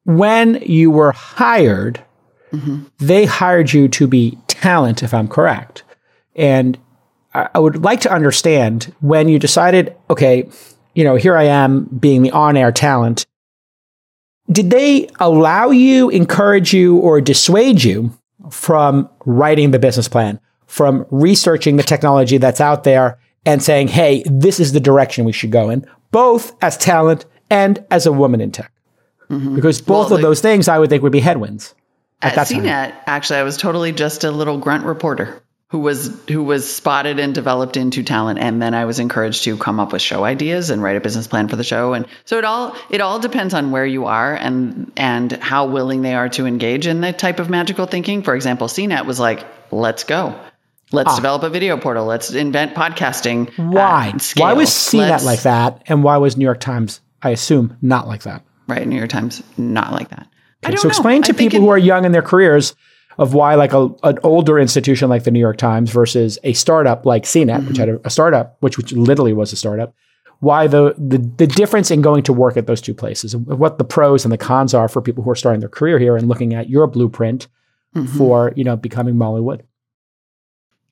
[0.05, 2.03] when you were hired,
[2.51, 2.83] mm-hmm.
[2.97, 5.83] they hired you to be talent, if I'm correct.
[6.35, 6.77] And
[7.33, 10.49] I would like to understand when you decided, okay,
[10.95, 13.25] you know, here I am being the on air talent.
[14.51, 18.11] Did they allow you, encourage you, or dissuade you
[18.49, 24.23] from writing the business plan, from researching the technology that's out there and saying, hey,
[24.25, 28.41] this is the direction we should go in, both as talent and as a woman
[28.41, 28.71] in tech?
[29.29, 29.55] Mm-hmm.
[29.55, 31.75] Because both well, of those things I would think would be headwinds.
[32.21, 32.93] At, at CNET, time.
[33.05, 37.33] actually, I was totally just a little grunt reporter who was who was spotted and
[37.33, 38.39] developed into talent.
[38.39, 41.27] And then I was encouraged to come up with show ideas and write a business
[41.27, 41.93] plan for the show.
[41.93, 46.01] And so it all it all depends on where you are and and how willing
[46.01, 48.23] they are to engage in that type of magical thinking.
[48.23, 50.37] For example CNET was like let's go.
[50.91, 51.15] Let's ah.
[51.15, 52.05] develop a video portal.
[52.05, 54.11] Let's invent podcasting why?
[54.35, 55.83] Why was CNET let's, like that?
[55.85, 58.43] And why was New York Times I assume not like that?
[58.67, 58.87] Right.
[58.87, 60.27] New York Times not like that
[60.65, 61.27] okay, so explain know.
[61.27, 62.75] to people it, who are young in their careers
[63.17, 67.05] of why like a, an older institution like the New York Times versus a startup
[67.05, 67.67] like CNET, mm-hmm.
[67.67, 69.93] which had a, a startup, which, which literally was a startup,
[70.39, 73.83] why the, the the difference in going to work at those two places, what the
[73.83, 76.53] pros and the cons are for people who are starting their career here and looking
[76.53, 77.47] at your blueprint
[77.93, 78.17] mm-hmm.
[78.17, 79.65] for you know becoming Molly Wood.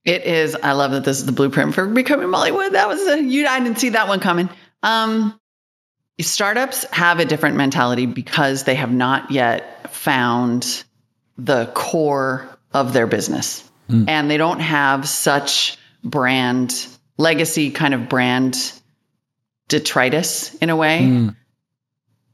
[0.04, 0.56] It is.
[0.56, 2.74] I love that this is the blueprint for becoming Molly Wood.
[2.74, 3.48] That was a you.
[3.48, 4.50] I didn't see that one coming.
[4.84, 5.40] Um,
[6.20, 10.84] startups have a different mentality because they have not yet found
[11.38, 13.64] the core of their business.
[13.90, 14.10] Mm.
[14.10, 16.88] And they don't have such brand
[17.18, 18.58] legacy kind of brand
[19.68, 21.02] detritus in a way.
[21.02, 21.36] Mm.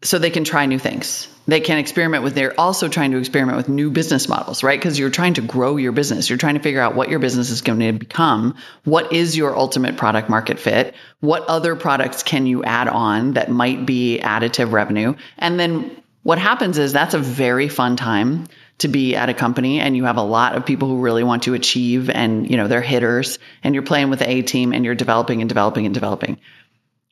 [0.03, 1.27] So they can try new things.
[1.45, 4.79] They can experiment with, they're also trying to experiment with new business models, right?
[4.79, 6.29] Because you're trying to grow your business.
[6.29, 8.55] You're trying to figure out what your business is going to become.
[8.85, 10.95] What is your ultimate product market fit?
[11.19, 15.15] What other products can you add on that might be additive revenue?
[15.37, 18.47] And then what happens is that's a very fun time
[18.79, 21.43] to be at a company and you have a lot of people who really want
[21.43, 24.83] to achieve and you know they're hitters and you're playing with the A team and
[24.83, 26.39] you're developing and developing and developing.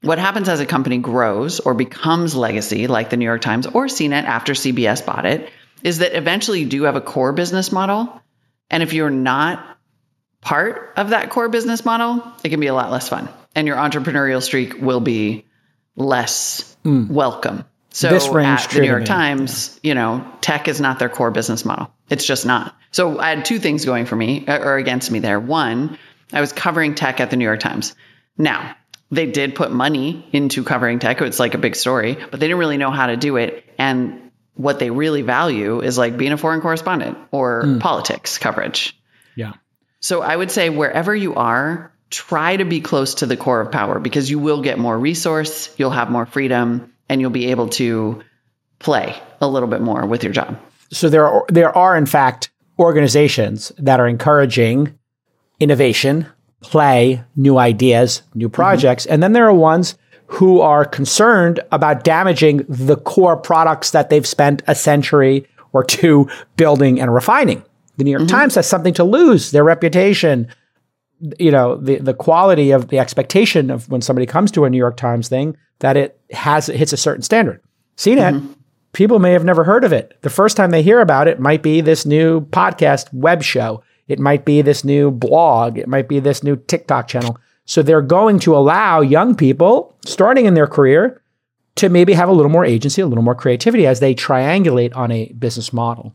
[0.01, 3.85] What happens as a company grows or becomes legacy like the New York Times or
[3.85, 5.49] CNET after CBS bought it
[5.83, 8.21] is that eventually you do have a core business model
[8.69, 9.77] and if you're not
[10.41, 13.77] part of that core business model, it can be a lot less fun and your
[13.77, 15.45] entrepreneurial streak will be
[15.95, 17.09] less mm.
[17.09, 19.89] welcome so this at the New York Times, yeah.
[19.89, 21.93] you know, tech is not their core business model.
[22.09, 22.73] It's just not.
[22.91, 25.39] So I had two things going for me uh, or against me there.
[25.39, 25.97] One,
[26.31, 27.93] I was covering tech at the New York Times.
[28.37, 28.75] Now,
[29.11, 31.21] they did put money into covering tech.
[31.21, 33.65] It's like a big story, but they didn't really know how to do it.
[33.77, 37.79] And what they really value is like being a foreign correspondent or mm.
[37.79, 38.97] politics coverage.
[39.35, 39.53] Yeah.
[39.99, 43.71] So I would say wherever you are, try to be close to the core of
[43.71, 47.69] power because you will get more resource, you'll have more freedom, and you'll be able
[47.69, 48.21] to
[48.79, 50.59] play a little bit more with your job.
[50.91, 54.97] So there are there are in fact organizations that are encouraging
[55.59, 56.27] innovation,
[56.61, 58.55] play, new ideas, new mm-hmm.
[58.55, 59.13] projects, mm-hmm.
[59.13, 59.95] and then there are ones
[60.27, 66.29] who are concerned about damaging the core products that they've spent a century or two
[66.55, 67.63] building and refining.
[67.97, 68.37] The New York mm-hmm.
[68.37, 70.47] Times has something to lose, their reputation,
[71.37, 74.77] you know the the quality of the expectation of when somebody comes to a New
[74.77, 77.61] York Times thing that it has it hits a certain standard.
[77.97, 78.53] CNET, mm-hmm.
[78.93, 80.17] people may have never heard of it.
[80.21, 83.83] The first time they hear about it might be this new podcast web show.
[84.11, 85.77] It might be this new blog.
[85.77, 87.37] It might be this new TikTok channel.
[87.65, 91.21] So they're going to allow young people starting in their career
[91.75, 95.11] to maybe have a little more agency, a little more creativity as they triangulate on
[95.11, 96.13] a business model.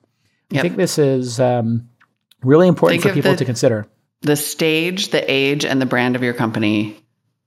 [0.50, 0.58] Yep.
[0.58, 1.88] I think this is um,
[2.42, 3.86] really important think for people the, to consider.
[4.20, 7.02] The stage, the age, and the brand of your company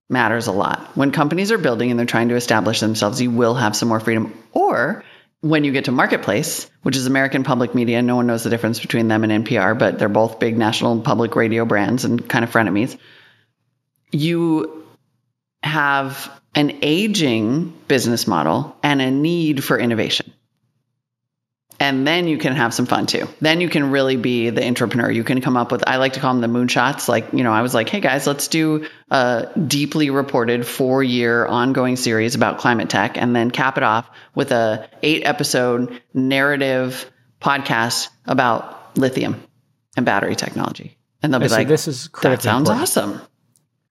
[0.10, 0.98] matters a lot.
[0.98, 4.00] When companies are building and they're trying to establish themselves, you will have some more
[4.00, 4.34] freedom.
[4.54, 5.04] Or
[5.42, 8.80] when you get to Marketplace, which is American public media, no one knows the difference
[8.80, 12.52] between them and NPR, but they're both big national public radio brands and kind of
[12.52, 12.98] frenemies.
[14.12, 14.86] You
[15.64, 20.34] have an aging business model and a need for innovation.
[21.82, 23.28] And then you can have some fun too.
[23.40, 25.10] Then you can really be the entrepreneur.
[25.10, 27.08] You can come up with, I like to call them the moonshots.
[27.08, 31.46] Like, you know, I was like, hey guys, let's do a deeply reported four year
[31.46, 37.10] ongoing series about climate tech and then cap it off with a eight episode narrative
[37.40, 39.42] podcast about lithium
[39.96, 40.98] and battery technology.
[41.22, 42.82] And they'll be like, this is that sounds important.
[42.82, 43.22] awesome.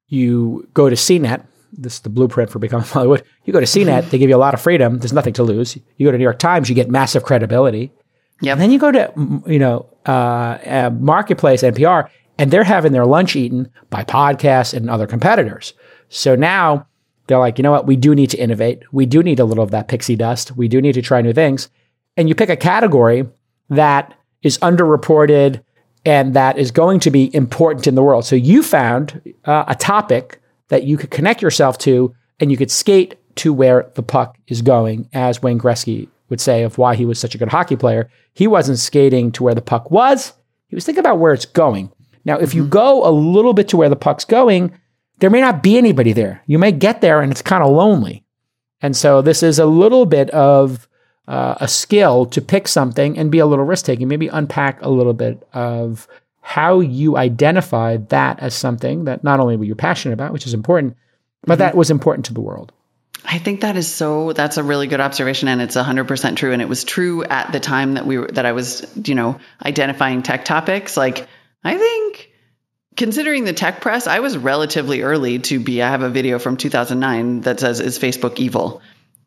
[0.09, 3.24] You go to CNET, this is the blueprint for becoming Molly Wood.
[3.44, 4.98] You go to CNET, they give you a lot of freedom.
[4.98, 5.76] There's nothing to lose.
[5.96, 7.92] You go to New York Times, you get massive credibility.
[8.40, 8.54] Yeah.
[8.54, 12.08] Then you go to you know uh, uh, Marketplace, NPR,
[12.38, 15.74] and they're having their lunch eaten by podcasts and other competitors.
[16.08, 16.86] So now
[17.26, 17.86] they're like, you know what?
[17.86, 18.82] We do need to innovate.
[18.92, 20.56] We do need a little of that pixie dust.
[20.56, 21.68] We do need to try new things.
[22.16, 23.28] And you pick a category
[23.68, 25.62] that is underreported
[26.04, 28.24] and that is going to be important in the world.
[28.24, 32.70] So you found uh, a topic that you could connect yourself to and you could
[32.70, 37.04] skate to where the puck is going, as Wayne Gretzky would say of why he
[37.04, 38.10] was such a good hockey player.
[38.34, 40.32] He wasn't skating to where the puck was,
[40.68, 41.90] he was thinking about where it's going.
[42.24, 42.70] Now, if you mm-hmm.
[42.70, 44.78] go a little bit to where the puck's going,
[45.18, 46.42] there may not be anybody there.
[46.46, 48.24] You may get there and it's kind of lonely.
[48.80, 50.88] And so this is a little bit of
[51.26, 54.90] uh, a skill to pick something and be a little risk taking, maybe unpack a
[54.90, 56.06] little bit of
[56.48, 60.54] how you identify that as something that not only were you passionate about, which is
[60.54, 60.96] important,
[61.42, 61.58] but mm-hmm.
[61.58, 62.72] that was important to the world.
[63.22, 66.62] I think that is so that's a really good observation and it's 100% true and
[66.62, 70.22] it was true at the time that we were that I was, you know, identifying
[70.22, 71.28] tech topics like
[71.64, 72.30] I think
[72.96, 76.56] considering the tech press, I was relatively early to be I have a video from
[76.56, 78.80] 2009 that says is Facebook evil.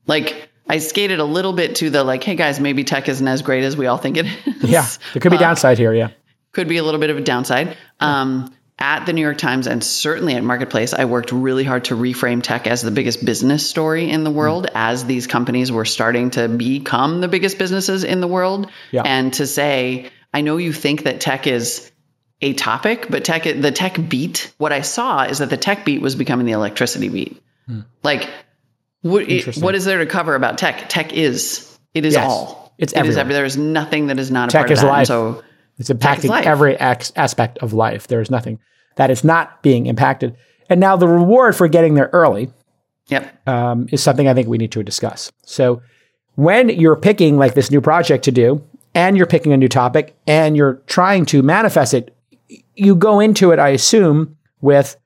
[0.08, 3.44] Like I skated a little bit to the like hey guys, maybe tech isn't as
[3.44, 4.72] great as we all think it is.
[4.72, 4.88] Yeah.
[5.14, 6.10] There could be uh, downside here, yeah
[6.52, 7.78] could be a little bit of a downside.
[8.00, 11.96] Um, at the New York Times and certainly at Marketplace, I worked really hard to
[11.96, 14.72] reframe tech as the biggest business story in the world mm.
[14.74, 18.72] as these companies were starting to become the biggest businesses in the world.
[18.90, 19.04] Yeah.
[19.06, 21.92] And to say, I know you think that tech is
[22.42, 26.02] a topic, but tech the tech beat, what I saw is that the tech beat
[26.02, 27.40] was becoming the electricity beat.
[27.70, 27.86] Mm.
[28.02, 28.28] Like
[29.02, 30.90] what, what is there to cover about tech?
[30.90, 32.26] Tech is it is yes.
[32.26, 32.74] all.
[32.78, 34.88] It's it is every, there is nothing that is not a tech part of that.
[34.88, 35.08] Life.
[35.08, 35.44] so
[35.82, 38.08] it's impacting every ex- aspect of life.
[38.08, 38.60] There is nothing
[38.96, 40.38] that is not being impacted.
[40.70, 42.50] And now the reward for getting there early
[43.08, 43.36] yep.
[43.48, 45.32] Um, is something I think we need to discuss.
[45.44, 45.82] So
[46.36, 48.64] when you're picking like this new project to do,
[48.94, 52.16] and you're picking a new topic, and you're trying to manifest it,
[52.76, 54.98] you go into it, I assume, with,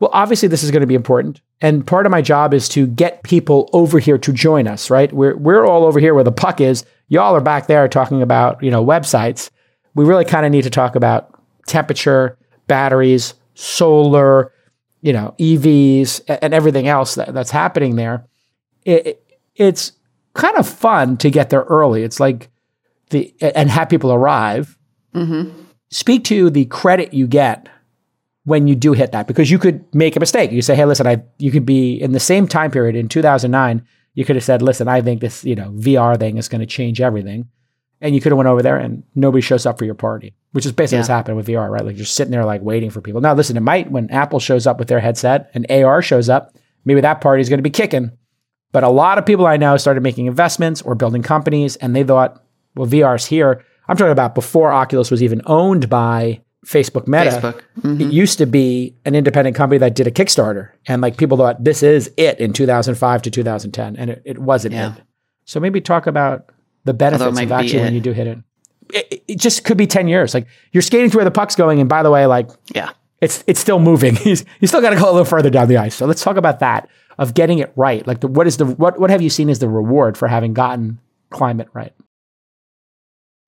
[0.00, 1.40] well, obviously this is going to be important.
[1.62, 5.10] And part of my job is to get people over here to join us, right?
[5.12, 6.84] We're, we're all over here where the puck is.
[7.08, 9.50] Y'all are back there talking about, you know, websites
[9.96, 14.52] we really kind of need to talk about temperature, batteries, solar,
[15.00, 18.26] you know, EVs, and everything else that, that's happening there.
[18.84, 19.92] It, it, it's
[20.34, 22.02] kind of fun to get there early.
[22.02, 22.50] It's like
[23.08, 24.76] the and have people arrive.
[25.14, 25.62] Mm-hmm.
[25.90, 27.68] Speak to the credit you get
[28.44, 30.52] when you do hit that because you could make a mistake.
[30.52, 33.86] You say, "Hey, listen, I." You could be in the same time period in 2009.
[34.12, 36.66] You could have said, "Listen, I think this, you know, VR thing is going to
[36.66, 37.48] change everything."
[38.00, 40.66] And you could have went over there and nobody shows up for your party, which
[40.66, 41.00] is basically yeah.
[41.00, 41.84] what's happening with VR, right?
[41.84, 43.20] Like you're sitting there like waiting for people.
[43.20, 46.56] Now, listen, it might when Apple shows up with their headset and AR shows up,
[46.84, 48.12] maybe that party is going to be kicking.
[48.72, 52.04] But a lot of people I know started making investments or building companies, and they
[52.04, 52.42] thought,
[52.74, 53.64] well, VR's here.
[53.88, 57.30] I'm talking about before Oculus was even owned by Facebook Meta.
[57.30, 57.62] Facebook.
[57.80, 58.00] Mm-hmm.
[58.02, 61.62] It used to be an independent company that did a Kickstarter, and like people thought
[61.62, 64.96] this is it in 2005 to 2010, and it, it wasn't yeah.
[64.96, 65.02] it.
[65.44, 66.50] So maybe talk about
[66.86, 68.38] the benefits of actually when you do hit it.
[68.94, 69.22] it.
[69.28, 69.38] it.
[69.38, 70.32] just could be 10 years.
[70.32, 71.80] Like you're skating to where the puck's going.
[71.80, 72.90] And by the way, like, yeah,
[73.20, 74.16] it's, it's still moving.
[74.16, 75.94] He's, you still got to go a little further down the ice.
[75.94, 76.88] So let's talk about that
[77.18, 78.06] of getting it right.
[78.06, 80.54] Like the, what is the, what, what have you seen as the reward for having
[80.54, 80.98] gotten
[81.30, 81.92] climate right?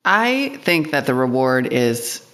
[0.04, 2.24] I think that the reward is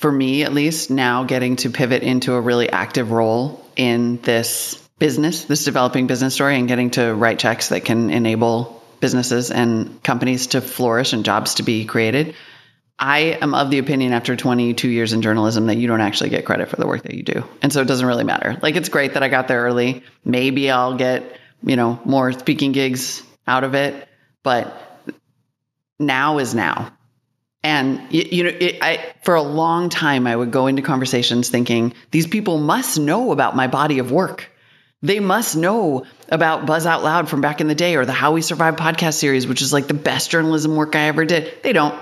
[0.00, 4.76] for me at least, now getting to pivot into a really active role in this
[4.98, 10.02] business, this developing business story, and getting to write checks that can enable businesses and
[10.02, 12.34] companies to flourish and jobs to be created.
[12.98, 16.44] I am of the opinion after 22 years in journalism that you don't actually get
[16.44, 17.44] credit for the work that you do.
[17.62, 18.58] And so it doesn't really matter.
[18.60, 20.04] Like it's great that I got there early.
[20.22, 24.06] Maybe I'll get, you know, more speaking gigs out of it,
[24.42, 25.00] but
[25.98, 26.92] now is now.
[27.62, 31.48] And you, you know, it, I for a long time I would go into conversations
[31.48, 34.49] thinking these people must know about my body of work.
[35.02, 38.32] They must know about Buzz Out Loud from back in the day or the How
[38.32, 41.62] We Survive podcast series, which is like the best journalism work I ever did.
[41.62, 41.94] They don't.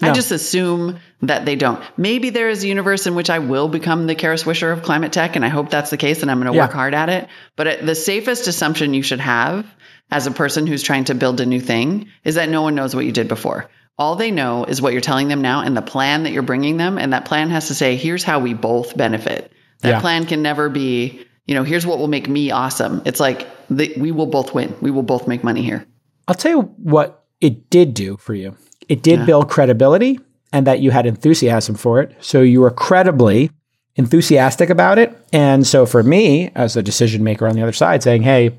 [0.00, 0.10] No.
[0.10, 1.82] I just assume that they don't.
[1.96, 5.12] Maybe there is a universe in which I will become the Kara Swisher of climate
[5.12, 6.66] tech, and I hope that's the case, and I'm going to yeah.
[6.66, 7.28] work hard at it.
[7.56, 9.66] But uh, the safest assumption you should have
[10.08, 12.94] as a person who's trying to build a new thing is that no one knows
[12.94, 13.68] what you did before.
[13.98, 16.76] All they know is what you're telling them now and the plan that you're bringing
[16.76, 19.52] them, and that plan has to say, here's how we both benefit.
[19.80, 20.00] That yeah.
[20.00, 23.02] plan can never be, you know, here's what will make me awesome.
[23.04, 24.76] It's like the, we will both win.
[24.80, 25.84] We will both make money here.
[26.28, 28.54] I'll tell you what it did do for you
[28.88, 29.26] it did yeah.
[29.26, 30.18] build credibility
[30.52, 32.16] and that you had enthusiasm for it.
[32.20, 33.50] So you were credibly
[33.96, 35.16] enthusiastic about it.
[35.32, 38.58] And so for me, as a decision maker on the other side, saying, hey,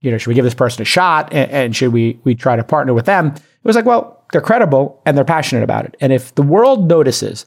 [0.00, 2.56] you know, should we give this person a shot and, and should we we try
[2.56, 3.28] to partner with them?
[3.28, 5.96] It was like, well, they're credible and they're passionate about it.
[6.00, 7.46] And if the world notices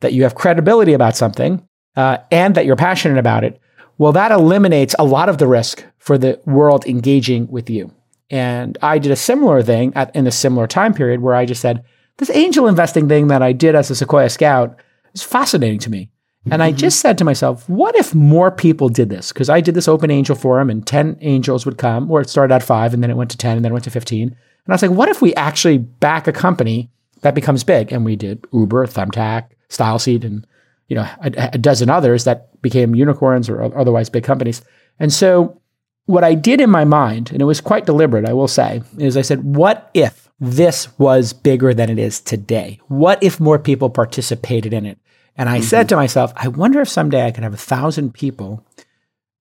[0.00, 1.66] that you have credibility about something
[1.96, 3.60] uh, and that you're passionate about it,
[3.98, 7.92] well, that eliminates a lot of the risk for the world engaging with you.
[8.30, 11.60] And I did a similar thing at, in a similar time period where I just
[11.60, 11.84] said,
[12.18, 14.78] this angel investing thing that I did as a Sequoia scout
[15.14, 16.10] is fascinating to me.
[16.44, 16.62] And mm-hmm.
[16.62, 19.32] I just said to myself, what if more people did this?
[19.32, 22.54] Because I did this open angel forum and 10 angels would come, or it started
[22.54, 24.28] at five and then it went to 10 and then it went to 15.
[24.28, 24.36] And
[24.68, 26.90] I was like, what if we actually back a company
[27.22, 27.92] that becomes big?
[27.92, 30.46] And we did Uber, Thumbtack, StyleSeat, and
[30.88, 34.62] you know a, a dozen others that became unicorns or otherwise big companies.
[34.98, 35.60] And so
[36.06, 39.16] what I did in my mind, and it was quite deliberate, I will say, is
[39.16, 42.80] I said, what if this was bigger than it is today?
[42.88, 44.98] What if more people participated in it?
[45.36, 45.64] And I mm-hmm.
[45.64, 48.64] said to myself, I wonder if someday I can have a thousand people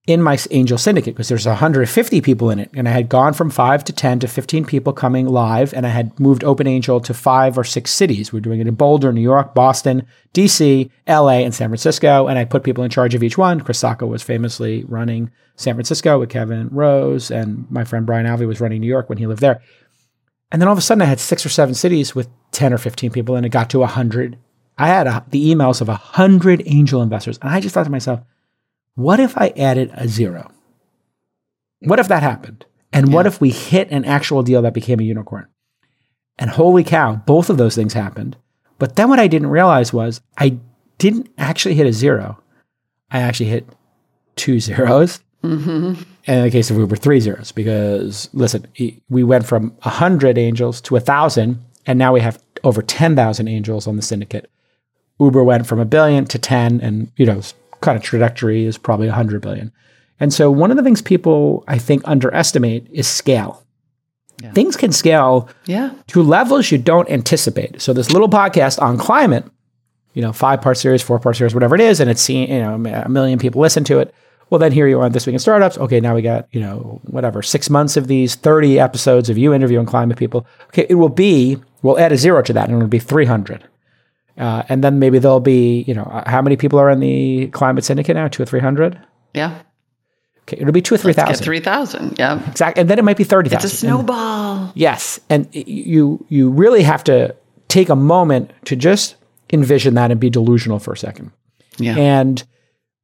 [0.07, 2.69] in my angel syndicate because there's 150 people in it.
[2.73, 5.73] And I had gone from five to 10 to 15 people coming live.
[5.73, 8.31] And I had moved Open Angel to five or six cities.
[8.31, 12.27] We're doing it in Boulder, New York, Boston, DC, LA, and San Francisco.
[12.27, 13.59] And I put people in charge of each one.
[13.59, 17.29] Chris Sacca was famously running San Francisco with Kevin Rose.
[17.29, 19.61] And my friend Brian Alvey was running New York when he lived there.
[20.53, 22.77] And then all of a sudden I had six or seven cities with 10 or
[22.77, 24.37] 15 people and it got to 100.
[24.77, 27.37] I had a, the emails of 100 angel investors.
[27.41, 28.21] And I just thought to myself,
[28.97, 30.51] what if I added a zero?
[31.81, 32.65] What if that happened?
[32.91, 33.13] And yeah.
[33.13, 35.45] what if we hit an actual deal that became a unicorn?
[36.39, 38.37] And holy cow, both of those things happened.
[38.79, 40.57] But then what I didn't realize was I
[40.97, 42.41] didn't actually hit a zero.
[43.11, 43.67] I actually hit
[44.35, 45.19] two zeros.
[45.43, 46.01] Mm-hmm.
[46.25, 47.51] And in the case of Uber, three zeros.
[47.51, 48.65] Because listen,
[49.09, 53.95] we went from 100 angels to 1,000, and now we have over 10,000 angels on
[53.95, 54.49] the syndicate.
[55.19, 57.41] Uber went from a billion to 10, and you know,
[57.81, 59.71] kind of trajectory is probably 100 billion.
[60.19, 63.63] And so one of the things people I think underestimate is scale.
[64.41, 64.51] Yeah.
[64.51, 65.93] Things can scale yeah.
[66.07, 67.81] to levels you don't anticipate.
[67.81, 69.45] So this little podcast on climate,
[70.13, 72.59] you know, five part series, four part series, whatever it is, and it's seen, you
[72.59, 74.13] know, a million people listen to it.
[74.49, 75.77] Well, then here you are This Week in Startups.
[75.77, 79.53] Okay, now we got, you know, whatever, six months of these 30 episodes of you
[79.53, 80.47] interviewing climate people.
[80.67, 83.67] Okay, it will be, we'll add a zero to that and it'll be 300.
[84.37, 87.47] Uh, and then maybe there'll be, you know, uh, how many people are in the
[87.47, 88.27] climate syndicate now?
[88.27, 88.99] Two or three hundred?
[89.33, 89.61] Yeah.
[90.41, 91.43] Okay, it'll be two or three thousand.
[91.43, 92.47] Three thousand, yeah.
[92.49, 93.65] Exactly, and then it might be thirty thousand.
[93.65, 94.65] It's a snowball.
[94.65, 97.35] And, yes, and you you really have to
[97.67, 99.15] take a moment to just
[99.51, 101.31] envision that and be delusional for a second.
[101.77, 101.95] Yeah.
[101.97, 102.43] And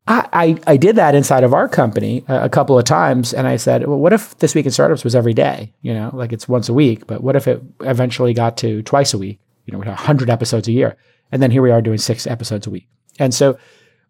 [0.07, 3.47] I, I, I did that inside of our company a, a, couple of times, and
[3.47, 5.73] I said, well, what if this week in startups was every day?
[5.81, 9.13] You know, like it's once a week, but what if it eventually got to twice
[9.13, 9.39] a week?
[9.65, 10.97] You know, we have hundred episodes a year.
[11.33, 12.87] And then here we are doing six episodes a week.
[13.17, 13.57] And so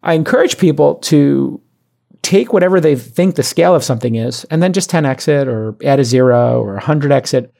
[0.02, 1.58] I encourage people to
[2.20, 5.74] take whatever they think the scale of something is and then just 10x it or
[5.82, 7.52] add a zero or 100x it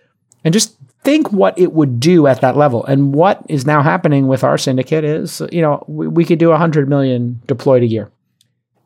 [0.44, 2.84] and just think what it would do at that level.
[2.84, 6.50] And what is now happening with our syndicate is, you know, we, we could do
[6.50, 8.10] 100 million deployed a year.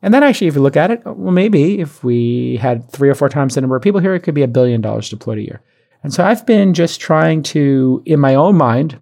[0.01, 3.15] And then actually, if you look at it, well, maybe if we had three or
[3.15, 5.43] four times the number of people here, it could be a billion dollars deployed a
[5.43, 5.61] year.
[6.03, 9.01] And so I've been just trying to, in my own mind,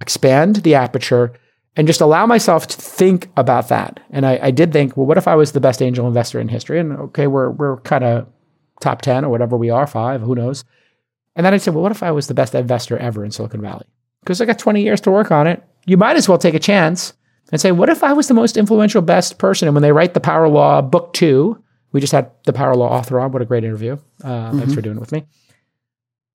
[0.00, 1.32] expand the aperture,
[1.76, 4.00] and just allow myself to think about that.
[4.10, 6.48] And I, I did think, well, what if I was the best angel investor in
[6.48, 6.80] history?
[6.80, 8.26] And okay, we're we're kind of
[8.80, 10.64] top ten or whatever we are, five, who knows?
[11.38, 13.60] And then I said, well, what if I was the best investor ever in Silicon
[13.60, 13.86] Valley?
[14.22, 15.62] Because I got 20 years to work on it.
[15.86, 17.12] you might as well take a chance
[17.52, 19.68] and say, what if I was the most influential, best person?
[19.68, 21.62] And when they write the Power Law Book Two,
[21.92, 23.30] we just had the Power Law author on.
[23.30, 23.98] What a great interview!
[24.22, 24.58] Uh, mm-hmm.
[24.58, 25.24] Thanks for doing it with me.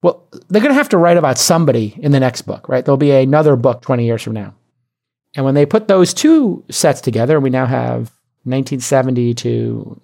[0.04, 2.84] Well, they're going to have to write about somebody in the next book, right?
[2.84, 4.54] There'll be another book 20 years from now.
[5.34, 8.12] And when they put those two sets together, we now have
[8.42, 9.98] 1970 to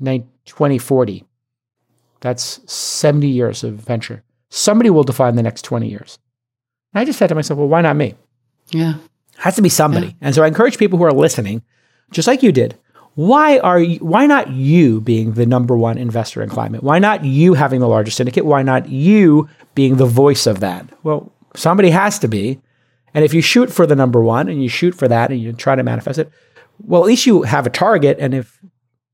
[0.47, 1.25] 2040.
[2.21, 4.23] That's 70 years of venture.
[4.49, 6.19] Somebody will define the next 20 years.
[6.95, 8.15] And I just said to myself, well, why not me?
[8.71, 8.95] Yeah.
[9.37, 10.07] Has to be somebody.
[10.07, 10.15] Yeah.
[10.23, 11.63] And so I encourage people who are listening,
[12.11, 12.75] just like you did,
[13.21, 16.83] why are you, why not you being the number one investor in climate?
[16.83, 18.47] Why not you having the largest syndicate?
[18.47, 20.89] Why not you being the voice of that?
[21.03, 22.63] Well, somebody has to be.
[23.13, 25.53] And if you shoot for the number one and you shoot for that and you
[25.53, 26.33] try to manifest it,
[26.79, 28.17] well, at least you have a target.
[28.19, 28.59] And if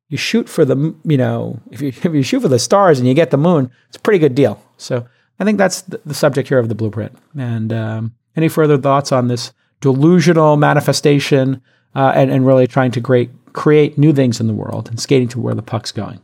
[0.09, 3.09] you shoot for the, you know, if you, if you shoot for the stars and
[3.09, 4.63] you get the moon, it's a pretty good deal.
[4.77, 5.05] So
[5.41, 7.19] I think that's the, the subject here of the blueprint.
[7.37, 11.61] And um, any further thoughts on this delusional manifestation
[11.97, 15.29] uh, and, and really trying to create create new things in the world and skating
[15.29, 16.21] to where the puck's going?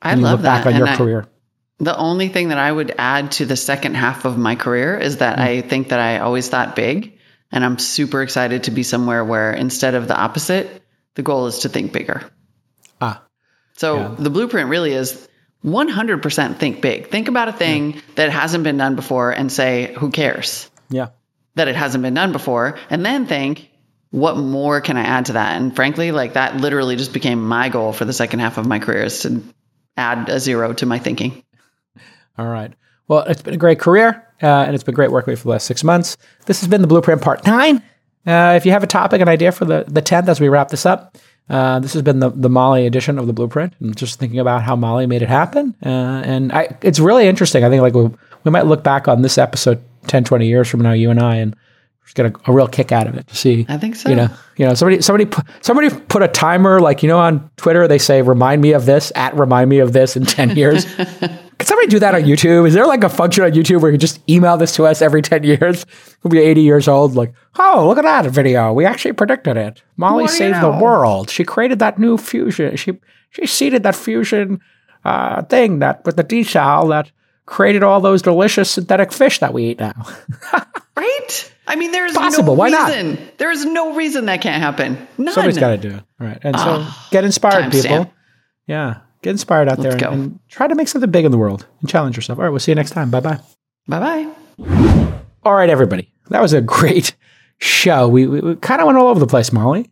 [0.00, 0.58] I love that.
[0.58, 1.26] Back on and your I, career.
[1.78, 5.18] The only thing that I would add to the second half of my career is
[5.18, 5.42] that mm.
[5.42, 7.18] I think that I always thought big,
[7.50, 10.82] and I'm super excited to be somewhere where instead of the opposite,
[11.16, 12.22] the goal is to think bigger.
[13.00, 13.22] Ah.
[13.74, 14.14] So yeah.
[14.18, 15.28] the blueprint really is
[15.64, 17.08] 100% think big.
[17.08, 18.00] Think about a thing yeah.
[18.14, 20.70] that hasn't been done before and say, who cares?
[20.88, 21.08] Yeah.
[21.56, 22.78] That it hasn't been done before.
[22.90, 23.70] And then think,
[24.16, 25.60] what more can I add to that?
[25.60, 28.78] And frankly, like that literally just became my goal for the second half of my
[28.78, 29.42] career is to
[29.94, 31.44] add a zero to my thinking.
[32.38, 32.72] All right.
[33.08, 35.48] Well, it's been a great career, uh, and it's been great working with you for
[35.48, 36.16] the last six months.
[36.46, 37.76] This has been the Blueprint Part 9.
[38.26, 40.68] Uh, if you have a topic, an idea for the, the 10th as we wrap
[40.68, 41.18] this up,
[41.50, 44.62] uh, this has been the, the Molly edition of the Blueprint, and just thinking about
[44.62, 45.74] how Molly made it happen.
[45.84, 47.64] Uh, and I, it's really interesting.
[47.64, 48.10] I think like we,
[48.44, 51.36] we might look back on this episode 10, 20 years from now, you and I,
[51.36, 51.54] and
[52.14, 53.66] get a, a, real kick out of it to see.
[53.68, 54.08] I think so.
[54.08, 57.50] You know, you know, somebody, somebody, put, somebody put a timer, like you know, on
[57.56, 60.86] Twitter they say, "Remind me of this." At remind me of this in ten years.
[61.58, 62.66] Can somebody do that on YouTube?
[62.66, 65.22] Is there like a function on YouTube where you just email this to us every
[65.22, 65.86] 10 years?
[66.22, 67.14] We'll be 80 years old.
[67.14, 68.72] Like, oh, look at that video.
[68.72, 69.82] We actually predicted it.
[69.96, 70.72] Molly saved know?
[70.72, 71.30] the world.
[71.30, 72.74] She created that new fusion.
[72.76, 72.98] She
[73.30, 74.60] she seeded that fusion
[75.04, 77.12] uh, thing that with the desal that
[77.46, 79.94] created all those delicious synthetic fish that we eat now.
[80.96, 81.52] right?
[81.66, 82.54] I mean, there's possible.
[82.54, 83.10] No Why reason.
[83.14, 83.38] not?
[83.38, 85.06] There is no reason that can't happen.
[85.16, 85.34] None.
[85.34, 86.02] Somebody's got to do it.
[86.20, 86.38] All right.
[86.42, 87.80] And so ah, get inspired, people.
[87.80, 88.12] Stamp.
[88.66, 88.98] Yeah.
[89.22, 91.66] Get inspired out Let's there and, and, try to make something big in the world
[91.80, 92.38] and challenge yourself.
[92.38, 93.10] All right, we'll see you next time.
[93.10, 93.40] Bye bye.
[93.88, 93.98] Bye
[94.58, 95.12] bye.
[95.42, 96.12] All right, everybody.
[96.28, 97.16] That was a great
[97.58, 98.08] show.
[98.08, 99.90] We, we, we kind of went all over the place, Molly.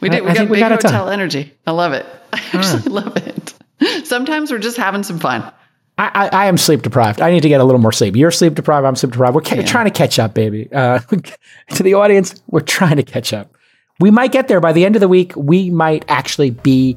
[0.00, 0.22] We did.
[0.22, 1.52] I, we I got big we got hotel energy.
[1.66, 2.06] I love it.
[2.32, 4.06] I actually love it.
[4.06, 5.52] Sometimes we're just having some fun.
[5.98, 7.20] I, I, I, am sleep deprived.
[7.20, 8.16] I need to get a little more sleep.
[8.16, 8.86] You're sleep deprived.
[8.86, 9.34] I'm sleep deprived.
[9.34, 10.68] We're ca- trying to catch up, baby.
[10.72, 10.98] Uh,
[11.74, 13.54] to the audience, we're trying to catch up.
[14.00, 15.36] We might get there by the end of the week.
[15.36, 16.96] We might actually be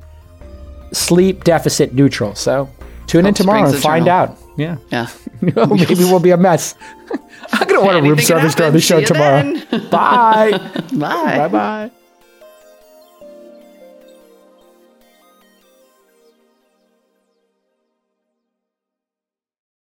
[0.93, 2.35] sleep deficit neutral.
[2.35, 2.69] So
[3.07, 4.37] tune in tomorrow and find out.
[4.57, 4.77] Yeah.
[4.89, 5.09] Yeah.
[5.41, 6.75] maybe we'll be a mess.
[7.51, 9.53] I'm going to want a room service during the show tomorrow.
[9.91, 10.57] Bye.
[10.93, 11.37] Bye.
[11.37, 11.91] Bye bye.